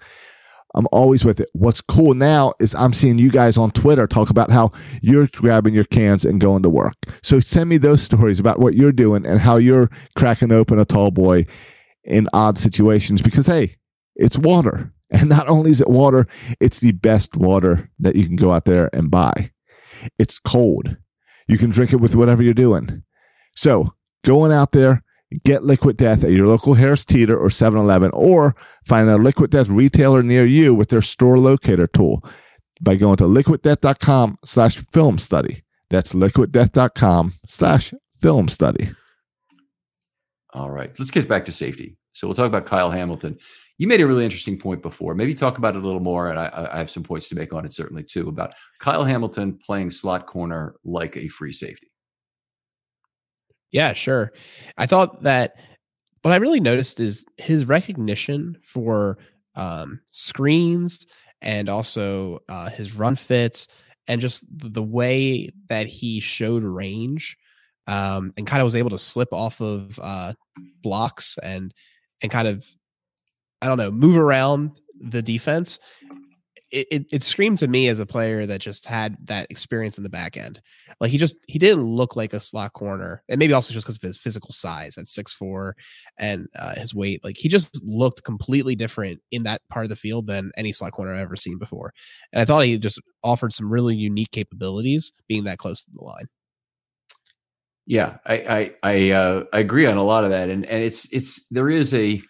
I'm 0.75 0.87
always 0.91 1.23
with 1.23 1.39
it. 1.39 1.49
What's 1.53 1.79
cool 1.79 2.13
now 2.13 2.53
is 2.59 2.75
I'm 2.75 2.91
seeing 2.91 3.17
you 3.17 3.31
guys 3.31 3.57
on 3.57 3.71
Twitter 3.71 4.07
talk 4.07 4.29
about 4.29 4.51
how 4.51 4.73
you're 5.01 5.27
grabbing 5.27 5.73
your 5.73 5.85
cans 5.85 6.25
and 6.25 6.39
going 6.39 6.63
to 6.63 6.69
work. 6.69 6.95
So 7.23 7.39
send 7.39 7.69
me 7.69 7.77
those 7.77 8.03
stories 8.03 8.41
about 8.41 8.59
what 8.59 8.75
you're 8.75 8.91
doing 8.91 9.25
and 9.25 9.39
how 9.39 9.55
you're 9.55 9.89
cracking 10.17 10.51
open 10.51 10.77
a 10.77 10.85
tall 10.85 11.11
boy 11.11 11.45
in 12.03 12.27
odd 12.33 12.57
situations 12.57 13.21
because 13.21 13.47
hey, 13.47 13.77
it's 14.15 14.37
water. 14.37 14.93
And 15.19 15.29
not 15.29 15.47
only 15.47 15.71
is 15.71 15.79
it 15.79 15.89
water, 15.89 16.27
it's 16.59 16.81
the 16.81 16.91
best 16.91 17.37
water 17.37 17.89
that 17.99 18.17
you 18.17 18.25
can 18.25 18.35
go 18.35 18.51
out 18.51 18.65
there 18.65 18.89
and 18.93 19.09
buy. 19.09 19.51
It's 20.19 20.39
cold. 20.39 20.97
You 21.47 21.57
can 21.57 21.69
drink 21.69 21.93
it 21.93 22.01
with 22.01 22.15
whatever 22.15 22.43
you're 22.43 22.53
doing. 22.53 23.03
So 23.55 23.93
going 24.25 24.51
out 24.51 24.73
there, 24.73 25.03
get 25.45 25.63
Liquid 25.63 25.95
Death 25.95 26.25
at 26.25 26.31
your 26.31 26.47
local 26.47 26.73
Harris 26.73 27.05
Teeter 27.05 27.37
or 27.37 27.47
7-Eleven, 27.47 28.11
or 28.13 28.57
find 28.85 29.09
a 29.09 29.15
Liquid 29.15 29.51
Death 29.51 29.69
retailer 29.69 30.21
near 30.21 30.45
you 30.45 30.73
with 30.73 30.89
their 30.89 31.01
store 31.01 31.39
locator 31.39 31.87
tool 31.87 32.21
by 32.81 32.95
going 32.95 33.15
to 33.17 33.23
liquiddeath.com 33.23 34.37
slash 34.43 34.77
film 34.91 35.17
study. 35.17 35.63
That's 35.89 36.13
liquiddeath.com 36.13 37.35
slash 37.47 37.93
film 38.19 38.49
study. 38.49 38.89
All 40.53 40.71
right. 40.71 40.91
Let's 40.99 41.11
get 41.11 41.29
back 41.29 41.45
to 41.45 41.53
safety. 41.53 41.97
So 42.11 42.27
we'll 42.27 42.35
talk 42.35 42.47
about 42.47 42.65
Kyle 42.65 42.91
Hamilton. 42.91 43.37
You 43.77 43.87
made 43.87 43.99
a 43.99 44.07
really 44.07 44.23
interesting 44.23 44.57
point 44.57 44.81
before. 44.81 45.15
Maybe 45.15 45.35
talk 45.35 45.57
about 45.57 45.75
it 45.75 45.83
a 45.83 45.85
little 45.85 46.01
more, 46.01 46.29
and 46.29 46.39
I, 46.39 46.69
I 46.71 46.77
have 46.77 46.89
some 46.89 47.03
points 47.03 47.27
to 47.29 47.35
make 47.35 47.53
on 47.53 47.65
it 47.65 47.73
certainly 47.73 48.03
too 48.03 48.29
about 48.29 48.53
Kyle 48.79 49.03
Hamilton 49.03 49.57
playing 49.57 49.89
slot 49.89 50.27
corner 50.27 50.75
like 50.85 51.17
a 51.17 51.27
free 51.27 51.51
safety. 51.51 51.91
Yeah, 53.71 53.91
sure. 53.91 54.31
I 54.77 54.85
thought 54.85 55.23
that 55.23 55.55
what 56.21 56.31
I 56.31 56.37
really 56.37 56.61
noticed 56.61 56.99
is 56.99 57.25
his 57.37 57.65
recognition 57.65 58.57
for 58.63 59.17
um, 59.55 59.99
screens 60.07 61.05
and 61.41 61.67
also 61.67 62.39
uh, 62.47 62.69
his 62.69 62.95
run 62.95 63.15
fits 63.15 63.67
and 64.07 64.21
just 64.21 64.45
the 64.49 64.83
way 64.83 65.49
that 65.67 65.87
he 65.87 66.19
showed 66.19 66.63
range 66.63 67.37
um, 67.87 68.33
and 68.37 68.47
kind 68.47 68.61
of 68.61 68.65
was 68.65 68.75
able 68.75 68.89
to 68.89 68.97
slip 68.97 69.29
off 69.31 69.61
of 69.61 69.99
uh, 70.01 70.33
blocks 70.81 71.37
and 71.43 71.73
and 72.21 72.31
kind 72.31 72.47
of 72.47 72.65
I 73.65 73.67
don't 73.67 73.79
know, 73.79 73.89
move 73.89 74.15
around 74.15 74.79
the 74.99 75.23
defense. 75.23 75.79
It, 76.71 76.87
it, 76.91 77.05
it 77.11 77.23
screamed 77.23 77.57
to 77.59 77.67
me 77.67 77.87
as 77.87 77.97
a 77.97 78.05
player 78.05 78.45
that 78.45 78.61
just 78.61 78.85
had 78.85 79.17
that 79.23 79.47
experience 79.49 79.97
in 79.97 80.03
the 80.03 80.09
back 80.09 80.37
end. 80.37 80.61
Like 80.99 81.09
he 81.09 81.17
just 81.17 81.35
he 81.47 81.57
didn't 81.57 81.83
look 81.83 82.15
like 82.15 82.33
a 82.33 82.39
slot 82.39 82.73
corner, 82.73 83.23
and 83.27 83.39
maybe 83.39 83.53
also 83.53 83.73
just 83.73 83.87
because 83.87 83.95
of 83.95 84.03
his 84.03 84.19
physical 84.19 84.51
size 84.51 84.99
at 84.99 85.07
six 85.07 85.33
four 85.33 85.75
and 86.19 86.45
uh, 86.59 86.75
his 86.75 86.93
weight. 86.93 87.23
Like 87.23 87.37
he 87.37 87.49
just 87.49 87.81
looked 87.83 88.23
completely 88.23 88.75
different 88.75 89.19
in 89.31 89.43
that 89.43 89.63
part 89.67 89.85
of 89.85 89.89
the 89.89 89.95
field 89.95 90.27
than 90.27 90.51
any 90.55 90.71
slot 90.71 90.91
corner 90.91 91.13
I've 91.13 91.21
ever 91.21 91.35
seen 91.35 91.57
before. 91.57 91.91
And 92.31 92.39
I 92.39 92.45
thought 92.45 92.65
he 92.65 92.77
just 92.77 93.01
offered 93.23 93.51
some 93.51 93.73
really 93.73 93.95
unique 93.95 94.31
capabilities 94.31 95.11
being 95.27 95.45
that 95.45 95.57
close 95.57 95.83
to 95.85 95.91
the 95.91 96.03
line. 96.03 96.27
Yeah, 97.87 98.17
I 98.27 98.35
I 98.35 98.71
I, 98.83 99.09
uh, 99.09 99.43
I 99.53 99.59
agree 99.59 99.87
on 99.87 99.97
a 99.97 100.03
lot 100.03 100.23
of 100.23 100.29
that, 100.29 100.49
and 100.49 100.65
and 100.65 100.83
it's 100.83 101.11
it's 101.11 101.47
there 101.49 101.69
is 101.71 101.95
a 101.95 102.21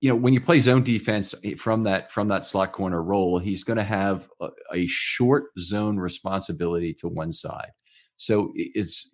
you 0.00 0.08
know 0.08 0.16
when 0.16 0.32
you 0.32 0.40
play 0.40 0.58
zone 0.58 0.82
defense 0.82 1.34
eh, 1.44 1.54
from 1.54 1.82
that 1.82 2.10
from 2.10 2.28
that 2.28 2.44
slot 2.44 2.72
corner 2.72 3.02
role 3.02 3.38
he's 3.38 3.62
going 3.62 3.76
to 3.76 3.84
have 3.84 4.28
a, 4.40 4.48
a, 4.74 4.86
short 4.88 5.44
zone 5.58 5.96
responsibility 5.96 6.92
to 6.92 7.08
one 7.08 7.30
side 7.30 7.70
so 8.16 8.52
it's 8.54 9.10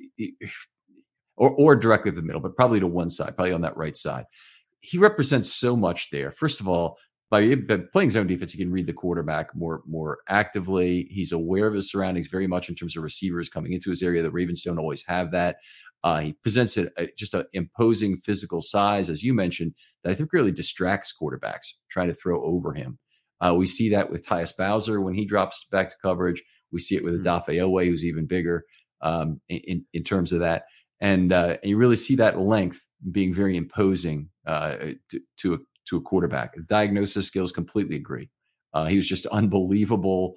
or 1.37 1.51
or 1.51 1.77
directly 1.77 2.11
to 2.11 2.17
the 2.17 2.23
middle, 2.23 2.41
but 2.41 2.57
probably 2.57 2.81
to 2.81 2.87
one 2.87 3.11
side, 3.11 3.37
probably 3.37 3.53
on 3.53 3.63
that 3.63 3.77
right 3.77 3.97
side. 3.97 4.25
He 4.81 4.99
represents 4.99 5.53
so 5.53 5.77
much 5.77 6.11
there. 6.11 6.33
First 6.33 6.61
of 6.61 6.69
all, 6.69 6.99
by 7.31 7.57
playing 7.93 8.11
zone 8.11 8.27
defense, 8.27 8.53
he 8.53 8.59
can 8.59 8.71
read 8.71 8.87
the 8.87 8.93
quarterback 8.93 9.55
more 9.55 9.83
more 9.87 10.19
actively. 10.29 11.09
He's 11.11 11.33
aware 11.33 11.67
of 11.67 11.75
his 11.75 11.91
surroundings 11.91 12.29
very 12.29 12.47
much 12.47 12.69
in 12.69 12.75
terms 12.75 12.97
of 12.97 13.03
receivers 13.03 13.49
coming 13.49 13.73
into 13.73 13.91
his 13.91 14.03
area. 14.03 14.23
The 14.23 14.31
Ravens 14.31 14.63
don't 14.63 14.79
always 14.79 15.05
have 15.07 15.31
that. 15.33 15.57
Uh, 16.05 16.21
he 16.21 16.33
presents 16.43 16.77
a, 16.77 16.89
a, 16.97 17.09
just 17.17 17.35
an 17.35 17.45
imposing 17.53 18.17
physical 18.17 18.61
size, 18.61 19.09
as 19.09 19.23
you 19.23 19.33
mentioned, 19.33 19.73
that 20.03 20.11
I 20.11 20.15
think 20.15 20.33
really 20.33 20.51
distracts 20.51 21.15
quarterbacks 21.21 21.75
trying 21.91 22.09
to 22.09 22.15
throw 22.15 22.45
over 22.45 22.73
him. 22.75 22.99
Uh, 23.41 23.55
we 23.55 23.67
see 23.67 23.89
that 23.91 24.11
with 24.11 24.27
Tyus 24.27 24.57
Bowser 24.57 25.01
when 25.01 25.15
he 25.15 25.25
drops 25.25 25.67
back 25.71 25.91
to 25.91 25.97
coverage. 26.03 26.43
We 26.73 26.81
see 26.81 26.97
it 26.97 27.05
with 27.05 27.15
mm-hmm. 27.15 27.29
Odafe 27.29 27.61
Oweh, 27.61 27.87
who's 27.87 28.05
even 28.05 28.27
bigger 28.27 28.65
um, 29.01 29.41
in, 29.49 29.85
in 29.93 30.05
terms 30.05 30.33
of 30.33 30.41
that. 30.41 30.65
And, 31.01 31.33
uh, 31.33 31.57
and 31.63 31.71
you 31.71 31.77
really 31.77 31.97
see 31.97 32.15
that 32.17 32.39
length 32.39 32.81
being 33.11 33.33
very 33.33 33.57
imposing 33.57 34.29
uh, 34.47 34.77
to, 35.11 35.21
to, 35.39 35.55
a, 35.55 35.59
to 35.89 35.97
a 35.97 36.01
quarterback. 36.01 36.55
Diagnosis 36.69 37.27
skills, 37.27 37.51
completely 37.51 37.97
agree. 37.97 38.31
Uh, 38.73 38.87
he 38.87 38.97
was 38.97 39.09
just 39.09 39.27
unbelievable. 39.33 40.35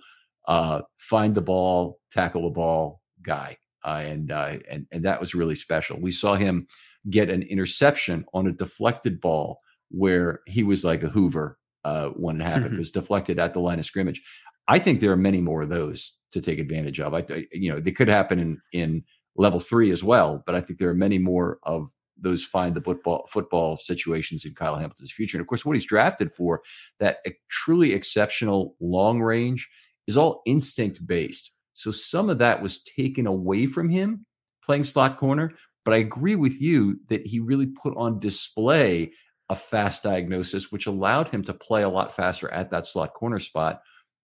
Uh, 0.47 0.82
find 0.99 1.36
the 1.36 1.41
ball, 1.41 1.99
tackle 2.11 2.43
the 2.43 2.53
ball 2.53 3.01
guy. 3.24 3.57
Uh, 3.86 4.02
and, 4.04 4.32
uh, 4.32 4.54
and 4.70 4.88
and 4.92 5.06
that 5.06 5.20
was 5.20 5.36
really 5.36 5.56
special. 5.56 6.00
We 6.02 6.12
saw 6.12 6.36
him 6.36 6.68
get 7.10 7.30
an 7.30 7.44
interception 7.44 8.26
on 8.34 8.48
a 8.48 8.52
deflected 8.52 9.22
ball 9.22 9.60
where 9.90 10.42
he 10.48 10.64
was 10.64 10.84
like 10.84 11.04
a 11.04 11.10
Hoover 11.10 11.60
uh, 11.84 12.08
when 12.10 12.42
it 12.42 12.46
happened. 12.46 12.74
it 12.74 12.80
was 12.80 12.92
deflected 12.92 13.38
at 13.40 13.54
the 13.54 13.60
line 13.60 13.80
of 13.80 13.86
scrimmage. 13.86 14.24
I 14.68 14.80
think 14.80 15.00
there 15.00 15.12
are 15.12 15.18
many 15.18 15.40
more 15.40 15.62
of 15.62 15.70
those 15.70 16.16
to 16.32 16.42
take 16.42 16.58
advantage 16.58 17.00
of. 17.00 17.14
I, 17.14 17.20
I, 17.30 17.46
you 17.52 17.72
know, 17.72 17.80
they 17.80 17.92
could 17.92 18.08
happen 18.08 18.40
in 18.40 18.62
in 18.74 19.04
level 19.36 19.60
three 19.60 19.92
as 19.92 20.04
well, 20.04 20.44
but 20.46 20.56
I 20.56 20.62
think 20.62 20.80
there 20.80 20.90
are 20.90 20.96
many 20.96 21.20
more 21.20 21.60
of 21.64 21.92
those 22.20 22.44
find 22.44 22.74
the 22.76 22.82
football 22.82 23.28
football 23.30 23.78
situations 23.78 24.46
in 24.46 24.56
Kyle 24.56 24.76
Hamilton's 24.76 25.12
future. 25.12 25.38
And 25.38 25.42
of 25.42 25.48
course, 25.48 25.66
what 25.66 25.76
he's 25.76 25.86
drafted 25.86 26.32
for 26.32 26.62
that 27.00 27.18
truly 27.50 27.94
exceptional 27.94 28.76
long 28.80 29.22
range 29.22 29.70
is 30.08 30.18
all 30.18 30.42
instinct 30.46 31.06
based. 31.06 31.52
So 31.76 31.92
some 31.92 32.30
of 32.30 32.40
that 32.40 32.64
was 32.64 32.84
taken 32.84 33.28
away 33.28 33.68
from 33.68 33.90
him 33.90 34.26
playing 34.66 34.86
slot 34.86 35.18
corner. 35.18 35.52
But 35.84 35.94
I 35.94 35.98
agree 35.98 36.36
with 36.36 36.60
you 36.60 37.00
that 37.10 37.28
he 37.28 37.40
really 37.40 37.68
put 37.68 37.96
on 37.96 38.20
display 38.20 39.12
a 39.50 39.56
fast 39.56 40.02
diagnosis, 40.02 40.72
which 40.72 40.88
allowed 40.88 41.30
him 41.30 41.44
to 41.44 41.54
play 41.54 41.84
a 41.84 41.90
lot 41.90 42.16
faster 42.16 42.52
at 42.52 42.72
that 42.72 42.88
slot 42.88 43.14
corner 43.14 43.40
spot 43.40 43.82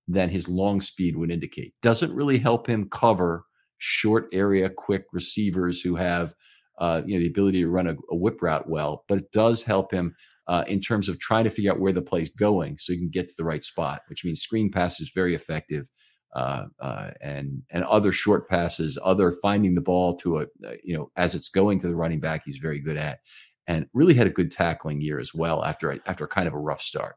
than 0.08 0.30
his 0.30 0.50
long 0.50 0.82
speed 0.82 1.16
would 1.16 1.30
indicate. 1.30 1.76
Doesn't 1.84 2.16
really 2.16 2.40
help 2.40 2.68
him 2.68 2.90
cover 2.90 3.46
short 3.78 4.28
area, 4.34 4.70
quick 4.70 5.06
receivers 5.14 5.82
who 5.82 5.96
have 5.96 6.34
uh, 6.80 7.02
you 7.06 7.16
know 7.16 7.20
the 7.20 7.28
ability 7.28 7.62
to 7.62 7.70
run 7.70 7.88
a, 7.88 7.96
a, 8.10 8.16
whip 8.16 8.42
route 8.42 8.68
well, 8.68 9.04
but 9.08 9.20
it 9.20 9.32
does 9.32 9.62
help 9.62 9.94
him 9.94 10.16
uh, 10.48 10.64
in 10.68 10.82
terms 10.82 11.08
of 11.08 11.20
trying 11.20 11.44
to 11.44 11.50
figure 11.52 11.72
out 11.72 11.80
where 11.80 11.94
the 11.94 12.02
play's 12.02 12.34
going 12.34 12.78
so 12.80 12.92
he 12.92 12.98
can 12.98 13.10
get 13.10 13.28
to 13.28 13.34
the 13.38 13.44
right 13.44 13.64
spot, 13.64 14.02
which 14.08 14.26
means 14.26 14.42
screen 14.42 14.72
pass 14.72 15.00
is 15.00 15.12
very 15.14 15.36
effective. 15.36 15.88
Uh, 16.34 16.66
uh, 16.80 17.12
and 17.20 17.62
and 17.72 17.84
other 17.84 18.12
short 18.12 18.48
passes, 18.48 18.98
other 19.04 19.34
finding 19.42 19.76
the 19.76 19.82
ball 19.82 20.16
to 20.16 20.40
a 20.40 20.42
uh, 20.66 20.74
you 20.84 20.96
know 20.96 21.12
as 21.18 21.36
it's 21.36 21.50
going 21.50 21.78
to 21.80 21.88
the 21.88 21.96
running 21.96 22.22
back, 22.22 22.44
he's 22.46 22.58
very 22.58 22.80
good 22.80 22.96
at, 22.96 23.20
and 23.68 23.86
really 23.94 24.14
had 24.14 24.28
a 24.28 24.32
good 24.32 24.50
tackling 24.50 25.02
year 25.02 25.20
as 25.20 25.34
well 25.34 25.64
after 25.66 26.00
after 26.06 26.28
kind 26.28 26.48
of 26.48 26.54
a 26.54 26.60
rough 26.60 26.82
start. 26.82 27.16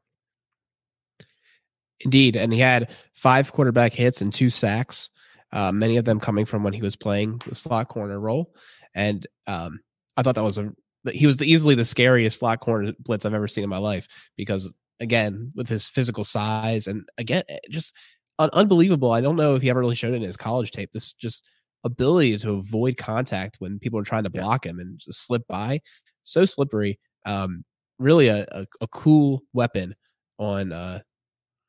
Indeed, 2.00 2.36
and 2.36 2.52
he 2.52 2.58
had 2.58 2.90
five 3.14 3.52
quarterback 3.52 3.92
hits 3.92 4.20
and 4.20 4.34
two 4.34 4.50
sacks, 4.50 5.10
uh, 5.52 5.70
many 5.70 5.96
of 5.96 6.04
them 6.04 6.18
coming 6.18 6.44
from 6.44 6.64
when 6.64 6.72
he 6.72 6.82
was 6.82 6.96
playing 6.96 7.40
the 7.46 7.54
slot 7.54 7.86
corner 7.86 8.18
role, 8.18 8.52
and 8.96 9.26
um, 9.46 9.78
I 10.16 10.22
thought 10.22 10.34
that 10.34 10.42
was 10.42 10.58
a 10.58 10.72
he 11.12 11.26
was 11.26 11.42
easily 11.42 11.74
the 11.74 11.84
scariest 11.84 12.38
slot 12.40 12.60
corner 12.60 12.92
blitz 12.98 13.24
I've 13.24 13.34
ever 13.34 13.48
seen 13.48 13.64
in 13.64 13.70
my 13.70 13.78
life 13.78 14.08
because 14.36 14.72
again 15.00 15.52
with 15.54 15.68
his 15.68 15.88
physical 15.88 16.24
size 16.24 16.86
and 16.86 17.06
again 17.18 17.42
eh, 17.48 17.58
just 17.70 17.92
unbelievable. 18.38 19.12
I 19.12 19.20
don't 19.20 19.36
know 19.36 19.54
if 19.54 19.62
he 19.62 19.70
ever 19.70 19.80
really 19.80 19.94
showed 19.94 20.12
it 20.12 20.16
in 20.16 20.22
his 20.22 20.36
college 20.36 20.70
tape. 20.70 20.92
This 20.92 21.12
just 21.12 21.44
ability 21.84 22.36
to 22.38 22.52
avoid 22.52 22.96
contact 22.96 23.56
when 23.58 23.78
people 23.78 23.98
are 23.98 24.04
trying 24.04 24.24
to 24.24 24.30
block 24.30 24.64
yeah. 24.64 24.72
him 24.72 24.78
and 24.80 24.98
just 24.98 25.26
slip 25.26 25.42
by, 25.48 25.80
so 26.22 26.44
slippery. 26.44 26.98
Um, 27.26 27.64
really 27.98 28.28
a, 28.28 28.46
a, 28.50 28.66
a 28.80 28.88
cool 28.88 29.42
weapon 29.52 29.94
on 30.38 30.72
uh 30.72 31.00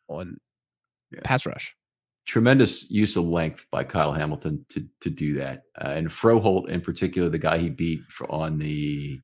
on 0.08 0.38
yeah. 1.12 1.20
pass 1.24 1.46
rush. 1.46 1.76
Tremendous 2.26 2.90
use 2.90 3.16
of 3.16 3.26
length 3.26 3.68
by 3.72 3.84
Kyle 3.84 4.12
Hamilton 4.12 4.66
to 4.70 4.86
to 5.02 5.10
do 5.10 5.36
that, 5.36 5.64
uh, 5.80 5.90
and 5.90 6.08
Froholdt 6.08 6.70
in 6.70 6.82
particular, 6.82 7.30
the 7.30 7.38
guy 7.38 7.60
he 7.60 7.70
beat 7.70 8.02
on 8.30 8.58
the 8.58 9.20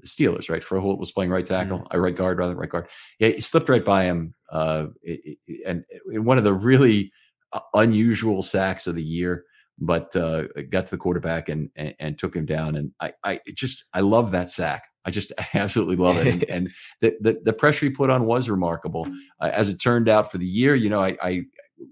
the 0.00 0.06
Steelers, 0.06 0.50
right? 0.50 0.62
Froholdt 0.62 0.98
was 0.98 1.12
playing 1.12 1.30
right 1.30 1.46
tackle. 1.46 1.86
I 1.90 1.96
right 1.96 2.16
guard 2.16 2.38
rather, 2.38 2.54
right 2.54 2.68
guard. 2.68 2.88
Yeah, 3.18 3.28
he 3.28 3.40
slipped 3.40 3.68
right 3.68 3.84
by 3.84 4.04
him, 4.04 4.34
uh, 4.50 4.86
it, 5.02 5.38
it, 5.46 5.60
and 5.66 5.84
in 6.12 6.24
one 6.24 6.38
of 6.38 6.44
the 6.44 6.52
really 6.52 7.12
uh, 7.52 7.60
unusual 7.74 8.42
sacks 8.42 8.86
of 8.86 8.94
the 8.94 9.02
year. 9.02 9.44
But 9.78 10.16
uh, 10.16 10.44
got 10.70 10.86
to 10.86 10.90
the 10.90 10.96
quarterback 10.96 11.50
and, 11.50 11.68
and, 11.76 11.94
and 11.98 12.18
took 12.18 12.34
him 12.34 12.46
down, 12.46 12.76
and 12.76 12.92
I 13.00 13.12
I 13.22 13.40
just 13.54 13.84
I 13.92 14.00
love 14.00 14.30
that 14.30 14.48
sack. 14.48 14.84
I 15.04 15.10
just 15.10 15.32
absolutely 15.54 15.96
love 15.96 16.16
it, 16.16 16.26
and, 16.26 16.44
and 16.50 16.70
the, 17.00 17.14
the, 17.20 17.40
the 17.44 17.52
pressure 17.52 17.86
he 17.86 17.92
put 17.92 18.10
on 18.10 18.24
was 18.24 18.48
remarkable. 18.48 19.06
Uh, 19.40 19.50
as 19.52 19.68
it 19.68 19.76
turned 19.76 20.08
out 20.08 20.32
for 20.32 20.38
the 20.38 20.46
year, 20.46 20.74
you 20.74 20.88
know, 20.88 21.02
I, 21.02 21.16
I 21.22 21.42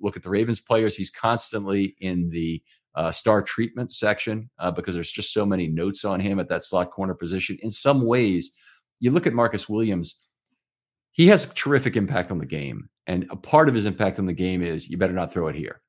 look 0.00 0.16
at 0.16 0.22
the 0.22 0.30
Ravens 0.30 0.60
players; 0.60 0.96
he's 0.96 1.10
constantly 1.10 1.94
in 2.00 2.30
the 2.30 2.62
uh, 2.94 3.10
star 3.10 3.42
treatment 3.42 3.92
section 3.92 4.48
uh, 4.58 4.70
because 4.70 4.94
there's 4.94 5.10
just 5.10 5.32
so 5.32 5.44
many 5.44 5.66
notes 5.66 6.04
on 6.04 6.20
him 6.20 6.38
at 6.38 6.48
that 6.48 6.64
slot 6.64 6.90
corner 6.90 7.14
position. 7.14 7.58
In 7.62 7.70
some 7.70 8.06
ways, 8.06 8.52
you 9.00 9.10
look 9.10 9.26
at 9.26 9.32
Marcus 9.32 9.68
Williams, 9.68 10.20
he 11.12 11.28
has 11.28 11.44
a 11.44 11.54
terrific 11.54 11.96
impact 11.96 12.30
on 12.30 12.38
the 12.38 12.46
game. 12.46 12.88
And 13.06 13.26
a 13.30 13.36
part 13.36 13.68
of 13.68 13.74
his 13.74 13.86
impact 13.86 14.18
on 14.18 14.26
the 14.26 14.32
game 14.32 14.62
is 14.62 14.88
you 14.88 14.96
better 14.96 15.12
not 15.12 15.32
throw 15.32 15.48
it 15.48 15.56
here. 15.56 15.80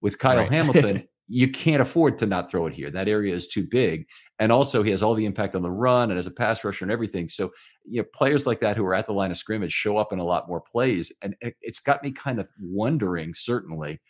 With 0.00 0.18
Kyle 0.18 0.38
right. 0.38 0.52
Hamilton, 0.52 1.06
you 1.28 1.48
can't 1.48 1.80
afford 1.80 2.18
to 2.18 2.26
not 2.26 2.50
throw 2.50 2.66
it 2.66 2.72
here. 2.72 2.90
That 2.90 3.06
area 3.06 3.34
is 3.34 3.46
too 3.46 3.66
big. 3.70 4.06
And 4.38 4.50
also, 4.50 4.82
he 4.82 4.90
has 4.90 5.02
all 5.02 5.14
the 5.14 5.26
impact 5.26 5.54
on 5.54 5.62
the 5.62 5.70
run 5.70 6.10
and 6.10 6.18
as 6.18 6.26
a 6.26 6.32
pass 6.32 6.64
rusher 6.64 6.84
and 6.84 6.90
everything. 6.90 7.28
So, 7.28 7.52
you 7.84 8.02
know, 8.02 8.08
players 8.12 8.46
like 8.46 8.60
that 8.60 8.76
who 8.76 8.84
are 8.84 8.94
at 8.94 9.06
the 9.06 9.12
line 9.12 9.30
of 9.30 9.36
scrimmage 9.36 9.72
show 9.72 9.96
up 9.96 10.12
in 10.12 10.18
a 10.18 10.24
lot 10.24 10.48
more 10.48 10.60
plays. 10.60 11.12
And 11.22 11.36
it's 11.60 11.78
got 11.78 12.02
me 12.02 12.10
kind 12.10 12.40
of 12.40 12.48
wondering, 12.58 13.32
certainly, 13.34 14.00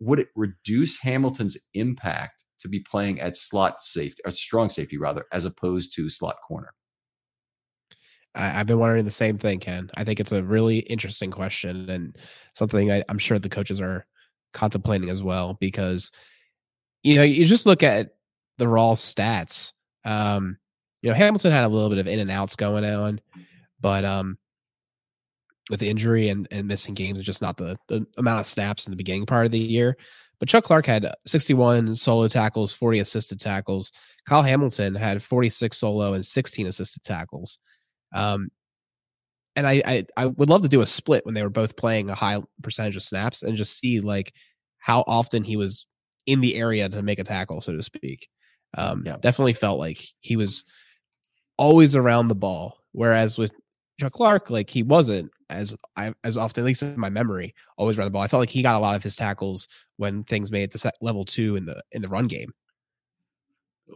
would 0.00 0.18
it 0.18 0.28
reduce 0.34 1.00
Hamilton's 1.00 1.56
impact 1.74 2.44
to 2.60 2.68
be 2.68 2.80
playing 2.80 3.20
at 3.20 3.36
slot 3.36 3.82
safety, 3.82 4.20
or 4.24 4.30
strong 4.30 4.68
safety 4.68 4.96
rather, 4.96 5.24
as 5.32 5.44
opposed 5.44 5.94
to 5.96 6.10
slot 6.10 6.36
corner? 6.46 6.72
I, 8.34 8.44
have 8.44 8.66
been 8.66 8.78
wondering 8.78 9.04
the 9.04 9.10
same 9.10 9.38
thing, 9.38 9.58
Ken. 9.58 9.90
I 9.96 10.04
think 10.04 10.20
it's 10.20 10.32
a 10.32 10.42
really 10.42 10.78
interesting 10.78 11.30
question 11.30 11.90
and 11.90 12.16
something 12.54 12.90
I, 12.90 13.04
I'm 13.08 13.18
sure 13.18 13.38
the 13.38 13.48
coaches 13.48 13.80
are 13.80 14.06
contemplating 14.52 15.10
as 15.10 15.22
well 15.22 15.56
because 15.60 16.10
you 17.02 17.14
know 17.14 17.22
you 17.22 17.46
just 17.46 17.66
look 17.66 17.82
at 17.82 18.10
the 18.58 18.68
raw 18.68 18.92
stats. 18.92 19.72
Um, 20.04 20.58
you 21.02 21.10
know, 21.10 21.16
Hamilton 21.16 21.52
had 21.52 21.64
a 21.64 21.68
little 21.68 21.88
bit 21.88 21.98
of 21.98 22.06
in 22.06 22.20
and 22.20 22.30
outs 22.30 22.56
going 22.56 22.84
on, 22.84 23.20
but 23.80 24.04
um, 24.04 24.38
with 25.70 25.82
injury 25.82 26.28
and, 26.28 26.46
and 26.50 26.66
missing 26.66 26.94
games 26.94 27.18
is 27.18 27.24
just 27.24 27.40
not 27.40 27.56
the, 27.56 27.78
the 27.88 28.04
amount 28.18 28.40
of 28.40 28.46
snaps 28.46 28.86
in 28.86 28.90
the 28.90 28.96
beginning 28.96 29.24
part 29.24 29.46
of 29.46 29.52
the 29.52 29.58
year. 29.58 29.96
But 30.40 30.48
Chuck 30.48 30.64
Clark 30.64 30.86
had 30.86 31.10
61 31.26 31.96
solo 31.96 32.26
tackles, 32.26 32.72
40 32.72 32.98
assisted 32.98 33.40
tackles. 33.40 33.92
Kyle 34.26 34.42
Hamilton 34.42 34.94
had 34.94 35.22
46 35.22 35.76
solo 35.76 36.14
and 36.14 36.24
16 36.24 36.66
assisted 36.66 37.04
tackles. 37.04 37.58
Um, 38.14 38.50
and 39.54 39.66
I, 39.66 39.82
I, 39.84 40.06
I 40.16 40.26
would 40.26 40.48
love 40.48 40.62
to 40.62 40.68
do 40.68 40.80
a 40.80 40.86
split 40.86 41.26
when 41.26 41.34
they 41.34 41.42
were 41.42 41.50
both 41.50 41.76
playing 41.76 42.10
a 42.10 42.14
high 42.14 42.40
percentage 42.62 42.96
of 42.96 43.02
snaps 43.02 43.42
and 43.42 43.56
just 43.56 43.78
see 43.78 44.00
like 44.00 44.32
how 44.78 45.04
often 45.06 45.44
he 45.44 45.56
was 45.56 45.86
in 46.26 46.40
the 46.40 46.56
area 46.56 46.88
to 46.88 47.02
make 47.02 47.18
a 47.18 47.24
tackle, 47.24 47.60
so 47.60 47.76
to 47.76 47.82
speak. 47.82 48.28
Um, 48.76 49.02
yeah. 49.04 49.16
Definitely 49.20 49.52
felt 49.52 49.78
like 49.78 50.02
he 50.20 50.36
was 50.36 50.64
always 51.58 51.94
around 51.94 52.28
the 52.28 52.34
ball. 52.34 52.78
Whereas 52.92 53.36
with 53.36 53.52
Chuck 54.00 54.12
Clark, 54.12 54.48
like 54.48 54.70
he 54.70 54.82
wasn't 54.82 55.30
as 55.50 55.74
I 55.96 56.12
as 56.24 56.36
often, 56.36 56.62
at 56.62 56.66
least 56.66 56.82
in 56.82 56.98
my 56.98 57.10
memory, 57.10 57.54
always 57.76 57.98
run 57.98 58.06
the 58.06 58.10
ball. 58.10 58.22
I 58.22 58.28
felt 58.28 58.40
like 58.40 58.50
he 58.50 58.62
got 58.62 58.76
a 58.76 58.78
lot 58.78 58.96
of 58.96 59.02
his 59.02 59.16
tackles 59.16 59.68
when 59.96 60.24
things 60.24 60.50
made 60.50 60.64
it 60.64 60.70
to 60.72 60.78
set 60.78 60.94
level 61.00 61.24
two 61.24 61.56
in 61.56 61.66
the 61.66 61.82
in 61.92 62.02
the 62.02 62.08
run 62.08 62.26
game. 62.26 62.52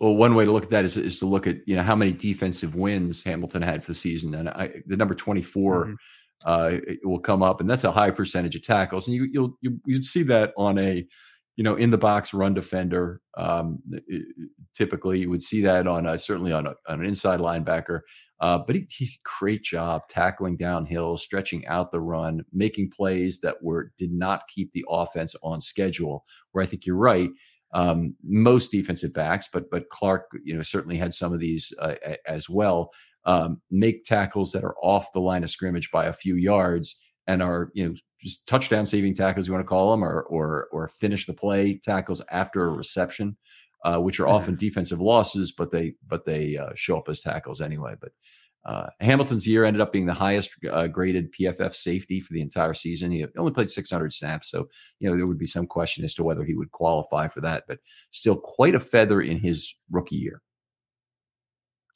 Well, 0.00 0.14
one 0.14 0.34
way 0.34 0.44
to 0.44 0.52
look 0.52 0.64
at 0.64 0.70
that 0.70 0.84
is, 0.84 0.96
is 0.96 1.18
to 1.20 1.26
look 1.26 1.46
at 1.46 1.56
you 1.66 1.76
know 1.76 1.82
how 1.82 1.96
many 1.96 2.12
defensive 2.12 2.74
wins 2.74 3.22
Hamilton 3.22 3.62
had 3.62 3.84
for 3.84 3.92
the 3.92 3.96
season, 3.96 4.34
and 4.34 4.48
I, 4.48 4.82
the 4.86 4.96
number 4.96 5.14
twenty 5.14 5.42
four 5.42 5.86
mm-hmm. 5.86 5.96
uh, 6.44 6.78
will 7.04 7.20
come 7.20 7.42
up, 7.42 7.60
and 7.60 7.70
that's 7.70 7.84
a 7.84 7.92
high 7.92 8.10
percentage 8.10 8.56
of 8.56 8.62
tackles, 8.62 9.06
and 9.06 9.14
you 9.14 9.28
you'll 9.30 9.56
you, 9.60 9.80
you'd 9.86 10.04
see 10.04 10.24
that 10.24 10.52
on 10.56 10.78
a 10.78 11.06
you 11.56 11.64
know 11.64 11.76
in 11.76 11.90
the 11.90 11.98
box 11.98 12.34
run 12.34 12.54
defender. 12.54 13.20
Um, 13.36 13.78
typically, 14.74 15.20
you 15.20 15.30
would 15.30 15.42
see 15.42 15.62
that 15.62 15.86
on 15.86 16.06
a, 16.06 16.18
certainly 16.18 16.52
on, 16.52 16.66
a, 16.66 16.74
on 16.88 17.00
an 17.00 17.06
inside 17.06 17.40
linebacker. 17.40 18.00
Uh, 18.44 18.58
but 18.58 18.76
he, 18.76 18.86
he 18.90 19.18
great 19.40 19.62
job 19.64 20.02
tackling 20.10 20.54
downhill, 20.54 21.16
stretching 21.16 21.66
out 21.66 21.90
the 21.90 22.00
run, 22.00 22.44
making 22.52 22.90
plays 22.90 23.40
that 23.40 23.56
were 23.62 23.90
did 23.96 24.12
not 24.12 24.42
keep 24.54 24.70
the 24.72 24.84
offense 24.86 25.34
on 25.42 25.62
schedule. 25.62 26.26
Where 26.52 26.62
I 26.62 26.66
think 26.66 26.84
you're 26.84 26.94
right. 26.94 27.30
um, 27.72 28.14
most 28.22 28.70
defensive 28.70 29.14
backs, 29.14 29.48
but 29.50 29.70
but 29.70 29.88
Clark, 29.88 30.30
you 30.44 30.54
know, 30.54 30.60
certainly 30.60 30.98
had 30.98 31.14
some 31.14 31.32
of 31.32 31.40
these 31.40 31.72
uh, 31.80 31.94
as 32.26 32.50
well. 32.50 32.90
Um, 33.24 33.62
make 33.70 34.04
tackles 34.04 34.52
that 34.52 34.62
are 34.62 34.76
off 34.82 35.12
the 35.14 35.20
line 35.20 35.42
of 35.42 35.48
scrimmage 35.48 35.90
by 35.90 36.04
a 36.04 36.12
few 36.12 36.36
yards 36.36 37.00
and 37.26 37.42
are 37.42 37.70
you 37.72 37.88
know 37.88 37.94
just 38.20 38.46
touchdown 38.46 38.84
saving 38.84 39.14
tackles 39.14 39.46
you 39.46 39.54
want 39.54 39.64
to 39.64 39.68
call 39.68 39.90
them 39.90 40.04
or 40.04 40.20
or 40.24 40.68
or 40.70 40.88
finish 40.88 41.24
the 41.24 41.32
play 41.32 41.80
tackles 41.82 42.20
after 42.30 42.66
a 42.66 42.70
reception 42.70 43.38
uh, 43.84 43.98
which 43.98 44.18
are 44.18 44.24
mm-hmm. 44.24 44.34
often 44.34 44.56
defensive 44.56 45.00
losses 45.00 45.52
but 45.52 45.70
they 45.70 45.94
but 46.06 46.24
they 46.24 46.56
uh, 46.56 46.70
show 46.74 46.98
up 46.98 47.08
as 47.08 47.20
tackles 47.20 47.60
anyway 47.60 47.94
but 48.00 48.12
uh, 48.66 48.86
Hamilton's 49.00 49.46
year 49.46 49.64
ended 49.64 49.82
up 49.82 49.92
being 49.92 50.06
the 50.06 50.14
highest 50.14 50.52
uh, 50.72 50.86
graded 50.86 51.32
PFF 51.34 51.74
safety 51.74 52.20
for 52.20 52.32
the 52.32 52.40
entire 52.40 52.72
season. 52.72 53.10
He 53.10 53.26
only 53.36 53.52
played 53.52 53.68
600 53.68 54.12
snaps, 54.12 54.48
so 54.48 54.68
you 55.00 55.10
know 55.10 55.16
there 55.16 55.26
would 55.26 55.38
be 55.38 55.46
some 55.46 55.66
question 55.66 56.02
as 56.02 56.14
to 56.14 56.24
whether 56.24 56.44
he 56.44 56.54
would 56.54 56.70
qualify 56.70 57.28
for 57.28 57.42
that. 57.42 57.64
But 57.68 57.80
still, 58.10 58.36
quite 58.36 58.74
a 58.74 58.80
feather 58.80 59.20
in 59.20 59.38
his 59.38 59.74
rookie 59.90 60.16
year. 60.16 60.40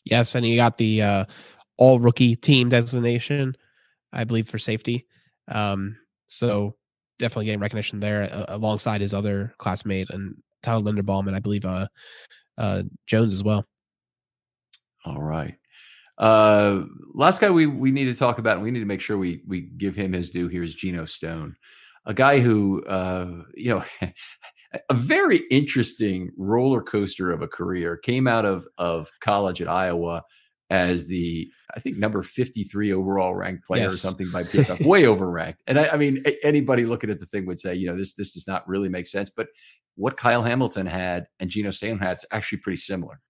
Yes, 0.05 0.35
and 0.35 0.45
he 0.45 0.57
got 0.57 0.77
the 0.77 1.01
uh, 1.01 1.25
all 1.79 2.01
rookie 2.01 2.37
team 2.37 2.69
designation, 2.69 3.57
I 4.13 4.25
believe, 4.25 4.49
for 4.49 4.59
safety. 4.59 5.07
Um, 5.49 5.97
so 6.27 6.77
definitely 7.19 7.47
getting 7.47 7.61
recognition 7.61 8.01
there 8.01 8.25
uh, 8.25 8.45
alongside 8.49 9.01
his 9.01 9.15
other 9.15 9.55
classmate 9.59 10.11
and 10.11 10.37
Tyler 10.63 10.83
Linderbaum 10.83 11.27
and 11.27 11.37
I 11.37 11.41
believe 11.41 11.65
uh, 11.65 11.87
uh, 12.57 12.83
Jones 13.07 13.33
as 13.33 13.43
well. 13.43 13.65
All 15.05 15.21
right. 15.21 15.55
Uh, 16.19 16.83
last 17.15 17.41
guy 17.41 17.51
we 17.51 17.67
we 17.67 17.93
need 17.93 18.07
to 18.07 18.15
talk 18.15 18.39
about, 18.39 18.57
and 18.57 18.63
we 18.63 18.71
need 18.71 18.81
to 18.81 18.87
make 18.87 19.01
sure 19.01 19.17
we 19.17 19.43
we 19.47 19.63
give 19.63 19.95
him 19.95 20.13
his 20.13 20.31
due 20.31 20.49
here 20.49 20.65
is 20.65 20.75
Geno 20.75 21.05
Stone, 21.05 21.57
a 22.07 22.15
guy 22.15 22.41
who 22.41 22.85
uh, 22.85 23.43
you 23.55 23.71
know. 23.71 23.85
a 24.91 24.95
very 24.95 25.39
interesting 25.51 26.31
roller 26.37 26.83
coaster 26.83 27.33
of 27.33 27.41
a 27.41 27.49
career 27.49 27.97
came 27.97 28.27
out 28.27 28.45
of 28.45 28.67
of 28.77 29.11
college 29.21 29.63
at 29.63 29.69
Iowa 29.69 30.23
as 30.71 31.07
the 31.07 31.51
I 31.75 31.81
think 31.81 31.97
number 31.97 32.23
53 32.23 32.93
overall 32.93 33.35
ranked 33.35 33.67
player 33.67 33.85
yes. 33.85 33.95
or 33.95 33.97
something 33.97 34.31
by 34.31 34.43
PFF, 34.45 34.85
way 34.85 35.03
overranked. 35.05 35.59
And 35.67 35.79
I, 35.79 35.89
I, 35.89 35.97
mean, 35.97 36.23
anybody 36.43 36.85
looking 36.85 37.11
at 37.11 37.21
the 37.21 37.27
thing 37.27 37.47
would 37.47 37.61
say, 37.61 37.75
you 37.75 37.87
know, 37.87 37.97
this 37.97 38.15
this 38.15 38.33
does 38.33 38.47
not 38.47 38.69
really 38.69 38.89
make 38.89 39.07
sense. 39.07 39.31
But 39.31 39.49
what 39.97 40.17
Kyle 40.17 40.43
Hamilton 40.43 40.87
had 40.87 41.27
and 41.41 41.51
Geno 41.51 41.71
Stone 41.71 41.99
had 41.99 42.19
is 42.19 42.27
actually 42.33 42.59
pretty 42.59 42.79
similar. 42.79 43.21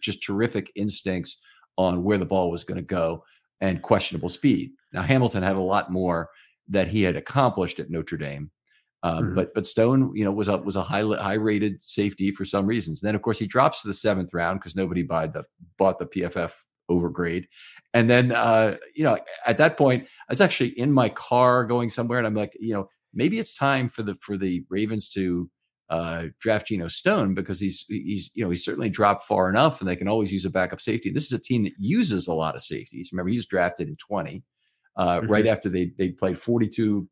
Just 0.00 0.22
terrific 0.22 0.70
instincts 0.76 1.40
on 1.76 2.04
where 2.04 2.18
the 2.18 2.24
ball 2.24 2.50
was 2.50 2.62
going 2.64 2.76
to 2.76 2.82
go 2.82 3.24
and 3.60 3.82
questionable 3.82 4.28
speed. 4.28 4.70
Now 4.92 5.02
Hamilton 5.02 5.42
had 5.42 5.56
a 5.56 5.60
lot 5.60 5.90
more 5.90 6.30
that 6.68 6.88
he 6.88 7.02
had 7.02 7.16
accomplished 7.16 7.80
at 7.80 7.90
Notre 7.90 8.16
Dame. 8.16 8.50
Um, 9.02 9.24
mm-hmm. 9.24 9.34
But 9.34 9.54
but 9.54 9.66
Stone, 9.66 10.12
you 10.14 10.24
know, 10.24 10.32
was 10.32 10.48
a 10.48 10.56
was 10.58 10.76
a 10.76 10.82
high 10.82 11.02
high 11.02 11.34
rated 11.34 11.82
safety 11.82 12.30
for 12.30 12.44
some 12.44 12.66
reasons. 12.66 13.02
And 13.02 13.08
then 13.08 13.14
of 13.14 13.22
course 13.22 13.38
he 13.38 13.46
drops 13.46 13.82
to 13.82 13.88
the 13.88 13.94
seventh 13.94 14.32
round 14.32 14.60
because 14.60 14.76
nobody 14.76 15.02
bought 15.02 15.32
the 15.32 15.44
bought 15.76 15.98
the 15.98 16.06
PFF 16.06 16.52
overgrade. 16.88 17.46
And 17.92 18.10
then, 18.10 18.32
uh, 18.32 18.76
you 18.94 19.04
know, 19.04 19.18
at 19.46 19.58
that 19.58 19.76
point, 19.76 20.04
I 20.04 20.32
was 20.32 20.40
actually 20.40 20.78
in 20.78 20.92
my 20.92 21.08
car 21.08 21.64
going 21.64 21.90
somewhere, 21.90 22.18
and 22.18 22.26
I'm 22.26 22.34
like, 22.34 22.52
you 22.58 22.74
know, 22.74 22.88
maybe 23.12 23.38
it's 23.38 23.54
time 23.54 23.88
for 23.88 24.02
the 24.02 24.16
for 24.20 24.36
the 24.36 24.64
Ravens 24.68 25.10
to 25.10 25.48
uh, 25.90 26.24
draft 26.40 26.68
Geno 26.68 26.88
Stone 26.88 27.34
because 27.34 27.60
he's 27.60 27.84
he's 27.88 28.32
you 28.34 28.44
know 28.44 28.50
he's 28.50 28.64
certainly 28.64 28.88
dropped 28.88 29.24
far 29.24 29.48
enough, 29.48 29.80
and 29.80 29.88
they 29.88 29.96
can 29.96 30.08
always 30.08 30.32
use 30.32 30.44
a 30.44 30.50
backup 30.50 30.80
safety. 30.80 31.10
This 31.10 31.26
is 31.26 31.32
a 31.32 31.42
team 31.42 31.64
that 31.64 31.74
uses 31.78 32.26
a 32.26 32.34
lot 32.34 32.54
of 32.54 32.62
safeties. 32.62 33.10
Remember, 33.12 33.30
he 33.30 33.36
was 33.36 33.46
drafted 33.46 33.88
in 33.88 33.96
20, 33.96 34.42
uh, 34.96 35.06
mm-hmm. 35.06 35.30
right 35.30 35.46
after 35.46 35.68
they 35.68 35.92
they 35.98 36.08
played 36.08 36.38
42 36.38 37.08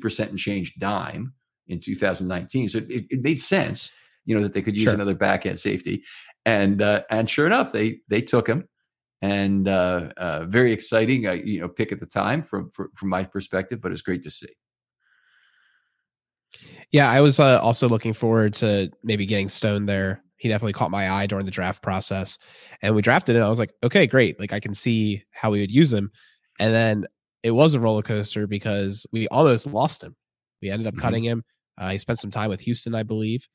percent 0.00 0.30
and 0.30 0.38
change 0.38 0.74
dime 0.76 1.32
in 1.68 1.80
2019. 1.80 2.68
So 2.68 2.78
it, 2.78 3.06
it 3.10 3.22
made 3.22 3.38
sense, 3.38 3.92
you 4.24 4.34
know, 4.34 4.42
that 4.42 4.52
they 4.52 4.62
could 4.62 4.74
use 4.74 4.84
sure. 4.84 4.94
another 4.94 5.14
back 5.14 5.46
end 5.46 5.60
safety, 5.60 6.02
and 6.46 6.80
uh, 6.80 7.02
and 7.10 7.28
sure 7.28 7.46
enough, 7.46 7.72
they 7.72 7.98
they 8.08 8.22
took 8.22 8.48
him 8.48 8.68
and 9.22 9.68
uh, 9.68 10.08
uh, 10.16 10.44
very 10.46 10.72
exciting, 10.72 11.26
uh, 11.26 11.32
you 11.32 11.60
know, 11.60 11.68
pick 11.68 11.92
at 11.92 12.00
the 12.00 12.06
time 12.06 12.42
from, 12.42 12.70
from, 12.70 12.90
from 12.94 13.08
my 13.08 13.22
perspective. 13.22 13.80
But 13.80 13.92
it's 13.92 14.02
great 14.02 14.22
to 14.24 14.30
see. 14.30 14.48
Yeah, 16.90 17.10
I 17.10 17.20
was 17.22 17.40
uh, 17.40 17.60
also 17.62 17.88
looking 17.88 18.12
forward 18.12 18.52
to 18.54 18.90
maybe 19.02 19.24
getting 19.24 19.48
Stone 19.48 19.86
there. 19.86 20.22
He 20.36 20.48
definitely 20.48 20.74
caught 20.74 20.90
my 20.90 21.08
eye 21.08 21.26
during 21.26 21.46
the 21.46 21.52
draft 21.52 21.82
process, 21.82 22.36
and 22.82 22.94
we 22.94 23.00
drafted 23.00 23.36
it. 23.36 23.40
I 23.40 23.48
was 23.48 23.60
like, 23.60 23.72
okay, 23.82 24.06
great. 24.06 24.38
Like 24.38 24.52
I 24.52 24.60
can 24.60 24.74
see 24.74 25.22
how 25.30 25.52
we 25.52 25.60
would 25.60 25.70
use 25.70 25.92
him, 25.92 26.10
and 26.58 26.74
then 26.74 27.06
it 27.42 27.52
was 27.52 27.74
a 27.74 27.80
roller 27.80 28.02
coaster 28.02 28.46
because 28.46 29.06
we 29.12 29.28
almost 29.28 29.66
lost 29.66 30.02
him. 30.02 30.14
We 30.60 30.70
ended 30.70 30.86
up 30.86 30.94
mm-hmm. 30.94 31.00
cutting 31.00 31.24
him. 31.24 31.44
Uh, 31.78 31.90
he 31.90 31.98
spent 31.98 32.18
some 32.18 32.30
time 32.30 32.50
with 32.50 32.60
Houston, 32.60 32.94
I 32.94 33.02
believe, 33.02 33.48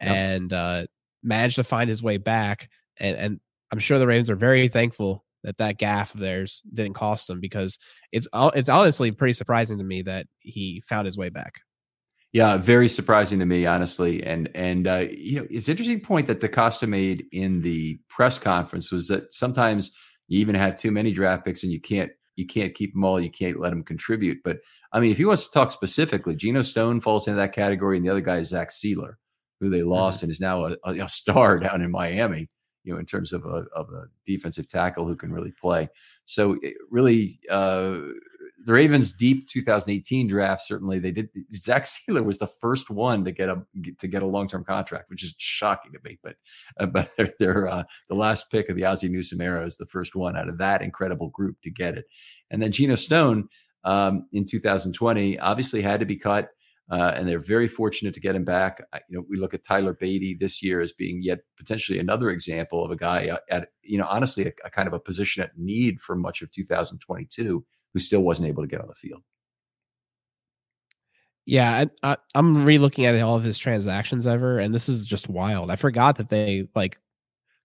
yep. 0.00 0.10
and 0.10 0.52
uh, 0.52 0.86
managed 1.22 1.56
to 1.56 1.64
find 1.64 1.88
his 1.88 2.02
way 2.02 2.16
back. 2.16 2.68
And, 2.98 3.16
and 3.16 3.40
I'm 3.72 3.78
sure 3.78 3.98
the 3.98 4.06
Ravens 4.06 4.30
are 4.30 4.36
very 4.36 4.68
thankful 4.68 5.24
that 5.42 5.58
that 5.58 5.78
gaffe 5.78 6.14
of 6.14 6.20
theirs 6.20 6.62
didn't 6.72 6.94
cost 6.94 7.28
them 7.28 7.40
because 7.40 7.78
it's 8.12 8.28
it's 8.34 8.68
honestly 8.68 9.10
pretty 9.10 9.32
surprising 9.32 9.78
to 9.78 9.84
me 9.84 10.02
that 10.02 10.26
he 10.40 10.82
found 10.86 11.06
his 11.06 11.16
way 11.16 11.28
back. 11.28 11.60
Yeah, 12.32 12.58
very 12.58 12.88
surprising 12.88 13.40
to 13.40 13.46
me, 13.46 13.66
honestly. 13.66 14.22
And 14.22 14.48
and 14.54 14.86
uh, 14.86 15.06
you 15.10 15.40
know, 15.40 15.46
it's 15.50 15.68
interesting 15.68 16.00
point 16.00 16.26
that 16.28 16.40
DeCosta 16.40 16.88
made 16.88 17.26
in 17.32 17.62
the 17.62 17.98
press 18.08 18.38
conference 18.38 18.92
was 18.92 19.08
that 19.08 19.32
sometimes 19.34 19.92
you 20.28 20.38
even 20.40 20.54
have 20.54 20.78
too 20.78 20.92
many 20.92 21.12
draft 21.12 21.44
picks 21.44 21.64
and 21.64 21.72
you 21.72 21.80
can't 21.80 22.12
you 22.36 22.46
can't 22.46 22.74
keep 22.74 22.94
them 22.94 23.04
all, 23.04 23.20
you 23.20 23.30
can't 23.30 23.60
let 23.60 23.70
them 23.70 23.82
contribute. 23.82 24.38
But 24.44 24.58
I 24.92 25.00
mean, 25.00 25.10
if 25.10 25.18
he 25.18 25.24
wants 25.24 25.46
to 25.46 25.52
talk 25.52 25.70
specifically, 25.70 26.36
Geno 26.36 26.62
Stone 26.62 27.00
falls 27.00 27.26
into 27.26 27.38
that 27.38 27.52
category, 27.54 27.96
and 27.96 28.06
the 28.06 28.10
other 28.10 28.20
guy 28.20 28.38
is 28.38 28.48
Zach 28.48 28.70
Sieler, 28.70 29.14
who 29.60 29.70
they 29.70 29.82
lost 29.82 30.18
mm-hmm. 30.18 30.26
and 30.26 30.32
is 30.32 30.40
now 30.40 30.66
a, 30.66 30.76
a, 30.84 31.08
star 31.08 31.58
down 31.60 31.82
in 31.82 31.90
Miami 31.90 32.48
you 32.84 32.92
know, 32.92 32.98
in 32.98 33.06
terms 33.06 33.32
of 33.32 33.44
a, 33.44 33.66
of 33.74 33.90
a 33.90 34.04
defensive 34.24 34.68
tackle 34.68 35.06
who 35.06 35.16
can 35.16 35.32
really 35.32 35.52
play. 35.52 35.88
So 36.24 36.58
really, 36.90 37.40
uh, 37.50 37.98
the 38.64 38.72
Ravens' 38.72 39.12
deep 39.12 39.48
2018 39.48 40.26
draft 40.26 40.66
certainly 40.66 40.98
they 40.98 41.10
did. 41.10 41.28
Zach 41.52 41.84
Sieler 41.84 42.24
was 42.24 42.38
the 42.38 42.46
first 42.46 42.90
one 42.90 43.24
to 43.24 43.32
get 43.32 43.48
a 43.48 43.62
to 43.98 44.06
get 44.06 44.22
a 44.22 44.26
long 44.26 44.48
term 44.48 44.64
contract, 44.64 45.10
which 45.10 45.24
is 45.24 45.34
shocking 45.38 45.92
to 45.92 45.98
me. 46.04 46.18
But 46.22 46.36
uh, 46.78 46.86
but 46.94 47.10
they're, 47.16 47.32
they're 47.38 47.68
uh, 47.68 47.84
the 48.08 48.14
last 48.14 48.50
pick 48.50 48.68
of 48.68 48.76
the 48.76 48.84
Ozzie 48.84 49.08
Newsome 49.08 49.40
era 49.40 49.64
is 49.64 49.76
the 49.76 49.86
first 49.86 50.14
one 50.14 50.36
out 50.36 50.48
of 50.48 50.58
that 50.58 50.82
incredible 50.82 51.28
group 51.28 51.56
to 51.62 51.70
get 51.70 51.96
it. 51.96 52.04
And 52.50 52.62
then 52.62 52.72
Geno 52.72 52.96
Stone 52.96 53.48
um, 53.84 54.26
in 54.32 54.44
2020 54.44 55.38
obviously 55.38 55.82
had 55.82 56.00
to 56.00 56.06
be 56.06 56.16
cut. 56.16 56.50
Uh, 56.90 57.12
and 57.14 57.28
they're 57.28 57.38
very 57.38 57.68
fortunate 57.68 58.12
to 58.14 58.20
get 58.20 58.34
him 58.34 58.44
back. 58.44 58.82
you 59.08 59.16
know, 59.16 59.24
we 59.28 59.36
look 59.36 59.54
at 59.54 59.62
Tyler 59.62 59.94
Badie 59.94 60.38
this 60.38 60.60
year 60.60 60.80
as 60.80 60.92
being 60.92 61.22
yet 61.22 61.38
potentially 61.56 62.00
another 62.00 62.30
example 62.30 62.84
of 62.84 62.90
a 62.90 62.96
guy 62.96 63.26
at, 63.26 63.42
at 63.48 63.68
you 63.82 63.96
know, 63.96 64.06
honestly, 64.08 64.46
a, 64.46 64.52
a, 64.64 64.70
kind 64.70 64.88
of 64.88 64.92
a 64.92 64.98
position 64.98 65.42
at 65.42 65.56
need 65.56 66.00
for 66.00 66.16
much 66.16 66.42
of 66.42 66.50
2022 66.50 67.64
who 67.92 67.98
still 68.00 68.22
wasn't 68.22 68.48
able 68.48 68.62
to 68.64 68.68
get 68.68 68.80
on 68.80 68.88
the 68.88 68.94
field. 68.94 69.22
Yeah, 71.46 71.84
I, 72.02 72.16
am 72.34 72.64
re-looking 72.64 73.06
at 73.06 73.20
all 73.20 73.36
of 73.36 73.44
his 73.44 73.58
transactions 73.58 74.26
ever, 74.26 74.58
and 74.58 74.74
this 74.74 74.88
is 74.88 75.04
just 75.04 75.28
wild. 75.28 75.70
I 75.70 75.76
forgot 75.76 76.16
that 76.16 76.28
they 76.28 76.68
like 76.74 76.98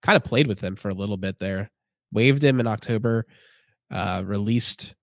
kind 0.02 0.16
of 0.16 0.24
played 0.24 0.48
with 0.48 0.62
him 0.62 0.76
for 0.76 0.90
a 0.90 0.94
little 0.94 1.18
bit 1.18 1.40
there, 1.40 1.72
waived 2.12 2.44
him 2.44 2.60
in 2.60 2.68
October, 2.68 3.26
uh, 3.92 4.24
released, 4.26 4.96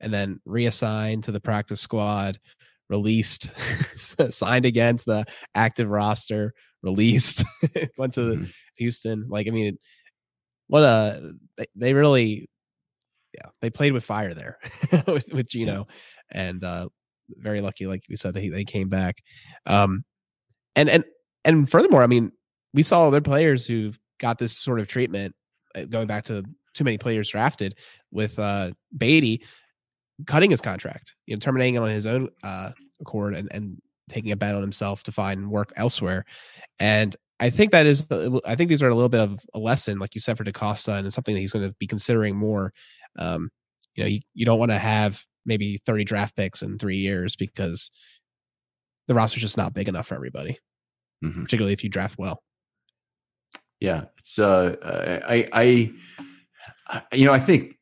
and 0.00 0.12
then 0.12 0.40
reassigned 0.44 1.24
to 1.24 1.32
the 1.32 1.40
practice 1.40 1.80
squad 1.80 2.38
released, 2.88 3.50
signed 4.30 4.64
again 4.64 4.96
to 4.96 5.04
the 5.04 5.24
active 5.54 5.88
roster, 5.88 6.52
released, 6.82 7.44
went 7.98 8.14
to 8.14 8.20
mm-hmm. 8.20 8.44
Houston. 8.76 9.26
Like, 9.28 9.46
I 9.48 9.50
mean, 9.50 9.78
what 10.68 10.82
a 10.82 11.32
they, 11.56 11.66
they 11.74 11.94
really, 11.94 12.48
yeah, 13.34 13.50
they 13.60 13.70
played 13.70 13.92
with 13.92 14.04
fire 14.04 14.34
there 14.34 14.58
with, 15.06 15.32
with 15.32 15.48
Geno, 15.48 15.86
and 16.30 16.62
uh, 16.62 16.88
very 17.30 17.60
lucky, 17.60 17.86
like 17.86 18.02
we 18.08 18.16
said, 18.16 18.34
they 18.34 18.48
they 18.48 18.64
came 18.64 18.88
back. 18.88 19.16
Um, 19.66 20.04
and 20.76 20.88
and 20.88 21.04
and 21.44 21.70
furthermore, 21.70 22.02
I 22.02 22.06
mean, 22.06 22.32
we 22.74 22.82
saw 22.82 23.06
other 23.06 23.20
players 23.20 23.66
who 23.66 23.92
got 24.20 24.38
this 24.38 24.56
sort 24.56 24.80
of 24.80 24.88
treatment 24.88 25.34
uh, 25.74 25.84
going 25.84 26.06
back 26.06 26.24
to 26.24 26.44
too 26.74 26.84
many 26.84 26.98
players 26.98 27.30
drafted 27.30 27.76
with 28.12 28.38
uh 28.38 28.70
Badie 28.96 29.40
cutting 30.26 30.50
his 30.50 30.60
contract, 30.60 31.14
you 31.26 31.34
know, 31.34 31.40
terminating 31.40 31.76
it 31.76 31.78
on 31.78 31.88
his 31.88 32.06
own 32.06 32.28
uh, 32.42 32.70
accord 33.00 33.34
and, 33.34 33.48
and 33.52 33.80
taking 34.08 34.32
a 34.32 34.36
bet 34.36 34.54
on 34.54 34.60
himself 34.60 35.02
to 35.04 35.12
find 35.12 35.50
work 35.50 35.72
elsewhere. 35.76 36.24
And 36.80 37.14
I 37.40 37.50
think 37.50 37.70
that 37.70 37.86
is, 37.86 38.06
I 38.10 38.56
think 38.56 38.68
these 38.68 38.82
are 38.82 38.88
a 38.88 38.94
little 38.94 39.08
bit 39.08 39.20
of 39.20 39.40
a 39.54 39.58
lesson, 39.58 39.98
like 39.98 40.14
you 40.14 40.20
said, 40.20 40.36
for 40.36 40.44
DeCosta, 40.44 40.98
and 40.98 41.06
it's 41.06 41.14
something 41.14 41.34
that 41.34 41.40
he's 41.40 41.52
going 41.52 41.68
to 41.68 41.74
be 41.78 41.86
considering 41.86 42.36
more. 42.36 42.72
Um, 43.16 43.50
you 43.94 44.02
know, 44.02 44.08
you, 44.08 44.20
you 44.34 44.44
don't 44.44 44.58
want 44.58 44.72
to 44.72 44.78
have 44.78 45.24
maybe 45.46 45.78
30 45.86 46.04
draft 46.04 46.36
picks 46.36 46.62
in 46.62 46.78
three 46.78 46.98
years 46.98 47.36
because 47.36 47.90
the 49.06 49.14
roster's 49.14 49.42
just 49.42 49.56
not 49.56 49.72
big 49.72 49.88
enough 49.88 50.08
for 50.08 50.14
everybody, 50.14 50.58
mm-hmm. 51.24 51.42
particularly 51.42 51.72
if 51.72 51.84
you 51.84 51.90
draft 51.90 52.16
well. 52.18 52.42
Yeah, 53.80 54.06
it's 54.18 54.38
uh, 54.38 54.74
I, 55.28 55.48
I, 55.52 55.92
I, 56.88 57.02
you 57.12 57.24
know, 57.24 57.32
I 57.32 57.38
think 57.38 57.77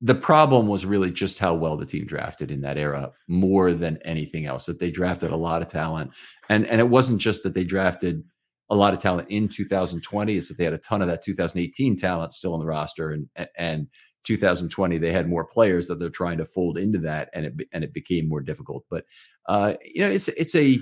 the 0.00 0.14
problem 0.14 0.66
was 0.66 0.86
really 0.86 1.10
just 1.10 1.38
how 1.38 1.54
well 1.54 1.76
the 1.76 1.84
team 1.84 2.06
drafted 2.06 2.50
in 2.50 2.62
that 2.62 2.78
era 2.78 3.12
more 3.28 3.72
than 3.74 3.98
anything 4.04 4.46
else 4.46 4.66
that 4.66 4.78
they 4.78 4.90
drafted 4.90 5.30
a 5.30 5.36
lot 5.36 5.60
of 5.60 5.68
talent. 5.68 6.10
And 6.48 6.66
and 6.66 6.80
it 6.80 6.88
wasn't 6.88 7.20
just 7.20 7.42
that 7.42 7.54
they 7.54 7.64
drafted 7.64 8.24
a 8.70 8.74
lot 8.74 8.94
of 8.94 9.00
talent 9.00 9.30
in 9.30 9.48
2020 9.48 10.36
it's 10.36 10.48
that 10.48 10.58
they 10.58 10.64
had 10.64 10.74
a 10.74 10.78
ton 10.78 11.00
of 11.00 11.08
that 11.08 11.22
2018 11.22 11.96
talent 11.96 12.34
still 12.34 12.52
on 12.52 12.60
the 12.60 12.66
roster 12.66 13.12
and 13.12 13.26
and 13.56 13.86
2020 14.24 14.98
they 14.98 15.10
had 15.10 15.26
more 15.26 15.46
players 15.46 15.86
that 15.86 15.98
they're 15.98 16.10
trying 16.10 16.36
to 16.36 16.44
fold 16.44 16.76
into 16.76 16.98
that 16.98 17.30
and 17.32 17.46
it 17.46 17.54
and 17.72 17.84
it 17.84 17.92
became 17.94 18.28
more 18.28 18.40
difficult. 18.40 18.84
But 18.90 19.04
uh 19.48 19.74
you 19.84 20.02
know 20.02 20.10
it's 20.10 20.28
it's 20.28 20.54
a 20.54 20.80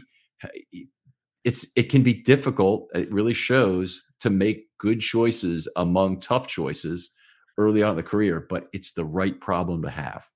it's 1.44 1.70
it 1.74 1.90
can 1.90 2.02
be 2.02 2.14
difficult 2.14 2.88
it 2.94 3.12
really 3.12 3.34
shows 3.34 4.02
to 4.20 4.30
make 4.30 4.66
good 4.78 5.00
choices 5.00 5.68
among 5.76 6.20
tough 6.20 6.46
choices 6.46 7.12
early 7.58 7.82
on 7.82 7.90
in 7.90 7.96
the 7.96 8.02
career, 8.02 8.46
but 8.48 8.68
it's 8.72 8.92
the 8.92 9.04
right 9.04 9.38
problem 9.40 9.82
to 9.82 9.90
have. 9.90 10.26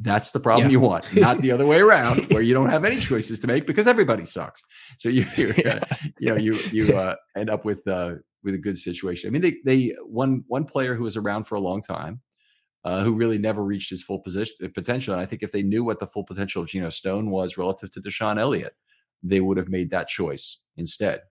That's 0.00 0.30
the 0.30 0.40
problem 0.40 0.68
yeah. 0.68 0.72
you 0.72 0.80
want, 0.80 1.12
not 1.16 1.40
the 1.40 1.50
other 1.50 1.66
way 1.66 1.80
around, 1.80 2.32
where 2.32 2.42
you 2.42 2.54
don't 2.54 2.68
have 2.68 2.84
any 2.84 3.00
choices 3.00 3.40
to 3.40 3.46
make 3.48 3.66
because 3.66 3.88
everybody 3.88 4.24
sucks. 4.24 4.62
So 4.96 5.08
you, 5.08 5.26
yeah. 5.36 5.80
you 6.20 6.30
know, 6.30 6.36
you 6.36 6.54
you 6.70 6.96
uh, 6.96 7.16
end 7.36 7.50
up 7.50 7.64
with 7.64 7.86
uh, 7.88 8.14
with 8.44 8.54
a 8.54 8.58
good 8.58 8.78
situation. 8.78 9.28
I 9.28 9.30
mean, 9.32 9.42
they 9.42 9.56
they 9.64 9.96
one 10.04 10.44
one 10.46 10.64
player 10.64 10.94
who 10.94 11.02
was 11.02 11.16
around 11.16 11.44
for 11.44 11.56
a 11.56 11.60
long 11.60 11.82
time, 11.82 12.20
uh, 12.84 13.02
who 13.02 13.14
really 13.14 13.38
never 13.38 13.64
reached 13.64 13.90
his 13.90 14.02
full 14.02 14.20
position 14.20 14.54
uh, 14.64 14.68
potential. 14.72 15.14
And 15.14 15.20
I 15.20 15.26
think 15.26 15.42
if 15.42 15.50
they 15.50 15.62
knew 15.62 15.82
what 15.82 15.98
the 15.98 16.06
full 16.06 16.24
potential 16.24 16.62
of 16.62 16.68
Geno 16.68 16.90
Stone 16.90 17.30
was 17.30 17.58
relative 17.58 17.90
to 17.92 18.00
DeShon 18.00 18.38
Elliott, 18.38 18.74
they 19.24 19.40
would 19.40 19.56
have 19.56 19.68
made 19.68 19.90
that 19.90 20.06
choice 20.06 20.60
instead. 20.76 21.22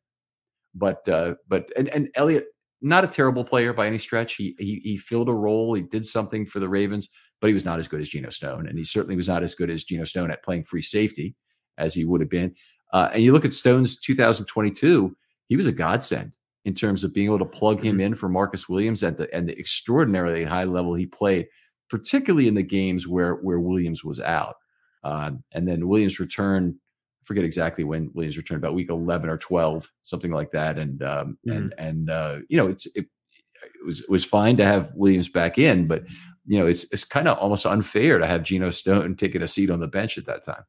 But 0.75 1.07
uh, 1.07 1.35
but 1.47 1.71
and 1.77 1.87
and 1.89 2.09
Elliott 2.15 2.47
not 2.81 3.03
a 3.03 3.07
terrible 3.07 3.43
player 3.43 3.73
by 3.73 3.87
any 3.87 3.97
stretch. 3.97 4.35
He, 4.35 4.55
he 4.59 4.81
he 4.83 4.97
filled 4.97 5.29
a 5.29 5.33
role. 5.33 5.73
He 5.73 5.81
did 5.81 6.05
something 6.05 6.45
for 6.45 6.59
the 6.59 6.69
Ravens, 6.69 7.09
but 7.41 7.47
he 7.47 7.53
was 7.53 7.65
not 7.65 7.79
as 7.79 7.87
good 7.87 8.01
as 8.01 8.09
Geno 8.09 8.29
Stone, 8.29 8.67
and 8.67 8.77
he 8.77 8.83
certainly 8.83 9.15
was 9.15 9.27
not 9.27 9.43
as 9.43 9.55
good 9.55 9.69
as 9.69 9.83
Geno 9.83 10.05
Stone 10.05 10.31
at 10.31 10.43
playing 10.43 10.63
free 10.63 10.81
safety 10.81 11.35
as 11.77 11.93
he 11.93 12.05
would 12.05 12.21
have 12.21 12.29
been. 12.29 12.53
Uh, 12.93 13.09
and 13.13 13.23
you 13.23 13.33
look 13.33 13.45
at 13.45 13.53
Stone's 13.53 13.99
2022, 13.99 15.15
he 15.47 15.55
was 15.55 15.67
a 15.67 15.71
godsend 15.71 16.37
in 16.65 16.73
terms 16.73 17.03
of 17.03 17.13
being 17.13 17.27
able 17.27 17.39
to 17.39 17.45
plug 17.45 17.81
him 17.81 17.93
mm-hmm. 17.93 18.01
in 18.01 18.15
for 18.15 18.29
Marcus 18.29 18.69
Williams 18.69 19.03
at 19.03 19.17
the 19.17 19.33
and 19.33 19.47
the 19.47 19.57
extraordinarily 19.57 20.43
high 20.43 20.65
level 20.65 20.93
he 20.93 21.05
played, 21.05 21.47
particularly 21.89 22.47
in 22.47 22.55
the 22.55 22.63
games 22.63 23.07
where 23.07 23.35
where 23.35 23.59
Williams 23.59 24.03
was 24.03 24.19
out. 24.19 24.55
Uh, 25.03 25.31
and 25.53 25.67
then 25.67 25.87
Williams 25.87 26.19
returned 26.19 26.75
forget 27.27 27.43
exactly 27.43 27.83
when 27.83 28.09
Williams 28.13 28.37
returned, 28.37 28.63
about 28.63 28.73
week 28.73 28.89
11 28.89 29.29
or 29.29 29.37
12, 29.37 29.91
something 30.01 30.31
like 30.31 30.51
that. 30.51 30.79
And, 30.79 31.03
um, 31.03 31.37
mm-hmm. 31.45 31.57
and, 31.57 31.73
and, 31.77 32.09
uh, 32.09 32.37
you 32.47 32.57
know, 32.57 32.67
it's, 32.67 32.85
it, 32.95 33.05
it, 33.63 33.85
was, 33.85 34.01
it 34.01 34.09
was 34.09 34.23
fine 34.23 34.55
to 34.57 34.65
have 34.65 34.93
Williams 34.95 35.27
back 35.27 35.57
in, 35.57 35.87
but, 35.87 36.03
you 36.45 36.57
know, 36.57 36.65
it's, 36.65 36.91
it's 36.93 37.03
kind 37.03 37.27
of 37.27 37.37
almost 37.37 37.65
unfair 37.65 38.17
to 38.17 38.25
have 38.25 38.43
Geno 38.43 38.69
Stone 38.69 39.17
taking 39.17 39.41
a 39.41 39.47
seat 39.47 39.69
on 39.69 39.81
the 39.81 39.87
bench 39.87 40.17
at 40.17 40.25
that 40.25 40.43
time. 40.43 40.63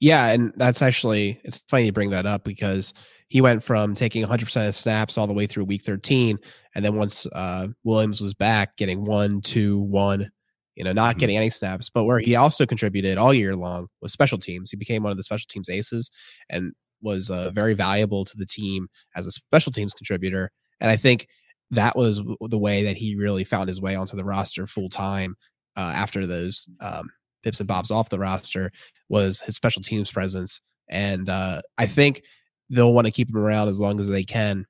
Yeah. 0.00 0.28
And 0.28 0.52
that's 0.56 0.82
actually, 0.82 1.40
it's 1.44 1.58
funny 1.68 1.86
you 1.86 1.92
bring 1.92 2.10
that 2.10 2.26
up 2.26 2.44
because 2.44 2.94
he 3.28 3.40
went 3.40 3.62
from 3.62 3.94
taking 3.94 4.24
100% 4.24 4.68
of 4.68 4.74
snaps 4.74 5.18
all 5.18 5.26
the 5.26 5.34
way 5.34 5.46
through 5.46 5.64
week 5.64 5.84
13. 5.84 6.38
And 6.74 6.84
then 6.84 6.96
once 6.96 7.26
uh, 7.32 7.68
Williams 7.84 8.20
was 8.20 8.34
back, 8.34 8.76
getting 8.76 9.04
one, 9.04 9.40
two, 9.40 9.78
one, 9.78 10.30
you 10.76 10.84
know, 10.84 10.92
not 10.92 11.12
mm-hmm. 11.12 11.18
getting 11.20 11.36
any 11.36 11.50
snaps, 11.50 11.90
but 11.90 12.04
where 12.04 12.18
he 12.18 12.36
also 12.36 12.66
contributed 12.66 13.18
all 13.18 13.32
year 13.32 13.56
long 13.56 13.88
was 14.00 14.12
special 14.12 14.38
teams. 14.38 14.70
He 14.70 14.76
became 14.76 15.02
one 15.02 15.12
of 15.12 15.16
the 15.16 15.22
special 15.22 15.46
teams 15.48 15.68
aces 15.68 16.10
and 16.50 16.72
was 17.02 17.30
uh, 17.30 17.50
very 17.50 17.74
valuable 17.74 18.24
to 18.24 18.36
the 18.36 18.46
team 18.46 18.88
as 19.14 19.26
a 19.26 19.30
special 19.30 19.72
teams 19.72 19.94
contributor. 19.94 20.50
And 20.80 20.90
I 20.90 20.96
think 20.96 21.28
that 21.70 21.96
was 21.96 22.20
the 22.40 22.58
way 22.58 22.84
that 22.84 22.96
he 22.96 23.16
really 23.16 23.44
found 23.44 23.68
his 23.68 23.80
way 23.80 23.94
onto 23.94 24.16
the 24.16 24.24
roster 24.24 24.66
full 24.66 24.88
time 24.88 25.36
uh, 25.76 25.92
after 25.94 26.26
those 26.26 26.68
um, 26.80 27.10
pips 27.42 27.60
and 27.60 27.68
bobs 27.68 27.90
off 27.90 28.10
the 28.10 28.18
roster 28.18 28.72
was 29.08 29.40
his 29.40 29.56
special 29.56 29.82
teams 29.82 30.10
presence. 30.10 30.60
And 30.88 31.28
uh, 31.28 31.62
I 31.78 31.86
think 31.86 32.22
they'll 32.70 32.92
want 32.92 33.06
to 33.06 33.12
keep 33.12 33.28
him 33.28 33.36
around 33.36 33.68
as 33.68 33.80
long 33.80 34.00
as 34.00 34.08
they 34.08 34.24
can 34.24 34.66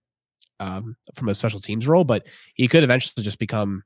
um, 0.60 0.96
from 1.14 1.28
a 1.28 1.34
special 1.34 1.60
teams 1.60 1.86
role, 1.86 2.04
but 2.04 2.26
he 2.54 2.68
could 2.68 2.84
eventually 2.84 3.22
just 3.22 3.38
become 3.38 3.82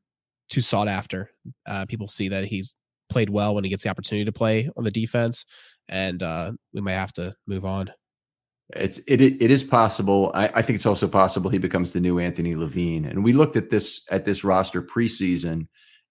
too 0.49 0.61
sought 0.61 0.89
after. 0.89 1.31
Uh, 1.67 1.85
people 1.87 2.09
see 2.09 2.29
that 2.29 2.45
he's 2.45 2.77
played 3.09 3.31
well 3.31 3.55
when 3.55 3.65
he 3.65 3.71
gets 3.71 3.83
the 3.83 3.91
opportunity 3.91 4.25
to 4.25 4.33
play 4.33 4.69
on 4.77 4.85
the 4.85 4.91
defense, 4.91 5.45
and 5.89 6.23
uh, 6.23 6.53
we 6.73 6.81
may 6.81 6.93
have 6.93 7.13
to 7.15 7.35
move 7.47 7.65
on. 7.65 7.91
It's 8.77 8.99
it 9.07 9.23
it 9.23 9.51
is 9.51 9.63
possible. 9.63 10.31
I, 10.35 10.49
I 10.49 10.63
think 10.63 10.77
it's 10.77 10.87
also 10.87 11.09
possible 11.09 11.49
he 11.51 11.59
becomes 11.59 11.93
the 11.93 12.01
new 12.01 12.19
Anthony 12.19 12.55
Levine. 12.55 13.07
And 13.07 13.25
we 13.25 13.33
looked 13.33 13.57
at 13.57 13.71
this 13.71 14.05
at 14.11 14.27
this 14.27 14.45
roster 14.45 14.83
preseason 14.83 15.69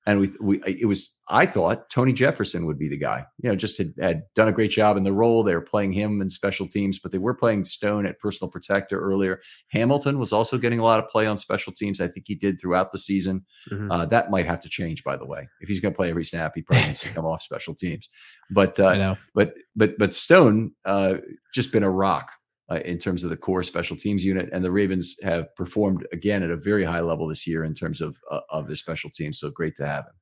and 0.08 0.22
we 0.22 0.32
we 0.39 0.62
it 0.66 0.88
was 0.88 1.20
I 1.28 1.45
thought 1.45 1.89
Tony 1.89 2.14
Jefferson 2.14 2.66
would 2.66 2.80
be 2.80 2.88
the 2.88 2.97
guy. 2.97 3.26
You 3.39 3.49
know, 3.49 3.55
just 3.58 3.78
had, 3.78 3.93
had 3.99 4.24
done 4.36 4.47
a 4.47 4.53
great 4.53 4.72
job 4.72 4.95
in 4.95 5.03
the 5.03 5.12
role. 5.12 5.43
They 5.43 5.53
were 5.53 5.62
playing 5.62 5.91
him 5.91 6.22
in 6.22 6.30
special 6.30 6.66
teams, 6.66 6.97
but 6.97 7.12
they 7.12 7.18
were 7.18 7.34
playing 7.34 7.66
Stone 7.66 8.05
at 8.05 8.18
personal 8.18 8.49
protector 8.49 8.97
earlier. 8.97 9.41
Hamilton 9.68 10.18
was 10.18 10.32
also 10.32 10.58
getting 10.58 10.80
a 10.80 10.84
lot 10.84 10.99
of 10.99 11.10
play 11.10 11.28
on 11.28 11.38
special 11.38 11.74
teams. 11.74 11.99
I 11.99 12.08
think 12.08 12.26
he 12.26 12.36
did 12.36 12.58
throughout 12.60 12.93
the 12.93 12.97
season. 12.97 13.45
Mm-hmm. 13.70 13.91
Uh, 13.91 14.05
that 14.05 14.32
might 14.32 14.45
have 14.45 14.62
to 14.62 14.70
change, 14.70 15.03
by 15.03 15.18
the 15.18 15.26
way. 15.26 15.49
If 15.60 15.68
he's 15.68 15.82
going 15.82 15.93
to 15.93 15.97
play 15.97 16.10
every 16.10 16.24
snap, 16.24 16.53
he 16.55 16.62
probably 16.62 16.88
needs 16.88 17.01
to 17.01 17.10
come 17.10 17.26
off 17.26 17.41
special 17.41 17.76
teams. 17.76 18.10
But 18.49 18.80
uh, 18.80 18.93
but 19.36 19.55
but 19.76 19.97
but 19.99 20.14
Stone 20.14 20.72
uh, 20.86 21.16
just 21.53 21.74
been 21.74 21.84
a 21.84 21.91
rock 21.91 22.32
uh, 22.70 22.80
in 22.86 22.97
terms 22.97 23.24
of 23.24 23.30
the 23.30 23.38
core 23.38 23.63
special 23.63 23.95
teams 23.95 24.26
unit. 24.26 24.49
And 24.51 24.63
the 24.63 24.72
Ravens 24.72 25.15
have 25.24 25.53
performed 25.55 26.05
again 26.11 26.43
at 26.43 26.51
a 26.51 26.57
very 26.57 26.84
high 26.84 27.01
level 27.01 27.28
this 27.28 27.47
year 27.47 27.63
in 27.63 27.74
terms 27.74 28.01
of 28.01 28.18
uh, 28.32 28.41
of 28.49 28.68
their 28.68 28.76
special 28.76 29.09
teams. 29.09 29.39
So 29.39 29.49
great 29.49 29.76
to 29.78 29.88
have 29.88 30.05
him. 30.05 30.13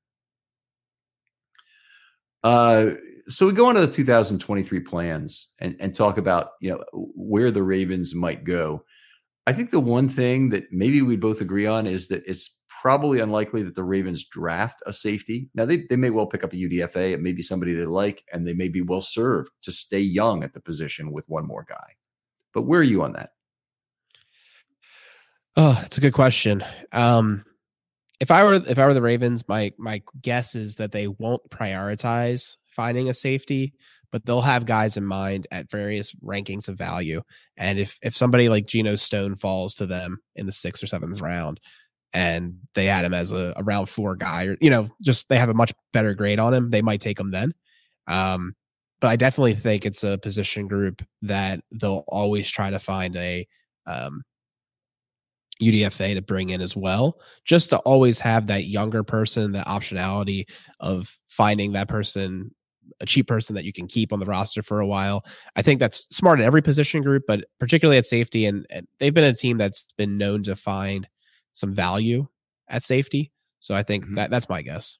Uh, 2.44 2.86
so 3.28 3.48
we 3.48 3.54
go 3.54 3.66
on 3.66 3.76
to 3.76 3.82
the 3.82 3.92
2023 3.92 4.82
plans 4.82 5.48
and, 5.60 5.76
and 5.80 5.96
talk 5.96 6.18
about 6.20 6.50
you 6.62 6.72
know 6.72 6.84
where 6.94 7.52
the 7.52 7.64
Ravens 7.64 8.14
might 8.14 8.44
go. 8.44 8.84
I 9.48 9.54
think 9.54 9.72
the 9.72 9.80
one 9.80 10.10
thing 10.10 10.50
that 10.50 10.66
maybe 10.72 11.02
we'd 11.02 11.20
both 11.20 11.42
agree 11.42 11.68
on 11.68 11.86
is 11.86 12.08
that 12.08 12.24
it's 12.26 12.60
probably 12.82 13.20
unlikely 13.20 13.64
that 13.64 13.74
the 13.74 13.84
Ravens 13.84 14.28
draft 14.28 14.82
a 14.86 14.94
safety. 14.94 15.50
Now 15.56 15.66
they, 15.66 15.86
they 15.90 15.96
may 15.96 16.12
well 16.12 16.28
pick 16.28 16.44
up 16.44 16.54
a 16.54 16.56
UDFA. 16.56 17.14
It 17.14 17.22
may 17.22 17.32
be 17.32 17.42
somebody 17.42 17.74
they 17.74 17.86
like, 17.86 18.24
and 18.32 18.46
they 18.46 18.54
may 18.54 18.70
be 18.70 18.82
well 18.82 19.02
served 19.02 19.50
to 19.64 19.72
stay 19.72 20.00
young 20.00 20.44
at 20.44 20.54
the 20.54 20.60
position 20.60 21.12
with 21.12 21.28
one 21.28 21.48
more 21.48 21.66
guy. 21.68 21.96
But 22.56 22.64
where 22.64 22.80
are 22.80 22.84
you 22.84 23.04
on 23.04 23.14
that? 23.14 23.30
Oh, 25.58 25.80
it's 25.86 26.00
a 26.00 26.02
good 26.02 26.14
question. 26.14 26.64
Um, 26.92 27.46
if 28.20 28.32
I 28.32 28.44
were 28.44 28.56
if 28.56 28.80
I 28.80 28.86
were 28.86 28.94
the 28.94 29.02
Ravens, 29.02 29.48
my 29.48 29.74
my 29.78 30.02
guess 30.22 30.56
is 30.56 30.78
that 30.78 30.92
they 30.92 31.08
won't 31.08 31.48
prioritize 31.50 32.56
finding 32.68 33.10
a 33.10 33.14
safety, 33.14 33.74
but 34.12 34.26
they'll 34.26 34.42
have 34.42 34.66
guys 34.66 34.96
in 34.96 35.06
mind 35.06 35.48
at 35.52 35.70
various 35.70 36.16
rankings 36.16 36.70
of 36.70 36.78
value. 36.78 37.22
And 37.58 37.78
if 37.78 38.00
if 38.02 38.16
somebody 38.16 38.48
like 38.50 38.68
Geno 38.68 38.96
Stone 38.96 39.36
falls 39.36 39.76
to 39.76 39.86
them 39.86 40.20
in 40.36 40.46
the 40.46 40.52
sixth 40.52 40.82
or 40.82 40.88
seventh 40.88 41.20
round, 41.20 41.60
and 42.14 42.56
they 42.74 42.86
had 42.86 43.04
him 43.04 43.14
as 43.14 43.34
a, 43.34 43.54
a 43.58 43.64
round 43.64 43.90
four 43.90 44.16
guy, 44.16 44.46
or 44.46 44.58
you 44.62 44.70
know, 44.70 44.88
just 45.02 45.28
they 45.28 45.38
have 45.38 45.50
a 45.50 45.54
much 45.54 45.74
better 45.92 46.14
grade 46.14 46.40
on 46.40 46.54
him, 46.54 46.72
they 46.72 46.82
might 46.82 47.02
take 47.02 47.20
him 47.20 47.32
then. 47.32 47.54
Um, 48.08 48.56
but 49.00 49.10
I 49.10 49.16
definitely 49.16 49.56
think 49.56 49.86
it's 49.86 50.04
a 50.04 50.18
position 50.18 50.68
group 50.68 51.04
that 51.22 51.62
they'll 51.72 52.06
always 52.08 52.50
try 52.50 52.70
to 52.70 52.80
find 52.80 53.16
a 53.16 53.48
um, 53.86 54.24
UDFA 55.62 56.16
to 56.16 56.22
bring 56.22 56.50
in 56.50 56.62
as 56.62 56.76
well, 56.76 57.20
just 57.46 57.70
to 57.70 57.78
always 57.80 58.20
have 58.20 58.48
that 58.48 58.66
younger 58.66 59.04
person, 59.04 59.54
that 59.54 59.68
optionality 59.68 60.46
of 60.80 61.18
finding 61.28 61.74
that 61.74 61.88
person, 61.88 62.54
a 63.00 63.06
cheap 63.06 63.28
person 63.28 63.56
that 63.56 63.66
you 63.66 63.74
can 63.74 63.88
keep 63.88 64.12
on 64.12 64.20
the 64.20 64.26
roster 64.26 64.62
for 64.62 64.80
a 64.80 64.88
while. 64.88 65.26
I 65.56 65.62
think 65.62 65.80
that's 65.80 66.08
smart 66.16 66.40
in 66.40 66.46
every 66.46 66.62
position 66.62 67.02
group, 67.02 67.24
but 67.28 67.46
particularly 67.60 67.98
at 67.98 68.06
safety. 68.06 68.46
And, 68.46 68.66
and 68.70 68.88
they've 69.00 69.14
been 69.14 69.24
a 69.24 69.34
team 69.34 69.58
that's 69.58 69.86
been 69.98 70.18
known 70.18 70.44
to 70.44 70.56
find 70.56 71.08
some 71.54 71.74
value 71.74 72.28
at 72.68 72.84
safety. 72.84 73.32
So 73.60 73.74
I 73.76 73.84
think 73.84 74.06
mm-hmm. 74.06 74.16
that 74.16 74.30
that's 74.30 74.50
my 74.50 74.62
guess. 74.62 74.98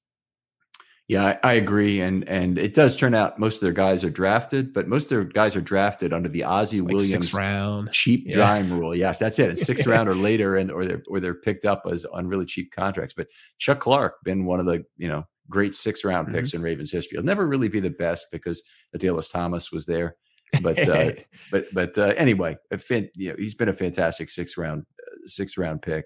Yeah, 1.08 1.38
I, 1.44 1.52
I, 1.52 1.54
agree, 1.54 2.02
and 2.02 2.28
and 2.28 2.58
it 2.58 2.74
does 2.74 2.96
turn 2.96 3.14
out 3.14 3.38
most 3.38 3.56
of 3.56 3.62
their 3.62 3.72
guys 3.72 4.04
are 4.04 4.10
drafted, 4.10 4.74
but 4.74 4.88
most 4.88 5.04
of 5.04 5.10
their 5.10 5.24
guys 5.24 5.56
are 5.56 5.62
drafted 5.62 6.14
under 6.14 6.28
the 6.28 6.44
Ozzie 6.44 6.82
like 6.82 6.96
Williams 6.96 7.32
round 7.32 7.92
cheap 7.92 8.24
yeah. 8.26 8.38
dime 8.38 8.74
rule. 8.74 8.96
Yes, 8.96 9.20
that's 9.20 9.38
it. 9.38 9.52
It's 9.52 9.64
sixth 9.64 9.86
round 9.88 10.10
or 10.10 10.16
later, 10.16 10.58
and 10.58 10.72
or 10.72 10.84
they're 10.84 11.04
or 11.08 11.20
they're 11.20 11.36
picked 11.36 11.64
up 11.64 11.84
as 11.92 12.06
on 12.06 12.26
really 12.26 12.46
cheap 12.46 12.72
contracts. 12.72 13.14
But 13.14 13.28
Chuck 13.60 13.82
Clark 13.82 14.16
been 14.24 14.46
one 14.46 14.60
of 14.60 14.66
the 14.66 14.84
you 14.98 15.08
know 15.08 15.26
great 15.48 15.76
six 15.76 16.04
round 16.04 16.34
picks 16.34 16.50
mm-hmm. 16.50 16.58
in 16.58 16.64
Ravens 16.64 16.92
history. 16.92 17.18
He'll 17.18 17.24
never 17.24 17.46
really 17.46 17.68
be 17.68 17.80
the 17.80 17.92
best 17.92 18.26
because 18.32 18.64
Adalius 18.98 19.32
Thomas 19.32 19.72
was 19.72 19.86
there, 19.86 20.16
but 20.64 20.90
uh, 20.90 21.12
but 21.52 21.66
but 21.72 21.96
uh, 22.00 22.14
anyway, 22.18 22.58
fin- 22.80 23.12
you 23.14 23.30
know, 23.30 23.36
he's 23.38 23.54
been 23.54 23.70
a 23.70 23.74
fantastic 23.74 24.28
six 24.30 24.58
round 24.58 24.88
uh, 25.00 25.28
six 25.28 25.56
round 25.56 25.84
pick. 25.84 26.06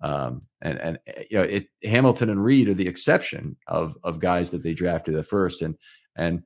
Um, 0.00 0.42
and 0.62 0.78
and 0.78 0.98
eh, 1.06 1.24
you 1.30 1.38
know, 1.38 1.44
it, 1.44 1.66
Hamilton 1.82 2.30
and 2.30 2.42
Reed 2.42 2.68
are 2.68 2.74
the 2.74 2.86
exception 2.86 3.56
of 3.66 3.96
of 4.04 4.20
guys 4.20 4.50
that 4.50 4.62
they 4.62 4.74
drafted 4.74 5.14
at 5.16 5.26
first, 5.26 5.62
and 5.62 5.76
and 6.16 6.42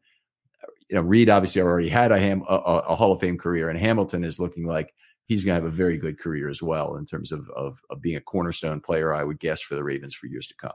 you 0.88 0.96
know, 0.96 1.02
Reed 1.02 1.30
obviously 1.30 1.62
already 1.62 1.88
had 1.88 2.12
a, 2.12 2.18
ham, 2.18 2.44
a, 2.46 2.54
a 2.54 2.94
Hall 2.94 3.12
of 3.12 3.20
Fame 3.20 3.38
career, 3.38 3.70
and 3.70 3.78
Hamilton 3.78 4.24
is 4.24 4.38
looking 4.38 4.66
like 4.66 4.92
he's 5.26 5.42
going 5.42 5.58
to 5.58 5.64
have 5.64 5.72
a 5.72 5.74
very 5.74 5.96
good 5.96 6.18
career 6.18 6.50
as 6.50 6.62
well 6.62 6.96
in 6.96 7.06
terms 7.06 7.32
of, 7.32 7.48
of, 7.56 7.80
of 7.88 8.02
being 8.02 8.16
a 8.16 8.20
cornerstone 8.20 8.78
player, 8.78 9.14
I 9.14 9.24
would 9.24 9.40
guess, 9.40 9.62
for 9.62 9.74
the 9.74 9.82
Ravens 9.82 10.14
for 10.14 10.26
years 10.26 10.46
to 10.48 10.54
come. 10.54 10.72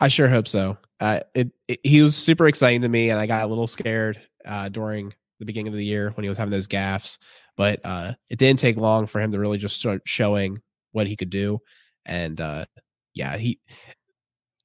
I 0.00 0.08
sure 0.08 0.28
hope 0.28 0.48
so. 0.48 0.76
Uh, 0.98 1.20
it, 1.36 1.52
it, 1.68 1.78
he 1.84 2.02
was 2.02 2.16
super 2.16 2.48
exciting 2.48 2.82
to 2.82 2.88
me, 2.88 3.10
and 3.10 3.20
I 3.20 3.26
got 3.26 3.44
a 3.44 3.46
little 3.46 3.68
scared 3.68 4.20
uh, 4.44 4.68
during 4.70 5.14
the 5.38 5.44
beginning 5.44 5.68
of 5.68 5.74
the 5.74 5.84
year 5.84 6.10
when 6.10 6.24
he 6.24 6.28
was 6.28 6.38
having 6.38 6.50
those 6.50 6.66
gaffes. 6.66 7.18
But 7.56 7.80
uh, 7.84 8.14
it 8.28 8.40
didn't 8.40 8.58
take 8.58 8.76
long 8.76 9.06
for 9.06 9.20
him 9.20 9.30
to 9.30 9.38
really 9.38 9.58
just 9.58 9.76
start 9.76 10.02
showing 10.04 10.60
what 10.92 11.06
he 11.06 11.16
could 11.16 11.30
do, 11.30 11.60
and 12.04 12.40
uh, 12.40 12.64
yeah, 13.14 13.36
he 13.36 13.58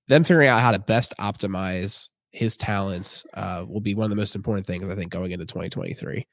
them 0.08 0.24
figuring 0.24 0.50
out 0.50 0.62
how 0.62 0.72
to 0.72 0.80
best 0.80 1.14
optimize 1.20 2.10
his 2.32 2.58
talents 2.58 3.26
uh, 3.34 3.66
will 3.68 3.82
be 3.82 3.96
one 3.96 4.06
of 4.06 4.10
the 4.10 4.16
most 4.16 4.36
important 4.36 4.68
things 4.68 4.88
I 4.88 4.96
think 4.96 5.12
going 5.12 5.32
into 5.32 5.46
2023. 5.46 6.28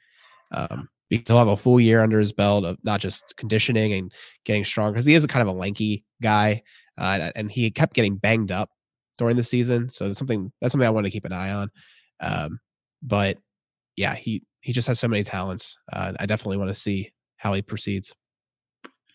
Um, 0.50 0.88
because 1.08 1.28
he'll 1.28 1.38
have 1.38 1.48
a 1.48 1.56
full 1.56 1.78
year 1.78 2.02
under 2.02 2.18
his 2.18 2.32
belt 2.32 2.64
of 2.64 2.78
not 2.84 2.98
just 2.98 3.36
conditioning 3.36 3.92
and 3.92 4.12
getting 4.44 4.64
strong 4.64 4.92
because 4.92 5.04
he 5.04 5.14
is 5.14 5.24
a 5.24 5.28
kind 5.28 5.46
of 5.46 5.54
a 5.54 5.58
lanky 5.58 6.04
guy 6.22 6.62
uh, 6.96 7.30
and 7.36 7.50
he 7.50 7.70
kept 7.70 7.94
getting 7.94 8.16
banged 8.16 8.50
up 8.50 8.70
during 9.18 9.36
the 9.36 9.44
season. 9.44 9.90
So 9.90 10.06
that's 10.06 10.18
something 10.18 10.50
that's 10.60 10.72
something 10.72 10.86
I 10.86 10.90
want 10.90 11.04
to 11.04 11.10
keep 11.10 11.26
an 11.26 11.32
eye 11.32 11.52
on. 11.52 11.70
Um, 12.20 12.60
but 13.02 13.38
yeah, 13.96 14.14
he 14.14 14.42
he 14.60 14.72
just 14.72 14.88
has 14.88 14.98
so 14.98 15.08
many 15.08 15.22
talents. 15.22 15.76
Uh, 15.92 16.14
I 16.18 16.26
definitely 16.26 16.56
want 16.56 16.70
to 16.70 16.74
see 16.74 17.12
how 17.36 17.52
he 17.52 17.62
proceeds. 17.62 18.14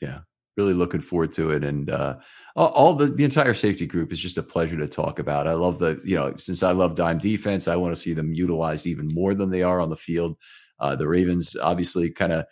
Yeah, 0.02 0.20
really 0.58 0.74
looking 0.74 1.02
forward 1.02 1.32
to 1.34 1.52
it. 1.52 1.64
And 1.64 1.90
uh, 1.90 2.16
all, 2.56 2.70
all, 2.70 2.94
the 2.96 3.06
the 3.06 3.24
entire 3.24 3.54
safety 3.54 3.86
group 3.86 4.12
is 4.12 4.20
just 4.20 4.38
a 4.38 4.44
pleasure 4.44 4.78
to 4.78 4.88
talk 4.88 5.20
about. 5.20 5.48
I 5.48 5.54
love 5.54 5.80
the 5.80 6.02
you 6.04 6.16
know 6.16 6.36
since 6.38 6.64
I 6.64 6.72
love 6.72 6.96
dime 6.96 7.20
defense, 7.20 7.68
I 7.68 7.76
want 7.76 7.94
to 7.96 8.02
see 8.02 8.14
them 8.14 8.34
utilized 8.34 8.88
even 8.88 9.08
more 9.14 9.34
than 9.34 9.50
they 9.50 9.64
are 9.64 9.80
on 9.80 9.90
the 9.90 9.96
field. 9.96 10.38
Uh, 10.80 10.96
the 10.96 11.08
Ravens 11.08 11.56
obviously 11.56 12.10
kind 12.10 12.34
of 12.34 12.46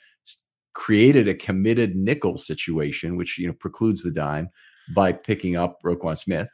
created 0.73 1.27
a 1.27 1.33
committed 1.33 1.95
nickel 1.95 2.37
situation, 2.37 3.17
which 3.17 3.37
you 3.37 3.47
know 3.47 3.53
precludes 3.53 4.03
the 4.03 4.11
dime 4.11 4.49
by 4.93 5.11
picking 5.11 5.55
up 5.55 5.81
Roquan 5.83 6.17
Smith. 6.17 6.49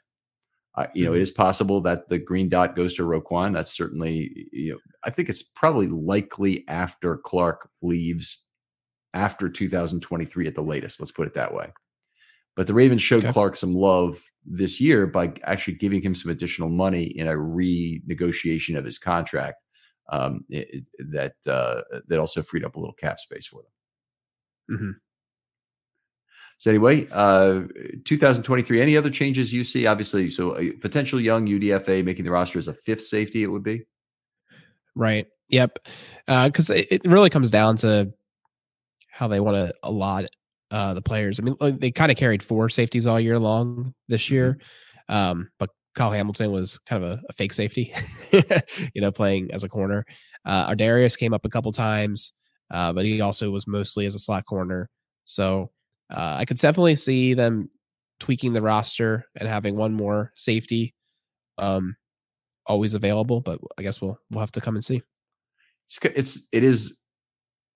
Uh, 0.75 0.87
you 0.93 1.03
know, 1.03 1.11
mm-hmm. 1.11 1.19
it 1.19 1.23
is 1.23 1.31
possible 1.31 1.81
that 1.81 2.07
the 2.07 2.17
green 2.17 2.47
dot 2.47 2.77
goes 2.77 2.95
to 2.95 3.03
Roquan. 3.03 3.53
That's 3.53 3.75
certainly, 3.75 4.47
you 4.53 4.71
know, 4.71 4.77
I 5.03 5.09
think 5.09 5.27
it's 5.27 5.43
probably 5.43 5.87
likely 5.87 6.63
after 6.69 7.17
Clark 7.17 7.69
leaves 7.81 8.45
after 9.13 9.49
2023 9.49 10.47
at 10.47 10.55
the 10.55 10.61
latest. 10.61 10.99
Let's 10.99 11.11
put 11.11 11.27
it 11.27 11.33
that 11.33 11.53
way. 11.53 11.71
But 12.55 12.67
the 12.67 12.73
Ravens 12.73 13.01
showed 13.01 13.23
okay. 13.23 13.33
Clark 13.33 13.55
some 13.55 13.73
love 13.73 14.21
this 14.45 14.81
year 14.81 15.07
by 15.07 15.33
actually 15.43 15.75
giving 15.75 16.01
him 16.01 16.15
some 16.15 16.31
additional 16.31 16.69
money 16.69 17.03
in 17.03 17.27
a 17.27 17.33
renegotiation 17.33 18.77
of 18.77 18.85
his 18.85 18.97
contract 18.97 19.63
um, 20.11 20.43
it, 20.49 20.83
that 21.11 21.35
uh, 21.47 21.81
that 22.07 22.19
also 22.19 22.41
freed 22.41 22.65
up 22.65 22.75
a 22.75 22.79
little 22.79 22.93
cap 22.95 23.19
space 23.19 23.47
for 23.47 23.61
them. 23.61 24.77
Mm-hmm. 24.77 24.91
So 26.57 26.69
anyway, 26.69 27.07
uh, 27.11 27.61
2023. 28.05 28.81
Any 28.81 28.95
other 28.95 29.09
changes 29.09 29.51
you 29.51 29.63
see? 29.63 29.87
Obviously, 29.87 30.29
so 30.29 30.57
a 30.59 30.71
potential 30.73 31.19
young 31.19 31.47
UDFA 31.47 32.03
making 32.03 32.25
the 32.25 32.31
roster 32.31 32.59
as 32.59 32.67
a 32.67 32.73
fifth 32.73 33.01
safety. 33.01 33.43
It 33.43 33.47
would 33.47 33.63
be 33.63 33.85
right. 34.95 35.27
Yep. 35.49 35.79
Because 36.27 36.69
uh, 36.69 36.75
it, 36.75 36.87
it 36.91 37.05
really 37.05 37.29
comes 37.29 37.49
down 37.49 37.77
to 37.77 38.13
how 39.11 39.27
they 39.27 39.39
want 39.39 39.55
to 39.55 39.73
allot 39.83 40.25
uh, 40.71 40.93
the 40.93 41.01
players. 41.01 41.39
I 41.39 41.43
mean, 41.43 41.55
they 41.79 41.91
kind 41.91 42.11
of 42.11 42.17
carried 42.17 42.41
four 42.41 42.69
safeties 42.69 43.05
all 43.05 43.19
year 43.19 43.37
long 43.37 43.93
this 44.07 44.29
year, 44.29 44.57
mm-hmm. 45.09 45.15
um, 45.15 45.51
but 45.59 45.69
Kyle 45.93 46.11
Hamilton 46.11 46.51
was 46.51 46.79
kind 46.79 47.03
of 47.03 47.11
a, 47.11 47.21
a 47.29 47.33
fake 47.33 47.53
safety, 47.53 47.93
you 48.93 49.01
know, 49.01 49.11
playing 49.11 49.51
as 49.51 49.63
a 49.63 49.69
corner. 49.69 50.05
Uh, 50.45 50.67
Ar'Darius 50.67 51.17
came 51.17 51.33
up 51.33 51.45
a 51.45 51.49
couple 51.49 51.71
times, 51.71 52.33
uh, 52.71 52.93
but 52.93 53.05
he 53.05 53.19
also 53.21 53.51
was 53.51 53.67
mostly 53.67 54.05
as 54.05 54.15
a 54.15 54.19
slot 54.19 54.45
corner. 54.45 54.89
So 55.25 55.71
uh, 56.09 56.37
I 56.39 56.45
could 56.45 56.57
definitely 56.57 56.95
see 56.95 57.33
them 57.33 57.69
tweaking 58.19 58.53
the 58.53 58.61
roster 58.61 59.25
and 59.35 59.47
having 59.47 59.75
one 59.75 59.93
more 59.93 60.31
safety 60.35 60.95
um, 61.57 61.95
always 62.65 62.93
available. 62.93 63.41
But 63.41 63.59
I 63.77 63.81
guess 63.81 64.01
we'll 64.01 64.17
we'll 64.29 64.39
have 64.39 64.51
to 64.53 64.61
come 64.61 64.75
and 64.75 64.85
see. 64.85 65.01
It's 65.85 65.99
it's 66.03 66.47
it 66.51 66.63
is 66.63 67.00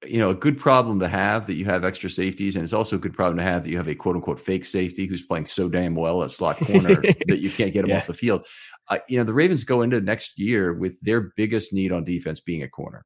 you 0.04 0.20
know 0.20 0.30
a 0.30 0.36
good 0.36 0.60
problem 0.60 1.00
to 1.00 1.08
have 1.08 1.48
that 1.48 1.56
you 1.56 1.66
have 1.66 1.84
extra 1.84 2.10
safeties 2.10 2.56
and 2.56 2.64
it's 2.64 2.74
also 2.74 2.96
a 2.96 3.00
good 3.00 3.14
problem 3.14 3.38
to 3.38 3.44
have 3.44 3.64
that 3.64 3.70
you 3.70 3.78
have 3.78 3.88
a 3.88 3.96
quote 3.96 4.16
unquote 4.16 4.40
fake 4.40 4.66
safety 4.66 5.06
who's 5.06 5.26
playing 5.26 5.46
so 5.46 5.70
damn 5.70 5.96
well 5.96 6.24
at 6.24 6.32
slot 6.32 6.58
corner 6.58 6.96
that 7.28 7.40
you 7.40 7.50
can't 7.50 7.74
get 7.74 7.84
him 7.84 7.90
yeah. 7.90 7.98
off 7.98 8.08
the 8.08 8.14
field. 8.14 8.46
Uh, 8.88 8.98
you 9.08 9.18
know 9.18 9.24
the 9.24 9.34
ravens 9.34 9.64
go 9.64 9.82
into 9.82 10.00
next 10.02 10.38
year 10.38 10.74
with 10.74 11.00
their 11.02 11.32
biggest 11.36 11.74
need 11.74 11.92
on 11.92 12.04
defense 12.04 12.40
being 12.40 12.64
a 12.64 12.70
corner. 12.70 13.06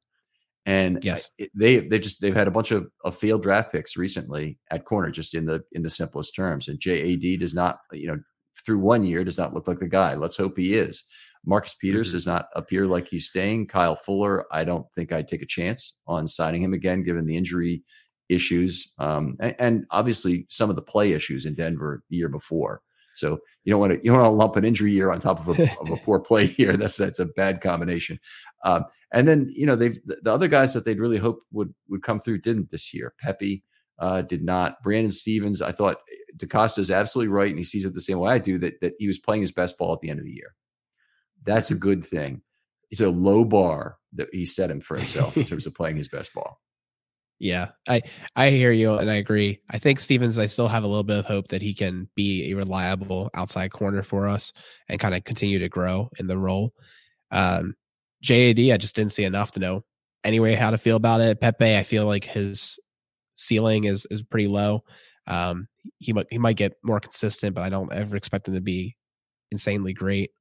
And 0.65 1.03
yes. 1.03 1.29
it, 1.37 1.51
they 1.55 1.79
they 1.79 1.99
just 1.99 2.21
they've 2.21 2.35
had 2.35 2.47
a 2.47 2.51
bunch 2.51 2.71
of, 2.71 2.89
of 3.05 3.15
failed 3.15 3.43
draft 3.43 3.71
picks 3.71 3.95
recently 3.95 4.59
at 4.69 4.85
corner 4.85 5.09
just 5.09 5.33
in 5.33 5.45
the 5.45 5.63
in 5.71 5.83
the 5.83 5.89
simplest 5.89 6.35
terms. 6.35 6.67
And 6.67 6.79
jad 6.79 7.21
does 7.39 7.53
not 7.53 7.79
you 7.93 8.07
know 8.07 8.19
through 8.65 8.79
one 8.79 9.05
year 9.05 9.23
does 9.23 9.37
not 9.37 9.53
look 9.53 9.67
like 9.67 9.79
the 9.79 9.87
guy. 9.87 10.15
Let's 10.15 10.37
hope 10.37 10.57
he 10.57 10.73
is 10.73 11.05
Marcus 11.45 11.73
Peters 11.75 12.09
mm-hmm. 12.09 12.17
does 12.17 12.27
not 12.27 12.47
appear 12.55 12.85
like 12.85 13.07
he's 13.07 13.27
staying. 13.27 13.67
Kyle 13.67 13.95
Fuller, 13.95 14.45
I 14.51 14.63
don't 14.63 14.85
think 14.93 15.11
I'd 15.11 15.27
take 15.27 15.41
a 15.41 15.47
chance 15.47 15.97
on 16.07 16.27
signing 16.27 16.63
him 16.63 16.73
again, 16.73 17.03
given 17.03 17.25
the 17.25 17.37
injury 17.37 17.83
issues 18.29 18.93
um, 18.99 19.35
and, 19.39 19.55
and, 19.59 19.85
obviously 19.89 20.45
some 20.49 20.69
of 20.69 20.75
the 20.75 20.81
play 20.81 21.13
issues 21.13 21.47
in 21.47 21.55
Denver 21.55 22.03
the 22.09 22.15
year 22.15 22.29
before. 22.29 22.81
So 23.15 23.39
you 23.63 23.71
don't 23.71 23.79
want 23.79 23.93
to 23.93 23.97
you 23.97 24.11
don't 24.11 24.21
want 24.21 24.31
to 24.31 24.37
lump 24.37 24.55
an 24.55 24.63
injury 24.63 24.91
year 24.91 25.11
on 25.11 25.19
top 25.19 25.45
of 25.45 25.59
a, 25.59 25.63
of 25.79 25.89
a 25.89 25.97
poor 26.05 26.19
play 26.19 26.55
year. 26.57 26.77
That's 26.77 26.95
that's 26.95 27.19
a 27.19 27.25
bad 27.25 27.59
combination. 27.59 28.19
Um, 28.63 28.85
and 29.11 29.27
then 29.27 29.51
you 29.53 29.65
know 29.65 29.75
they've 29.75 29.99
the 30.05 30.31
other 30.31 30.47
guys 30.47 30.73
that 30.73 30.85
they'd 30.85 30.99
really 30.99 31.17
hoped 31.17 31.43
would 31.51 31.73
would 31.89 32.03
come 32.03 32.19
through 32.19 32.39
didn't 32.41 32.71
this 32.71 32.93
year. 32.93 33.13
Pepe 33.19 33.63
uh, 33.99 34.21
did 34.21 34.43
not. 34.43 34.81
Brandon 34.83 35.11
Stephens, 35.11 35.61
I 35.61 35.71
thought 35.71 35.97
DeCosta 36.37 36.79
is 36.79 36.91
absolutely 36.91 37.29
right, 37.29 37.49
and 37.49 37.57
he 37.57 37.63
sees 37.63 37.85
it 37.85 37.93
the 37.93 38.01
same 38.01 38.19
way 38.19 38.31
I 38.31 38.37
do. 38.37 38.57
That 38.57 38.79
that 38.81 38.93
he 38.99 39.07
was 39.07 39.19
playing 39.19 39.41
his 39.41 39.51
best 39.51 39.77
ball 39.77 39.93
at 39.93 39.99
the 39.99 40.09
end 40.09 40.19
of 40.19 40.25
the 40.25 40.31
year. 40.31 40.55
That's 41.45 41.71
a 41.71 41.75
good 41.75 42.05
thing. 42.05 42.41
It's 42.91 43.01
a 43.01 43.09
low 43.09 43.43
bar 43.43 43.97
that 44.13 44.29
he 44.31 44.45
set 44.45 44.71
him 44.71 44.81
for 44.81 44.97
himself 44.97 45.37
in 45.37 45.45
terms 45.45 45.65
of 45.67 45.75
playing 45.75 45.97
his 45.97 46.07
best 46.07 46.33
ball. 46.33 46.59
Yeah, 47.39 47.69
I 47.87 48.01
I 48.35 48.49
hear 48.49 48.71
you 48.71 48.95
and 48.95 49.09
I 49.09 49.15
agree. 49.15 49.61
I 49.69 49.77
think 49.77 49.99
Stephens, 49.99 50.37
I 50.37 50.45
still 50.45 50.67
have 50.67 50.83
a 50.83 50.87
little 50.87 51.03
bit 51.03 51.19
of 51.19 51.25
hope 51.25 51.47
that 51.47 51.61
he 51.61 51.73
can 51.73 52.09
be 52.15 52.51
a 52.51 52.55
reliable 52.55 53.29
outside 53.33 53.71
corner 53.71 54.03
for 54.03 54.27
us 54.27 54.51
and 54.89 54.99
kind 54.99 55.15
of 55.15 55.23
continue 55.23 55.59
to 55.59 55.69
grow 55.69 56.09
in 56.19 56.27
the 56.27 56.37
role. 56.37 56.73
Um, 57.31 57.75
JAD, 58.21 58.59
I 58.59 58.77
just 58.77 58.95
didn't 58.95 59.13
see 59.13 59.23
enough 59.23 59.51
to 59.51 59.61
know 59.61 59.85
anyway 60.25 60.55
how 60.55 60.71
to 60.71 60.77
feel 60.77 60.97
about 60.97 61.21
it. 61.21 61.39
Pepe, 61.39 61.77
I 61.77 61.83
feel 61.83 62.05
like 62.05 62.25
his 62.25 62.77
ceiling 63.35 63.85
is 63.85 64.05
is 64.11 64.21
pretty 64.23 64.47
low. 64.47 64.83
Um, 65.25 65.69
he 65.99 66.11
might 66.11 66.27
he 66.29 66.37
might 66.39 66.57
get 66.57 66.73
more 66.83 66.99
consistent, 66.99 67.55
but 67.55 67.63
I 67.63 67.69
don't 67.69 67.93
ever 67.93 68.17
expect 68.17 68.49
him 68.49 68.55
to 68.55 68.61
be 68.61 68.97
insanely 69.51 69.93
great. 69.93 70.31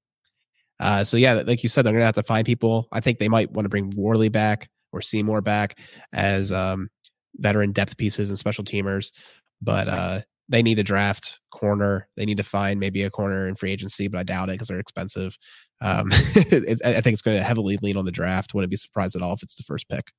Uh, 0.81 1.05
so 1.05 1.17
yeah, 1.17 1.43
like 1.47 1.63
you 1.63 1.69
said, 1.69 1.83
they're 1.83 1.93
gonna 1.93 2.05
have 2.05 2.15
to 2.15 2.23
find 2.23 2.47
people. 2.47 2.89
I 2.93 3.01
think 3.01 3.19
they 3.19 3.29
might 3.29 3.51
want 3.53 3.65
to 3.65 3.71
bring 3.71 3.93
Worley 3.97 4.29
back 4.29 4.69
or 4.93 5.01
Seymour 5.01 5.41
back 5.41 5.79
as 6.13 6.53
um, 6.53 6.89
veteran 7.37 7.73
depth 7.73 7.97
pieces 7.97 8.29
and 8.29 8.39
special 8.39 8.65
teamers, 8.65 9.13
but 9.61 9.89
uh, 9.89 10.21
they 10.49 10.63
need 10.63 10.77
to 10.77 10.83
draft 10.83 11.41
corner. 11.51 12.09
They 12.17 12.25
need 12.25 12.39
to 12.39 12.43
find 12.43 12.81
maybe 12.81 13.03
a 13.03 13.11
corner 13.11 13.49
in 13.49 13.55
free 13.55 13.73
agency, 13.73 14.09
but 14.09 14.19
I 14.19 14.23
doubt 14.23 14.49
it 14.49 14.53
because 14.53 14.69
they're 14.69 14.81
expensive. 14.81 15.37
Um, 15.81 16.09
I 16.13 16.17
think 16.21 17.07
it's 17.07 17.23
going 17.23 17.37
to 17.37 17.43
heavily 17.43 17.79
lean 17.83 17.97
on 17.97 18.05
the 18.05 18.13
draft. 18.13 18.55
Wouldn't 18.55 18.71
be 18.71 18.77
surprised 18.77 19.15
at 19.15 19.23
all 19.23 19.35
if 19.35 19.43
it's 19.43 19.57
the 19.57 19.63
first 19.63 19.89
pick. 19.89 20.13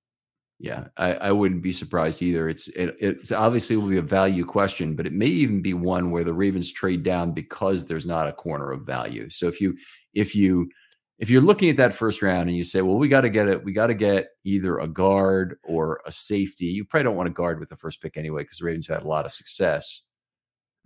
Yeah, 0.62 0.88
I, 0.97 1.14
I 1.14 1.32
wouldn't 1.32 1.62
be 1.62 1.72
surprised 1.72 2.22
either. 2.22 2.49
It's 2.49 2.68
it, 2.70 2.97
it's 2.99 3.32
obviously 3.32 3.78
will 3.78 3.88
be 3.88 3.97
a 3.97 4.01
value 4.01 4.45
question, 4.45 4.93
but 4.93 5.07
it 5.07 5.14
may 5.14 5.28
even 5.28 5.62
be 5.62 5.74
one 5.74 6.12
where 6.12 6.26
the 6.26 6.34
Ravens 6.34 6.72
trade 6.74 7.01
down 7.01 7.32
because 7.32 7.86
there's 7.86 8.05
not 8.05 8.28
a 8.28 8.34
corner 8.34 8.72
of 8.72 8.82
value. 8.82 9.30
So 9.30 9.47
if 9.47 9.62
you 9.62 9.78
if 10.14 10.36
you 10.36 10.70
if 11.18 11.30
you're 11.30 11.41
looking 11.41 11.70
at 11.70 11.78
that 11.78 11.93
first 11.93 12.22
round 12.22 12.47
and 12.47 12.57
you 12.57 12.64
say, 12.64 12.82
well, 12.82 12.97
we 12.97 13.10
got 13.10 13.22
to 13.22 13.30
get 13.30 13.47
it, 13.47 13.64
we 13.64 13.74
got 13.74 13.88
to 13.88 13.93
get 13.93 14.30
either 14.45 14.80
a 14.80 14.88
guard 14.88 15.57
or 15.64 15.99
a 16.05 16.12
safety. 16.12 16.68
You 16.68 16.86
probably 16.86 17.03
don't 17.03 17.18
want 17.18 17.28
a 17.28 17.34
guard 17.34 17.60
with 17.60 17.70
the 17.70 17.76
first 17.76 18.01
pick 18.01 18.16
anyway, 18.16 18.43
because 18.43 18.60
the 18.60 18.66
Ravens 18.66 18.88
had 18.88 19.03
a 19.03 19.07
lot 19.07 19.26
of 19.26 19.32
success 19.32 20.03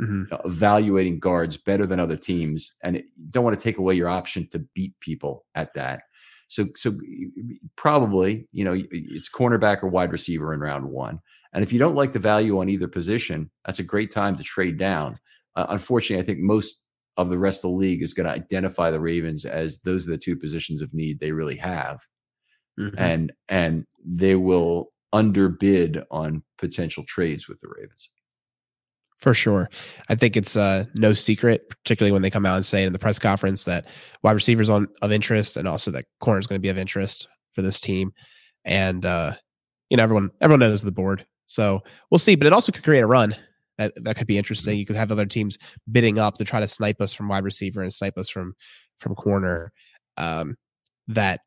mm-hmm. 0.01 0.34
evaluating 0.43 1.19
guards 1.19 1.57
better 1.57 1.86
than 1.86 1.99
other 1.99 2.17
teams, 2.17 2.74
and 2.84 2.95
it, 2.97 3.05
you 3.15 3.30
don't 3.30 3.43
want 3.43 3.57
to 3.57 3.63
take 3.63 3.78
away 3.78 3.93
your 3.93 4.09
option 4.09 4.47
to 4.49 4.59
beat 4.74 4.99
people 5.01 5.45
at 5.53 5.74
that. 5.76 6.01
So, 6.47 6.65
so 6.76 6.93
probably, 7.78 8.47
you 8.51 8.63
know, 8.63 8.76
it's 8.91 9.30
cornerback 9.30 9.82
or 9.82 9.88
wide 9.88 10.11
receiver 10.11 10.53
in 10.53 10.59
round 10.59 10.86
one. 10.86 11.19
And 11.51 11.63
if 11.63 11.74
you 11.74 11.80
don't 11.80 11.95
like 11.95 12.11
the 12.11 12.19
value 12.19 12.59
on 12.59 12.69
either 12.69 12.88
position, 12.88 13.49
that's 13.65 13.80
a 13.80 13.84
great 13.84 14.11
time 14.11 14.36
to 14.36 14.43
trade 14.43 14.78
down. 14.78 15.19
Uh, 15.55 15.67
unfortunately, 15.69 16.21
I 16.21 16.26
think 16.26 16.39
most 16.39 16.83
of 17.18 17.30
the 17.30 17.38
rest 17.38 17.64
of 17.64 17.72
the 17.72 17.78
league 17.78 18.01
is 18.01 18.14
going 18.14 18.26
to 18.26 18.34
identify 18.34 18.89
the 18.89 18.99
Ravens 18.99 19.45
as 19.45 19.82
those 19.82 20.07
are 20.07 20.11
the 20.11 20.18
two 20.18 20.36
positions 20.36 20.82
of 20.82 20.93
need 20.93 21.20
they 21.20 21.32
really 21.32 21.57
have, 21.57 22.01
mm-hmm. 22.80 22.97
and 22.97 23.32
and 23.49 23.86
they 24.05 24.36
will 24.36 24.91
underbid 25.11 26.03
on 26.09 26.43
potential 26.57 27.03
trades 27.07 27.47
with 27.47 27.59
the 27.59 27.68
Ravens. 27.78 28.09
For 29.18 29.34
sure. 29.34 29.70
I 30.09 30.16
think 30.16 30.36
it's 30.36 30.57
uh, 30.57 30.84
no 30.95 31.14
secret, 31.14 31.70
particularly 31.70 32.11
when 32.11 32.24
they 32.24 32.30
come 32.30 32.45
out 32.45 32.57
and 32.57 32.66
say 32.66 32.84
in 32.84 32.91
the 32.91 32.99
press 32.99 33.20
conference 33.20 33.64
that 33.64 33.86
wide 34.22 34.34
receivers 34.34 34.70
on 34.70 34.88
of 35.01 35.14
interest 35.14 35.55
and 35.55 35.66
also 35.66 35.91
that 35.91 36.05
corner 36.20 36.39
is 36.39 36.47
going 36.47 36.59
to 36.59 36.61
be 36.61 36.70
of 36.70 36.78
interest 36.78 37.30
for 37.53 37.61
this 37.61 37.80
team. 37.80 38.11
And 38.66 39.05
uh, 39.05 39.36
you 39.89 39.95
know, 39.95 40.03
everyone 40.03 40.32
everyone 40.41 40.59
knows 40.59 40.82
the 40.82 40.91
board. 40.91 41.26
So 41.45 41.84
we'll 42.09 42.20
see. 42.20 42.36
But 42.36 42.47
it 42.47 42.53
also 42.53 42.72
could 42.72 42.84
create 42.84 43.01
a 43.01 43.07
run 43.07 43.36
That 43.78 43.93
that 44.03 44.17
could 44.17 44.28
be 44.28 44.38
interesting. 44.38 44.78
You 44.78 44.86
could 44.86 44.95
have 44.95 45.11
other 45.11 45.26
teams 45.26 45.57
bidding 45.91 46.19
up 46.19 46.36
to 46.36 46.43
try 46.43 46.59
to 46.59 46.67
snipe 46.67 47.01
us 47.01 47.13
from 47.13 47.28
wide 47.28 47.43
receiver 47.43 47.82
and 47.82 47.93
snipe 47.93 48.17
us 48.17 48.30
from 48.30 48.53
from 48.99 49.15
corner. 49.15 49.71
Um, 50.17 50.55
that 51.07 51.41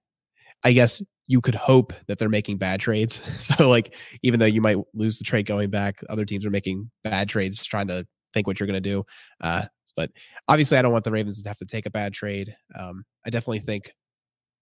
I 0.65 0.73
guess 0.73 1.03
you 1.29 1.41
could 1.41 1.55
hope 1.55 1.93
that 2.07 2.19
they're 2.19 2.29
making 2.29 2.59
bad 2.59 2.81
trades. 2.81 3.21
So 3.41 3.69
like 3.69 3.95
even 4.23 4.41
though 4.41 4.47
you 4.47 4.61
might 4.61 4.79
lose 4.95 5.19
the 5.19 5.25
trade 5.25 5.47
going 5.47 5.71
back, 5.71 6.03
other 6.09 6.25
teams 6.25 6.45
are 6.45 6.51
making 6.51 6.91
bad 7.05 7.29
trades 7.29 7.65
trying 7.65 7.89
to 7.89 8.07
think 8.35 8.47
what 8.47 8.59
you're 8.59 8.67
going 8.67 8.83
to 8.83 8.89
do. 8.89 9.05
Uh, 9.41 9.67
but 9.97 10.11
obviously, 10.47 10.77
I 10.77 10.83
don't 10.83 10.93
want 10.93 11.05
the 11.05 11.11
Ravens 11.11 11.43
to 11.43 11.49
have 11.49 11.57
to 11.59 11.65
take 11.65 11.87
a 11.87 11.91
bad 11.91 12.13
trade. 12.13 12.55
Um, 12.79 13.05
I 13.25 13.31
definitely 13.31 13.61
think 13.61 13.93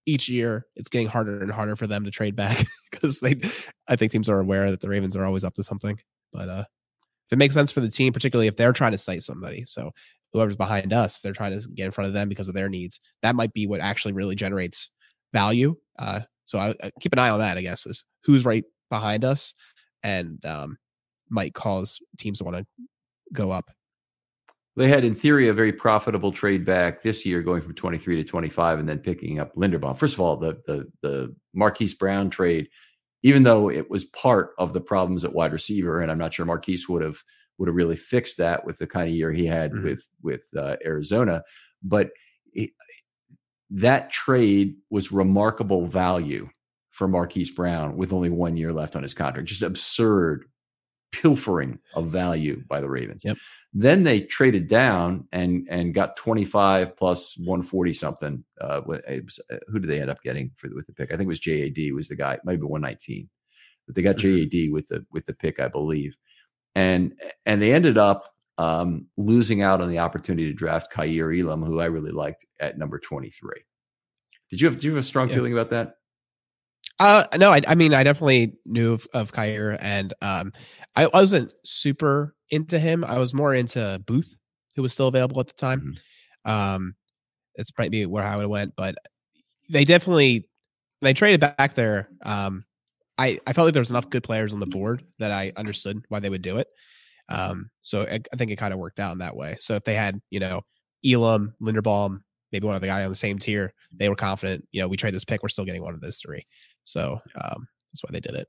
each 0.06 0.28
year 0.28 0.66
it's 0.76 0.88
getting 0.88 1.08
harder 1.08 1.40
and 1.40 1.50
harder 1.50 1.76
for 1.76 1.86
them 1.86 2.04
to 2.04 2.10
trade 2.10 2.36
back 2.36 2.64
because 2.90 3.20
they, 3.20 3.40
I 3.88 3.96
think 3.96 4.12
teams 4.12 4.28
are 4.28 4.38
aware 4.38 4.70
that 4.70 4.80
the 4.80 4.88
Ravens 4.88 5.16
are 5.16 5.24
always 5.24 5.44
up 5.44 5.54
to 5.54 5.64
something. 5.64 5.98
But 6.32 6.48
uh, 6.48 6.64
if 7.26 7.32
it 7.32 7.38
makes 7.38 7.54
sense 7.54 7.72
for 7.72 7.80
the 7.80 7.90
team, 7.90 8.12
particularly 8.12 8.48
if 8.48 8.56
they're 8.56 8.72
trying 8.72 8.92
to 8.92 8.98
cite 8.98 9.22
somebody, 9.22 9.64
so 9.64 9.92
whoever's 10.32 10.56
behind 10.56 10.92
us, 10.92 11.16
if 11.16 11.22
they're 11.22 11.32
trying 11.32 11.58
to 11.58 11.68
get 11.70 11.86
in 11.86 11.92
front 11.92 12.08
of 12.08 12.14
them 12.14 12.28
because 12.28 12.48
of 12.48 12.54
their 12.54 12.68
needs, 12.68 13.00
that 13.22 13.36
might 13.36 13.52
be 13.52 13.66
what 13.66 13.80
actually 13.80 14.12
really 14.12 14.34
generates 14.34 14.90
value. 15.32 15.76
Uh, 15.98 16.20
so 16.44 16.58
I, 16.58 16.74
I, 16.82 16.90
keep 17.00 17.12
an 17.12 17.18
eye 17.18 17.30
on 17.30 17.38
that. 17.38 17.56
I 17.56 17.62
guess 17.62 17.86
is 17.86 18.04
who's 18.24 18.44
right 18.44 18.64
behind 18.90 19.24
us, 19.24 19.54
and 20.02 20.44
um, 20.44 20.76
might 21.30 21.54
cause 21.54 21.98
teams 22.18 22.38
to 22.38 22.44
want 22.44 22.56
to 22.56 22.66
go 23.32 23.50
up. 23.50 23.70
They 24.76 24.88
had, 24.88 25.04
in 25.04 25.14
theory, 25.14 25.48
a 25.48 25.54
very 25.54 25.72
profitable 25.72 26.32
trade 26.32 26.64
back 26.64 27.02
this 27.02 27.24
year, 27.24 27.42
going 27.42 27.62
from 27.62 27.74
23 27.74 28.16
to 28.16 28.24
25, 28.24 28.80
and 28.80 28.88
then 28.88 28.98
picking 28.98 29.38
up 29.38 29.54
Linderbaum. 29.54 29.96
First 29.96 30.14
of 30.14 30.20
all, 30.20 30.36
the 30.36 30.60
the 30.66 30.90
the 31.00 31.34
Marquise 31.54 31.94
Brown 31.94 32.28
trade, 32.28 32.68
even 33.24 33.42
though 33.42 33.70
it 33.70 33.90
was 33.90 34.04
part 34.04 34.50
of 34.58 34.74
the 34.74 34.82
problems 34.82 35.24
at 35.24 35.32
wide 35.32 35.52
receiver, 35.52 36.00
and 36.00 36.12
I'm 36.12 36.18
not 36.18 36.34
sure 36.34 36.44
Marquise 36.46 36.88
would 36.88 37.02
have 37.02 37.24
would 37.56 37.68
have 37.68 37.74
really 37.74 37.96
fixed 37.96 38.36
that 38.36 38.64
with 38.66 38.78
the 38.78 38.86
kind 38.86 39.08
of 39.08 39.14
year 39.14 39.32
he 39.32 39.46
had 39.46 39.72
mm-hmm. 39.72 39.84
with 39.84 40.06
with 40.22 40.42
uh, 40.56 40.76
Arizona, 40.84 41.42
but 41.82 42.10
it, 42.52 42.70
that 43.70 44.12
trade 44.12 44.76
was 44.90 45.10
remarkable 45.10 45.86
value 45.86 46.48
for 46.90 47.08
Marquise 47.08 47.50
Brown 47.50 47.96
with 47.96 48.12
only 48.12 48.28
one 48.28 48.58
year 48.58 48.72
left 48.72 48.94
on 48.94 49.02
his 49.02 49.14
contract. 49.14 49.48
Just 49.48 49.62
absurd 49.62 50.44
pilfering 51.10 51.78
of 51.94 52.08
value 52.08 52.62
by 52.68 52.80
the 52.80 52.88
Ravens. 52.88 53.24
Yep. 53.24 53.38
Then 53.76 54.04
they 54.04 54.20
traded 54.20 54.68
down 54.68 55.26
and 55.32 55.66
and 55.68 55.92
got 55.92 56.16
25 56.16 56.96
plus 56.96 57.36
140 57.38 57.92
something. 57.92 58.44
Uh, 58.60 58.82
was, 58.86 59.40
uh, 59.52 59.56
who 59.68 59.80
did 59.80 59.90
they 59.90 60.00
end 60.00 60.10
up 60.10 60.22
getting 60.22 60.52
for 60.54 60.70
with 60.72 60.86
the 60.86 60.92
pick? 60.92 61.12
I 61.12 61.16
think 61.16 61.26
it 61.26 61.28
was 61.28 61.40
JAD 61.40 61.92
was 61.92 62.08
the 62.08 62.16
guy. 62.16 62.34
It 62.34 62.40
might 62.44 62.52
have 62.52 62.60
been 62.60 62.68
119, 62.68 63.28
but 63.86 63.96
they 63.96 64.02
got 64.02 64.16
mm-hmm. 64.16 64.44
JAD 64.44 64.72
with 64.72 64.88
the 64.88 65.04
with 65.10 65.26
the 65.26 65.34
pick, 65.34 65.58
I 65.58 65.68
believe. 65.68 66.16
And 66.76 67.20
and 67.46 67.60
they 67.60 67.74
ended 67.74 67.98
up 67.98 68.34
um, 68.58 69.06
losing 69.16 69.62
out 69.62 69.80
on 69.80 69.90
the 69.90 69.98
opportunity 69.98 70.46
to 70.46 70.54
draft 70.54 70.92
Kaiir 70.92 71.32
Elam, 71.32 71.62
who 71.62 71.80
I 71.80 71.86
really 71.86 72.12
liked 72.12 72.46
at 72.60 72.78
number 72.78 72.98
23. 72.98 73.54
Did 74.50 74.60
you 74.60 74.68
have, 74.68 74.80
do 74.80 74.86
you 74.86 74.94
have 74.94 75.02
a 75.02 75.06
strong 75.06 75.28
yeah. 75.28 75.34
feeling 75.34 75.52
about 75.52 75.70
that? 75.70 75.94
Uh, 77.00 77.24
no, 77.36 77.50
I, 77.50 77.60
I 77.66 77.74
mean, 77.74 77.92
I 77.92 78.04
definitely 78.04 78.54
knew 78.64 78.92
of, 78.92 79.06
of 79.12 79.32
and, 79.36 80.14
um, 80.22 80.52
I 80.94 81.08
wasn't 81.08 81.52
super 81.64 82.36
into 82.50 82.78
him. 82.78 83.04
I 83.04 83.18
was 83.18 83.34
more 83.34 83.52
into 83.52 84.00
Booth, 84.06 84.36
who 84.76 84.82
was 84.82 84.92
still 84.92 85.08
available 85.08 85.40
at 85.40 85.48
the 85.48 85.54
time. 85.54 85.94
Mm-hmm. 86.46 86.50
Um, 86.50 86.94
it's 87.56 87.70
probably 87.72 88.06
where 88.06 88.24
I 88.24 88.36
would 88.36 88.42
have 88.42 88.50
went, 88.50 88.74
but 88.76 88.94
they 89.68 89.84
definitely, 89.84 90.48
they 91.00 91.14
traded 91.14 91.40
back 91.40 91.74
there. 91.74 92.08
Um, 92.22 92.62
I, 93.18 93.40
I 93.46 93.52
felt 93.52 93.66
like 93.66 93.74
there 93.74 93.80
was 93.80 93.90
enough 93.90 94.10
good 94.10 94.22
players 94.22 94.52
on 94.52 94.60
the 94.60 94.66
board 94.66 95.04
that 95.18 95.30
I 95.30 95.52
understood 95.56 96.04
why 96.08 96.20
they 96.20 96.30
would 96.30 96.42
do 96.42 96.58
it. 96.58 96.68
Um, 97.28 97.70
so 97.82 98.02
I, 98.02 98.20
I 98.32 98.36
think 98.36 98.50
it 98.50 98.56
kind 98.56 98.72
of 98.74 98.78
worked 98.78 99.00
out 99.00 99.12
in 99.12 99.18
that 99.18 99.36
way. 99.36 99.56
So 99.60 99.74
if 99.74 99.84
they 99.84 99.94
had, 99.94 100.20
you 100.30 100.40
know, 100.40 100.62
Elam, 101.04 101.54
Linderbaum, 101.60 102.20
maybe 102.52 102.66
one 102.66 102.76
of 102.76 102.82
the 102.82 102.88
guy 102.88 103.02
on 103.02 103.10
the 103.10 103.16
same 103.16 103.38
tier, 103.38 103.72
they 103.92 104.08
were 104.08 104.16
confident, 104.16 104.66
you 104.72 104.80
know, 104.80 104.88
we 104.88 104.96
trade 104.96 105.14
this 105.14 105.24
pick, 105.24 105.42
we're 105.42 105.48
still 105.48 105.64
getting 105.64 105.82
one 105.82 105.94
of 105.94 106.00
those 106.00 106.18
three. 106.18 106.46
So 106.84 107.20
um, 107.40 107.66
that's 107.90 108.02
why 108.02 108.10
they 108.12 108.20
did 108.20 108.34
it. 108.34 108.48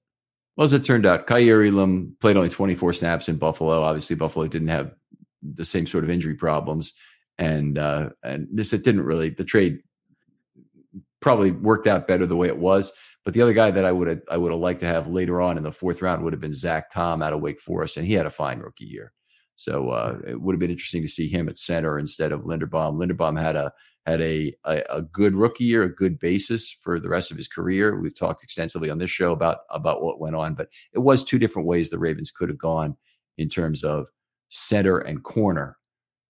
Well, 0.56 0.64
as 0.64 0.74
it 0.74 0.86
turned 0.86 1.06
out, 1.06 1.28
Kaiir 1.28 1.68
Elam 1.68 2.16
played 2.22 2.38
only 2.38 2.50
24 2.50 2.94
snaps 2.94 3.28
in 3.28 3.38
Buffalo. 3.38 3.82
Obviously, 3.82 4.16
Buffalo 4.16 4.48
didn't 4.48 4.70
have 4.70 4.94
the 5.42 5.66
same 5.66 5.86
sort 5.86 6.04
of 6.04 6.10
injury 6.10 6.36
problems, 6.36 6.94
and 7.38 7.78
uh, 7.78 8.10
and 8.24 8.48
this 8.52 8.72
it 8.72 8.84
didn't 8.84 9.04
really 9.04 9.30
the 9.30 9.44
trade 9.44 9.80
probably 11.20 11.52
worked 11.52 11.88
out 11.88 12.08
better 12.08 12.26
the 12.26 12.36
way 12.36 12.48
it 12.48 12.58
was. 12.58 12.94
But 13.26 13.34
the 13.34 13.42
other 13.42 13.54
guy 13.54 13.72
that 13.72 13.84
I 13.84 13.92
would 13.92 14.08
have 14.08 14.22
I 14.30 14.38
would 14.38 14.52
have 14.52 14.62
liked 14.62 14.80
to 14.82 14.86
have 14.86 15.08
later 15.08 15.42
on 15.42 15.58
in 15.58 15.64
the 15.64 15.72
fourth 15.72 16.02
round 16.02 16.24
would 16.24 16.34
have 16.34 16.42
been 16.42 16.54
Zach 16.54 16.90
Tom 16.90 17.22
out 17.22 17.34
of 17.34 17.42
Wake 17.42 17.60
Forest, 17.60 17.98
and 17.98 18.08
he 18.08 18.14
had 18.14 18.26
a 18.26 18.32
fine 18.32 18.60
rookie 18.60 18.86
year. 18.86 19.12
So 19.56 19.90
uh, 19.90 20.20
it 20.28 20.40
would 20.40 20.54
have 20.54 20.60
been 20.60 20.72
interesting 20.72 21.02
to 21.02 21.08
see 21.08 21.28
him 21.28 21.50
at 21.50 21.58
center 21.58 21.98
instead 21.98 22.32
of 22.32 22.42
Linderbaum. 22.42 22.98
Linderbaum 22.98 23.40
had 23.42 23.56
a 23.56 23.72
had 24.06 24.22
a, 24.22 24.53
a, 24.66 24.84
a 24.89 25.01
good 25.01 25.36
rookie 25.36 25.64
year, 25.64 25.84
a 25.84 25.93
good 25.93 26.20
basis 26.20 26.72
for 26.72 26.99
the 26.99 27.10
rest 27.10 27.32
of 27.32 27.38
his 27.38 27.47
career. 27.47 27.99
We've 27.99 28.16
talked 28.16 28.43
extensively 28.43 28.89
on 28.89 28.99
this 28.99 29.10
show 29.10 29.32
about 29.32 29.60
about 29.70 30.03
what 30.03 30.20
went 30.20 30.36
on, 30.36 30.53
but 30.53 30.70
it 30.93 30.99
was 30.99 31.24
two 31.24 31.39
different 31.39 31.68
ways 31.68 31.89
the 31.89 31.99
Ravens 31.99 32.32
could 32.32 32.49
have 32.49 32.58
gone 32.58 32.95
in 33.38 33.49
terms 33.49 33.84
of 33.84 34.08
center 34.49 34.99
and 34.99 35.24
corner, 35.24 35.78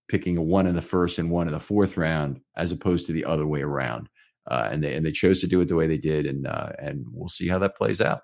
picking 0.08 0.36
a 0.36 0.42
one 0.42 0.66
in 0.66 0.74
the 0.74 0.82
first 0.82 1.18
and 1.18 1.30
one 1.30 1.46
in 1.46 1.54
the 1.54 1.60
fourth 1.60 1.96
round, 1.96 2.40
as 2.56 2.72
opposed 2.72 3.06
to 3.06 3.12
the 3.12 3.24
other 3.24 3.46
way 3.46 3.62
around. 3.62 4.08
Uh, 4.50 4.68
and 4.70 4.82
they 4.82 4.94
and 4.94 5.04
they 5.04 5.12
chose 5.12 5.40
to 5.40 5.46
do 5.46 5.60
it 5.60 5.68
the 5.68 5.74
way 5.74 5.86
they 5.86 5.98
did, 5.98 6.24
and 6.24 6.46
uh, 6.46 6.70
and 6.78 7.04
we'll 7.12 7.28
see 7.28 7.48
how 7.48 7.58
that 7.58 7.76
plays 7.76 8.00
out. 8.00 8.20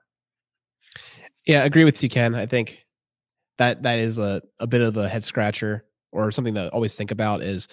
Yeah, 1.46 1.62
I 1.62 1.64
agree 1.64 1.84
with 1.84 2.02
you, 2.02 2.08
Ken. 2.08 2.34
I 2.34 2.46
think 2.46 2.84
that 3.58 3.82
that 3.82 3.98
is 3.98 4.18
a, 4.18 4.40
a 4.60 4.66
bit 4.66 4.80
of 4.80 4.96
a 4.96 5.08
head 5.08 5.24
scratcher 5.24 5.84
or 6.12 6.30
something 6.30 6.54
to 6.54 6.70
always 6.70 6.94
think 6.94 7.10
about 7.10 7.42
is 7.42 7.68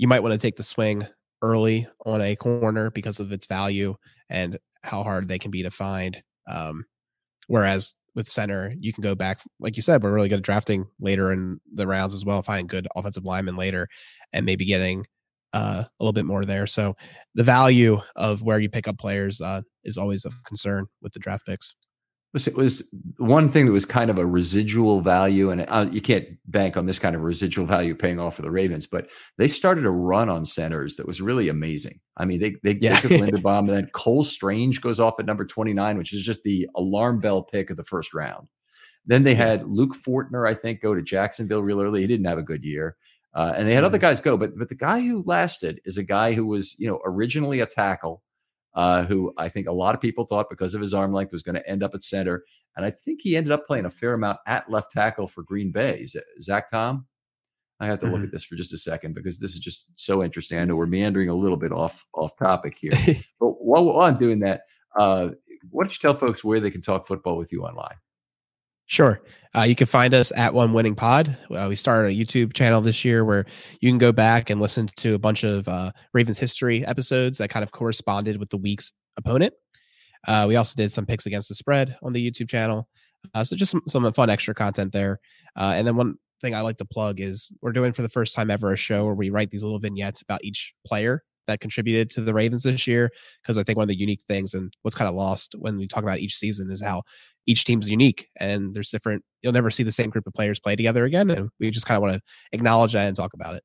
you 0.00 0.08
might 0.08 0.22
want 0.22 0.32
to 0.32 0.38
take 0.38 0.56
the 0.56 0.62
swing 0.62 1.06
early 1.42 1.86
on 2.06 2.22
a 2.22 2.34
corner 2.34 2.90
because 2.90 3.20
of 3.20 3.32
its 3.32 3.44
value 3.44 3.94
and 4.30 4.58
how 4.82 5.02
hard 5.02 5.28
they 5.28 5.38
can 5.38 5.50
be 5.50 5.62
to 5.62 5.70
find. 5.70 6.22
Um, 6.46 6.86
whereas 7.48 7.96
with 8.14 8.26
center, 8.26 8.72
you 8.80 8.94
can 8.94 9.02
go 9.02 9.14
back, 9.14 9.42
like 9.58 9.76
you 9.76 9.82
said, 9.82 10.02
we're 10.02 10.14
really 10.14 10.30
good 10.30 10.38
at 10.38 10.44
drafting 10.44 10.86
later 11.00 11.30
in 11.32 11.60
the 11.74 11.86
rounds 11.86 12.14
as 12.14 12.24
well, 12.24 12.42
finding 12.42 12.66
good 12.66 12.88
offensive 12.96 13.26
linemen 13.26 13.56
later 13.56 13.88
and 14.32 14.46
maybe 14.46 14.64
getting 14.64 15.04
uh, 15.52 15.84
a 15.84 16.02
little 16.02 16.14
bit 16.14 16.24
more 16.24 16.46
there. 16.46 16.66
So 16.66 16.96
the 17.34 17.44
value 17.44 18.00
of 18.16 18.40
where 18.40 18.58
you 18.58 18.70
pick 18.70 18.88
up 18.88 18.96
players 18.96 19.42
uh, 19.42 19.60
is 19.84 19.98
always 19.98 20.24
a 20.24 20.30
concern 20.46 20.86
with 21.02 21.12
the 21.12 21.18
draft 21.18 21.44
picks 21.44 21.74
it 22.34 22.56
was 22.56 22.94
one 23.18 23.48
thing 23.48 23.66
that 23.66 23.72
was 23.72 23.84
kind 23.84 24.10
of 24.10 24.18
a 24.18 24.26
residual 24.26 25.00
value, 25.00 25.50
and 25.50 25.64
uh, 25.68 25.86
you 25.90 26.00
can't 26.00 26.26
bank 26.46 26.76
on 26.76 26.86
this 26.86 26.98
kind 26.98 27.16
of 27.16 27.22
residual 27.22 27.66
value 27.66 27.94
paying 27.94 28.20
off 28.20 28.36
for 28.36 28.42
the 28.42 28.50
Ravens, 28.50 28.86
but 28.86 29.08
they 29.36 29.48
started 29.48 29.84
a 29.84 29.90
run 29.90 30.28
on 30.28 30.44
centers 30.44 30.96
that 30.96 31.06
was 31.06 31.20
really 31.20 31.48
amazing. 31.48 31.98
I 32.16 32.26
mean, 32.26 32.40
they 32.40 32.56
they, 32.62 32.78
yeah. 32.80 33.00
they 33.00 33.08
took 33.08 33.10
Linderbaum, 33.20 33.60
and 33.60 33.70
then 33.70 33.90
Cole 33.92 34.22
Strange 34.22 34.80
goes 34.80 35.00
off 35.00 35.18
at 35.18 35.26
number 35.26 35.44
twenty 35.44 35.72
nine, 35.72 35.98
which 35.98 36.12
is 36.12 36.22
just 36.22 36.42
the 36.44 36.68
alarm 36.76 37.20
bell 37.20 37.42
pick 37.42 37.68
of 37.68 37.76
the 37.76 37.84
first 37.84 38.14
round. 38.14 38.46
Then 39.06 39.24
they 39.24 39.34
had 39.34 39.66
Luke 39.66 39.96
Fortner, 39.96 40.48
I 40.48 40.54
think, 40.54 40.80
go 40.80 40.94
to 40.94 41.02
Jacksonville 41.02 41.62
real 41.62 41.80
early. 41.80 42.02
He 42.02 42.06
didn't 42.06 42.26
have 42.26 42.38
a 42.38 42.42
good 42.42 42.64
year. 42.64 42.96
Uh, 43.34 43.54
and 43.56 43.66
they 43.66 43.72
had 43.72 43.78
mm-hmm. 43.80 43.86
other 43.86 43.98
guys 43.98 44.20
go, 44.20 44.36
but 44.36 44.56
but 44.56 44.68
the 44.68 44.74
guy 44.74 45.00
who 45.00 45.24
lasted 45.26 45.80
is 45.84 45.96
a 45.96 46.02
guy 46.02 46.32
who 46.32 46.46
was 46.46 46.78
you 46.78 46.88
know 46.88 47.00
originally 47.04 47.60
a 47.60 47.66
tackle 47.66 48.22
uh, 48.74 49.04
who 49.04 49.32
I 49.36 49.48
think 49.48 49.66
a 49.66 49.72
lot 49.72 49.94
of 49.94 50.00
people 50.00 50.24
thought 50.24 50.50
because 50.50 50.74
of 50.74 50.80
his 50.80 50.94
arm 50.94 51.12
length 51.12 51.32
was 51.32 51.42
going 51.42 51.56
to 51.56 51.68
end 51.68 51.82
up 51.82 51.94
at 51.94 52.04
center. 52.04 52.44
And 52.76 52.86
I 52.86 52.90
think 52.90 53.20
he 53.22 53.36
ended 53.36 53.52
up 53.52 53.66
playing 53.66 53.84
a 53.84 53.90
fair 53.90 54.14
amount 54.14 54.38
at 54.46 54.70
left 54.70 54.92
tackle 54.92 55.26
for 55.26 55.42
Green 55.42 55.72
Bay. 55.72 56.06
Zach 56.40 56.68
Tom? 56.70 57.06
I 57.80 57.86
have 57.86 57.98
to 58.00 58.06
mm-hmm. 58.06 58.14
look 58.14 58.24
at 58.24 58.30
this 58.30 58.44
for 58.44 58.56
just 58.56 58.74
a 58.74 58.78
second 58.78 59.14
because 59.14 59.38
this 59.38 59.54
is 59.54 59.58
just 59.58 59.98
so 59.98 60.22
interesting. 60.22 60.58
I 60.58 60.64
know 60.64 60.76
we're 60.76 60.86
meandering 60.86 61.30
a 61.30 61.34
little 61.34 61.56
bit 61.56 61.72
off 61.72 62.06
off 62.12 62.36
topic 62.36 62.76
here, 62.76 62.92
but 63.40 63.64
while, 63.64 63.84
while, 63.84 64.06
I'm 64.06 64.18
doing 64.18 64.40
that, 64.40 64.62
uh, 64.98 65.30
why 65.70 65.84
don't 65.84 65.92
you 65.92 65.98
tell 66.00 66.14
folks 66.14 66.44
where 66.44 66.60
they 66.60 66.70
can 66.70 66.82
talk 66.82 67.06
football 67.06 67.38
with 67.38 67.52
you 67.52 67.62
online? 67.62 67.96
Sure. 68.90 69.22
Uh, 69.56 69.62
you 69.62 69.76
can 69.76 69.86
find 69.86 70.12
us 70.14 70.32
at 70.36 70.52
One 70.52 70.72
Winning 70.72 70.96
Pod. 70.96 71.36
Uh, 71.48 71.66
we 71.68 71.76
started 71.76 72.10
a 72.10 72.12
YouTube 72.12 72.52
channel 72.54 72.80
this 72.80 73.04
year 73.04 73.24
where 73.24 73.46
you 73.80 73.88
can 73.88 73.98
go 73.98 74.10
back 74.10 74.50
and 74.50 74.60
listen 74.60 74.90
to 74.96 75.14
a 75.14 75.18
bunch 75.18 75.44
of 75.44 75.68
uh, 75.68 75.92
Ravens 76.12 76.40
history 76.40 76.84
episodes 76.84 77.38
that 77.38 77.50
kind 77.50 77.62
of 77.62 77.70
corresponded 77.70 78.38
with 78.38 78.50
the 78.50 78.56
week's 78.56 78.92
opponent. 79.16 79.54
Uh, 80.26 80.46
we 80.48 80.56
also 80.56 80.74
did 80.74 80.90
some 80.90 81.06
picks 81.06 81.24
against 81.24 81.48
the 81.48 81.54
spread 81.54 81.96
on 82.02 82.12
the 82.12 82.30
YouTube 82.30 82.48
channel. 82.48 82.88
Uh, 83.32 83.44
so 83.44 83.54
just 83.54 83.70
some, 83.70 83.82
some 83.86 84.12
fun 84.12 84.28
extra 84.28 84.54
content 84.54 84.92
there. 84.92 85.20
Uh, 85.54 85.74
and 85.76 85.86
then 85.86 85.94
one 85.94 86.16
thing 86.40 86.56
I 86.56 86.62
like 86.62 86.78
to 86.78 86.84
plug 86.84 87.20
is 87.20 87.52
we're 87.62 87.70
doing 87.70 87.92
for 87.92 88.02
the 88.02 88.08
first 88.08 88.34
time 88.34 88.50
ever 88.50 88.72
a 88.72 88.76
show 88.76 89.04
where 89.04 89.14
we 89.14 89.30
write 89.30 89.50
these 89.50 89.62
little 89.62 89.78
vignettes 89.78 90.20
about 90.20 90.42
each 90.42 90.74
player 90.84 91.22
that 91.46 91.60
contributed 91.60 92.10
to 92.10 92.20
the 92.20 92.34
Ravens 92.34 92.62
this 92.62 92.86
year. 92.86 93.10
Because 93.42 93.58
I 93.58 93.62
think 93.62 93.76
one 93.76 93.84
of 93.84 93.88
the 93.88 93.98
unique 93.98 94.22
things 94.28 94.54
and 94.54 94.72
what's 94.82 94.96
kind 94.96 95.08
of 95.08 95.14
lost 95.14 95.54
when 95.58 95.76
we 95.76 95.86
talk 95.86 96.02
about 96.02 96.20
each 96.20 96.36
season 96.36 96.70
is 96.70 96.82
how 96.82 97.02
each 97.46 97.64
team's 97.64 97.88
unique 97.88 98.28
and 98.38 98.74
there's 98.74 98.90
different. 98.90 99.24
You'll 99.42 99.52
never 99.52 99.70
see 99.70 99.82
the 99.82 99.92
same 99.92 100.10
group 100.10 100.26
of 100.26 100.34
players 100.34 100.60
play 100.60 100.76
together 100.76 101.04
again, 101.04 101.30
and 101.30 101.50
we 101.58 101.70
just 101.70 101.86
kind 101.86 101.96
of 101.96 102.02
want 102.02 102.14
to 102.14 102.22
acknowledge 102.52 102.92
that 102.92 103.08
and 103.08 103.16
talk 103.16 103.34
about 103.34 103.54
it. 103.54 103.62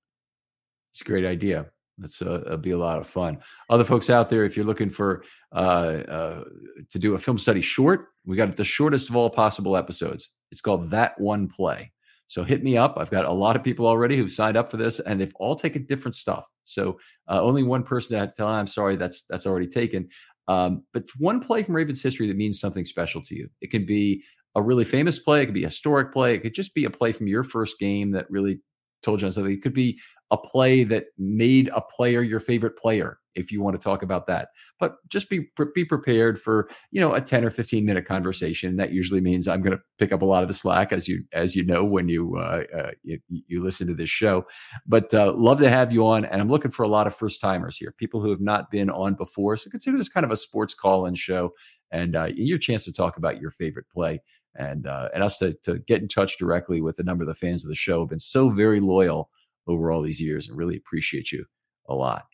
It's 0.94 1.02
a 1.02 1.06
great 1.06 1.26
idea. 1.26 1.66
That's 1.98 2.22
uh, 2.22 2.42
it'll 2.46 2.58
be 2.58 2.72
a 2.72 2.78
lot 2.78 3.00
of 3.00 3.08
fun. 3.08 3.40
Other 3.70 3.84
folks 3.84 4.10
out 4.10 4.30
there, 4.30 4.44
if 4.44 4.58
you're 4.58 4.66
looking 4.66 4.90
for 4.90 5.24
uh, 5.54 6.04
uh, 6.08 6.44
to 6.90 7.00
do 7.00 7.16
a 7.16 7.20
film 7.20 7.38
study 7.38 7.62
short, 7.62 8.08
we 8.26 8.36
got 8.36 8.56
the 8.56 8.64
shortest 8.64 9.10
of 9.10 9.16
all 9.16 9.30
possible 9.30 9.78
episodes. 9.78 10.30
It's 10.52 10.62
called 10.62 10.90
That 10.92 11.20
One 11.20 11.48
Play. 11.48 11.92
So 12.28 12.44
hit 12.44 12.64
me 12.64 12.78
up. 12.78 12.96
I've 12.98 13.12
got 13.12 13.26
a 13.26 13.32
lot 13.32 13.56
of 13.56 13.64
people 13.64 13.86
already 13.86 14.18
who've 14.18 14.32
signed 14.32 14.58
up 14.58 14.72
for 14.72 14.78
this, 14.78 15.00
and 15.00 15.20
they've 15.20 15.36
all 15.36 15.56
taken 15.56 15.86
different 15.86 16.16
stuff. 16.16 16.46
So 16.64 17.00
uh, 17.30 17.42
only 17.42 17.64
one 17.64 17.84
person 17.84 18.16
I 18.16 18.22
have 18.22 18.30
to 18.30 18.36
tell, 18.36 18.48
I'm 18.48 18.68
sorry, 18.68 18.96
that's 18.96 19.26
that's 19.30 19.46
already 19.46 19.68
taken. 19.68 20.10
Um, 20.48 20.84
but 20.94 21.04
one 21.18 21.40
play 21.40 21.64
from 21.64 21.76
Ravens 21.76 22.02
history 22.02 22.28
that 22.28 22.38
means 22.38 22.60
something 22.60 22.86
special 22.86 23.22
to 23.24 23.36
you. 23.36 23.50
It 23.62 23.72
can 23.72 23.86
be 23.86 24.24
a 24.56 24.62
really 24.62 24.86
famous 24.86 25.20
play. 25.20 25.42
It 25.42 25.46
could 25.46 25.56
be 25.56 25.64
a 25.64 25.68
historic 25.68 26.14
play. 26.14 26.36
It 26.36 26.40
could 26.40 26.56
just 26.56 26.74
be 26.74 26.86
a 26.86 26.90
play 26.90 27.12
from 27.12 27.28
your 27.28 27.44
first 27.44 27.80
game 27.80 28.12
that 28.12 28.30
really 28.30 28.62
told 29.06 29.22
you 29.22 29.32
something. 29.32 29.54
It 29.54 29.62
could 29.62 29.74
be 29.74 30.00
a 30.32 30.38
play 30.38 30.84
that 30.84 31.06
made 31.18 31.70
a 31.74 31.82
player 31.82 32.22
your 32.22 32.40
favorite 32.40 32.78
player 32.78 33.20
if 33.36 33.52
you 33.52 33.62
want 33.62 33.80
to 33.80 33.84
talk 33.84 34.02
about 34.02 34.26
that. 34.28 34.50
But 34.80 34.96
just 35.10 35.30
be 35.30 35.50
be 35.74 35.86
prepared 35.86 36.42
for 36.42 36.70
you 36.92 37.00
know 37.00 37.14
a 37.14 37.22
10 37.22 37.46
or 37.46 37.50
15 37.50 37.86
minute 37.86 38.06
conversation. 38.06 38.78
That 38.78 38.92
usually 38.92 39.22
means 39.22 39.48
i'm 39.48 39.62
going 39.62 39.78
to 39.78 39.84
pick 40.00 40.12
up 40.12 40.22
a 40.22 40.26
lot 40.26 40.42
of 40.42 40.48
the 40.48 40.54
slack 40.54 40.92
as 40.92 41.08
you 41.08 41.24
as 41.34 41.56
you 41.56 41.64
know 41.64 41.84
when 41.84 42.10
you 42.10 42.38
uh, 42.38 42.64
uh, 42.76 42.92
you, 43.04 43.20
you, 43.30 43.64
listen 43.64 43.88
to 43.88 43.94
this 43.94 44.10
show. 44.10 44.46
But 44.88 45.14
uh, 45.14 45.34
love 45.36 45.60
to 45.60 45.70
have 45.70 45.94
you 45.94 46.06
on 46.08 46.26
and 46.26 46.42
i'm 46.42 46.50
looking 46.50 46.72
for 46.72 46.84
a 46.84 46.90
lot 46.90 47.08
of 47.08 47.16
first 47.16 47.40
timers 47.40 47.78
here 47.78 47.94
people 47.98 48.22
who 48.22 48.30
have 48.30 48.42
not 48.42 48.72
been 48.72 48.90
on 48.90 49.14
before. 49.14 49.58
So 49.58 49.70
consider 49.70 49.98
this 49.98 50.10
kind 50.10 50.26
of 50.26 50.32
a 50.32 50.38
sports 50.38 50.74
call 50.74 51.06
in 51.06 51.16
show 51.16 51.54
and 51.92 52.16
uh, 52.16 52.30
your 52.36 52.58
chance 52.58 52.84
to 52.86 52.94
talk 52.94 53.18
about 53.18 53.40
your 53.40 53.52
favorite 53.52 53.90
play 53.94 54.22
and 54.56 54.88
uh, 54.88 55.10
and 55.14 55.24
us 55.24 55.38
to, 55.40 55.54
to 55.64 55.80
get 55.80 56.02
in 56.02 56.08
touch 56.08 56.38
directly 56.38 56.82
with 56.82 57.00
a 57.00 57.04
number 57.04 57.24
of 57.24 57.28
the 57.28 57.34
fans 57.34 57.64
of 57.64 57.70
the 57.70 57.76
show 57.76 58.02
have 58.02 58.10
been 58.10 58.20
so 58.20 58.50
very 58.50 58.80
loyal 58.80 59.30
over 59.68 59.92
all 59.92 60.02
these 60.02 60.22
years 60.22 60.48
and 60.48 60.58
really 60.58 60.78
appreciate 60.78 61.32
you 61.32 61.46
a 61.88 61.94
lot. 61.94 62.26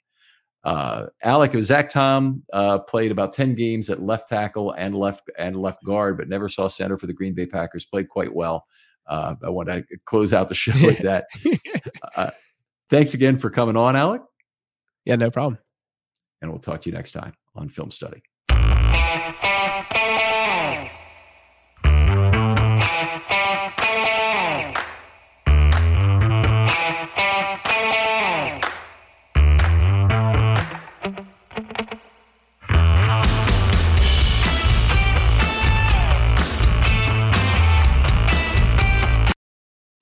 Uh, 0.63 1.07
Alec 1.23 1.53
Zach 1.61 1.89
Tom 1.89 2.43
uh, 2.53 2.79
played 2.79 3.11
about 3.11 3.33
10 3.33 3.55
games 3.55 3.89
at 3.89 4.01
left 4.01 4.29
tackle 4.29 4.71
and 4.73 4.95
left 4.95 5.29
and 5.37 5.55
left 5.55 5.83
guard, 5.83 6.17
but 6.17 6.29
never 6.29 6.47
saw 6.47 6.67
center 6.67 6.97
for 6.97 7.07
the 7.07 7.13
Green 7.13 7.33
Bay 7.33 7.47
Packers. 7.47 7.85
Played 7.85 8.09
quite 8.09 8.33
well. 8.33 8.65
Uh, 9.07 9.35
I 9.43 9.49
want 9.49 9.69
to 9.69 9.83
close 10.05 10.33
out 10.33 10.47
the 10.47 10.53
show 10.53 10.73
with 10.85 10.99
that. 10.99 11.25
uh, 12.15 12.29
thanks 12.89 13.13
again 13.13 13.37
for 13.37 13.49
coming 13.49 13.75
on, 13.75 13.95
Alec. 13.95 14.21
Yeah, 15.05 15.15
no 15.15 15.31
problem. 15.31 15.57
And 16.41 16.51
we'll 16.51 16.59
talk 16.59 16.81
to 16.83 16.89
you 16.89 16.95
next 16.95 17.11
time 17.13 17.33
on 17.55 17.69
Film 17.69 17.89
Study. 17.89 18.21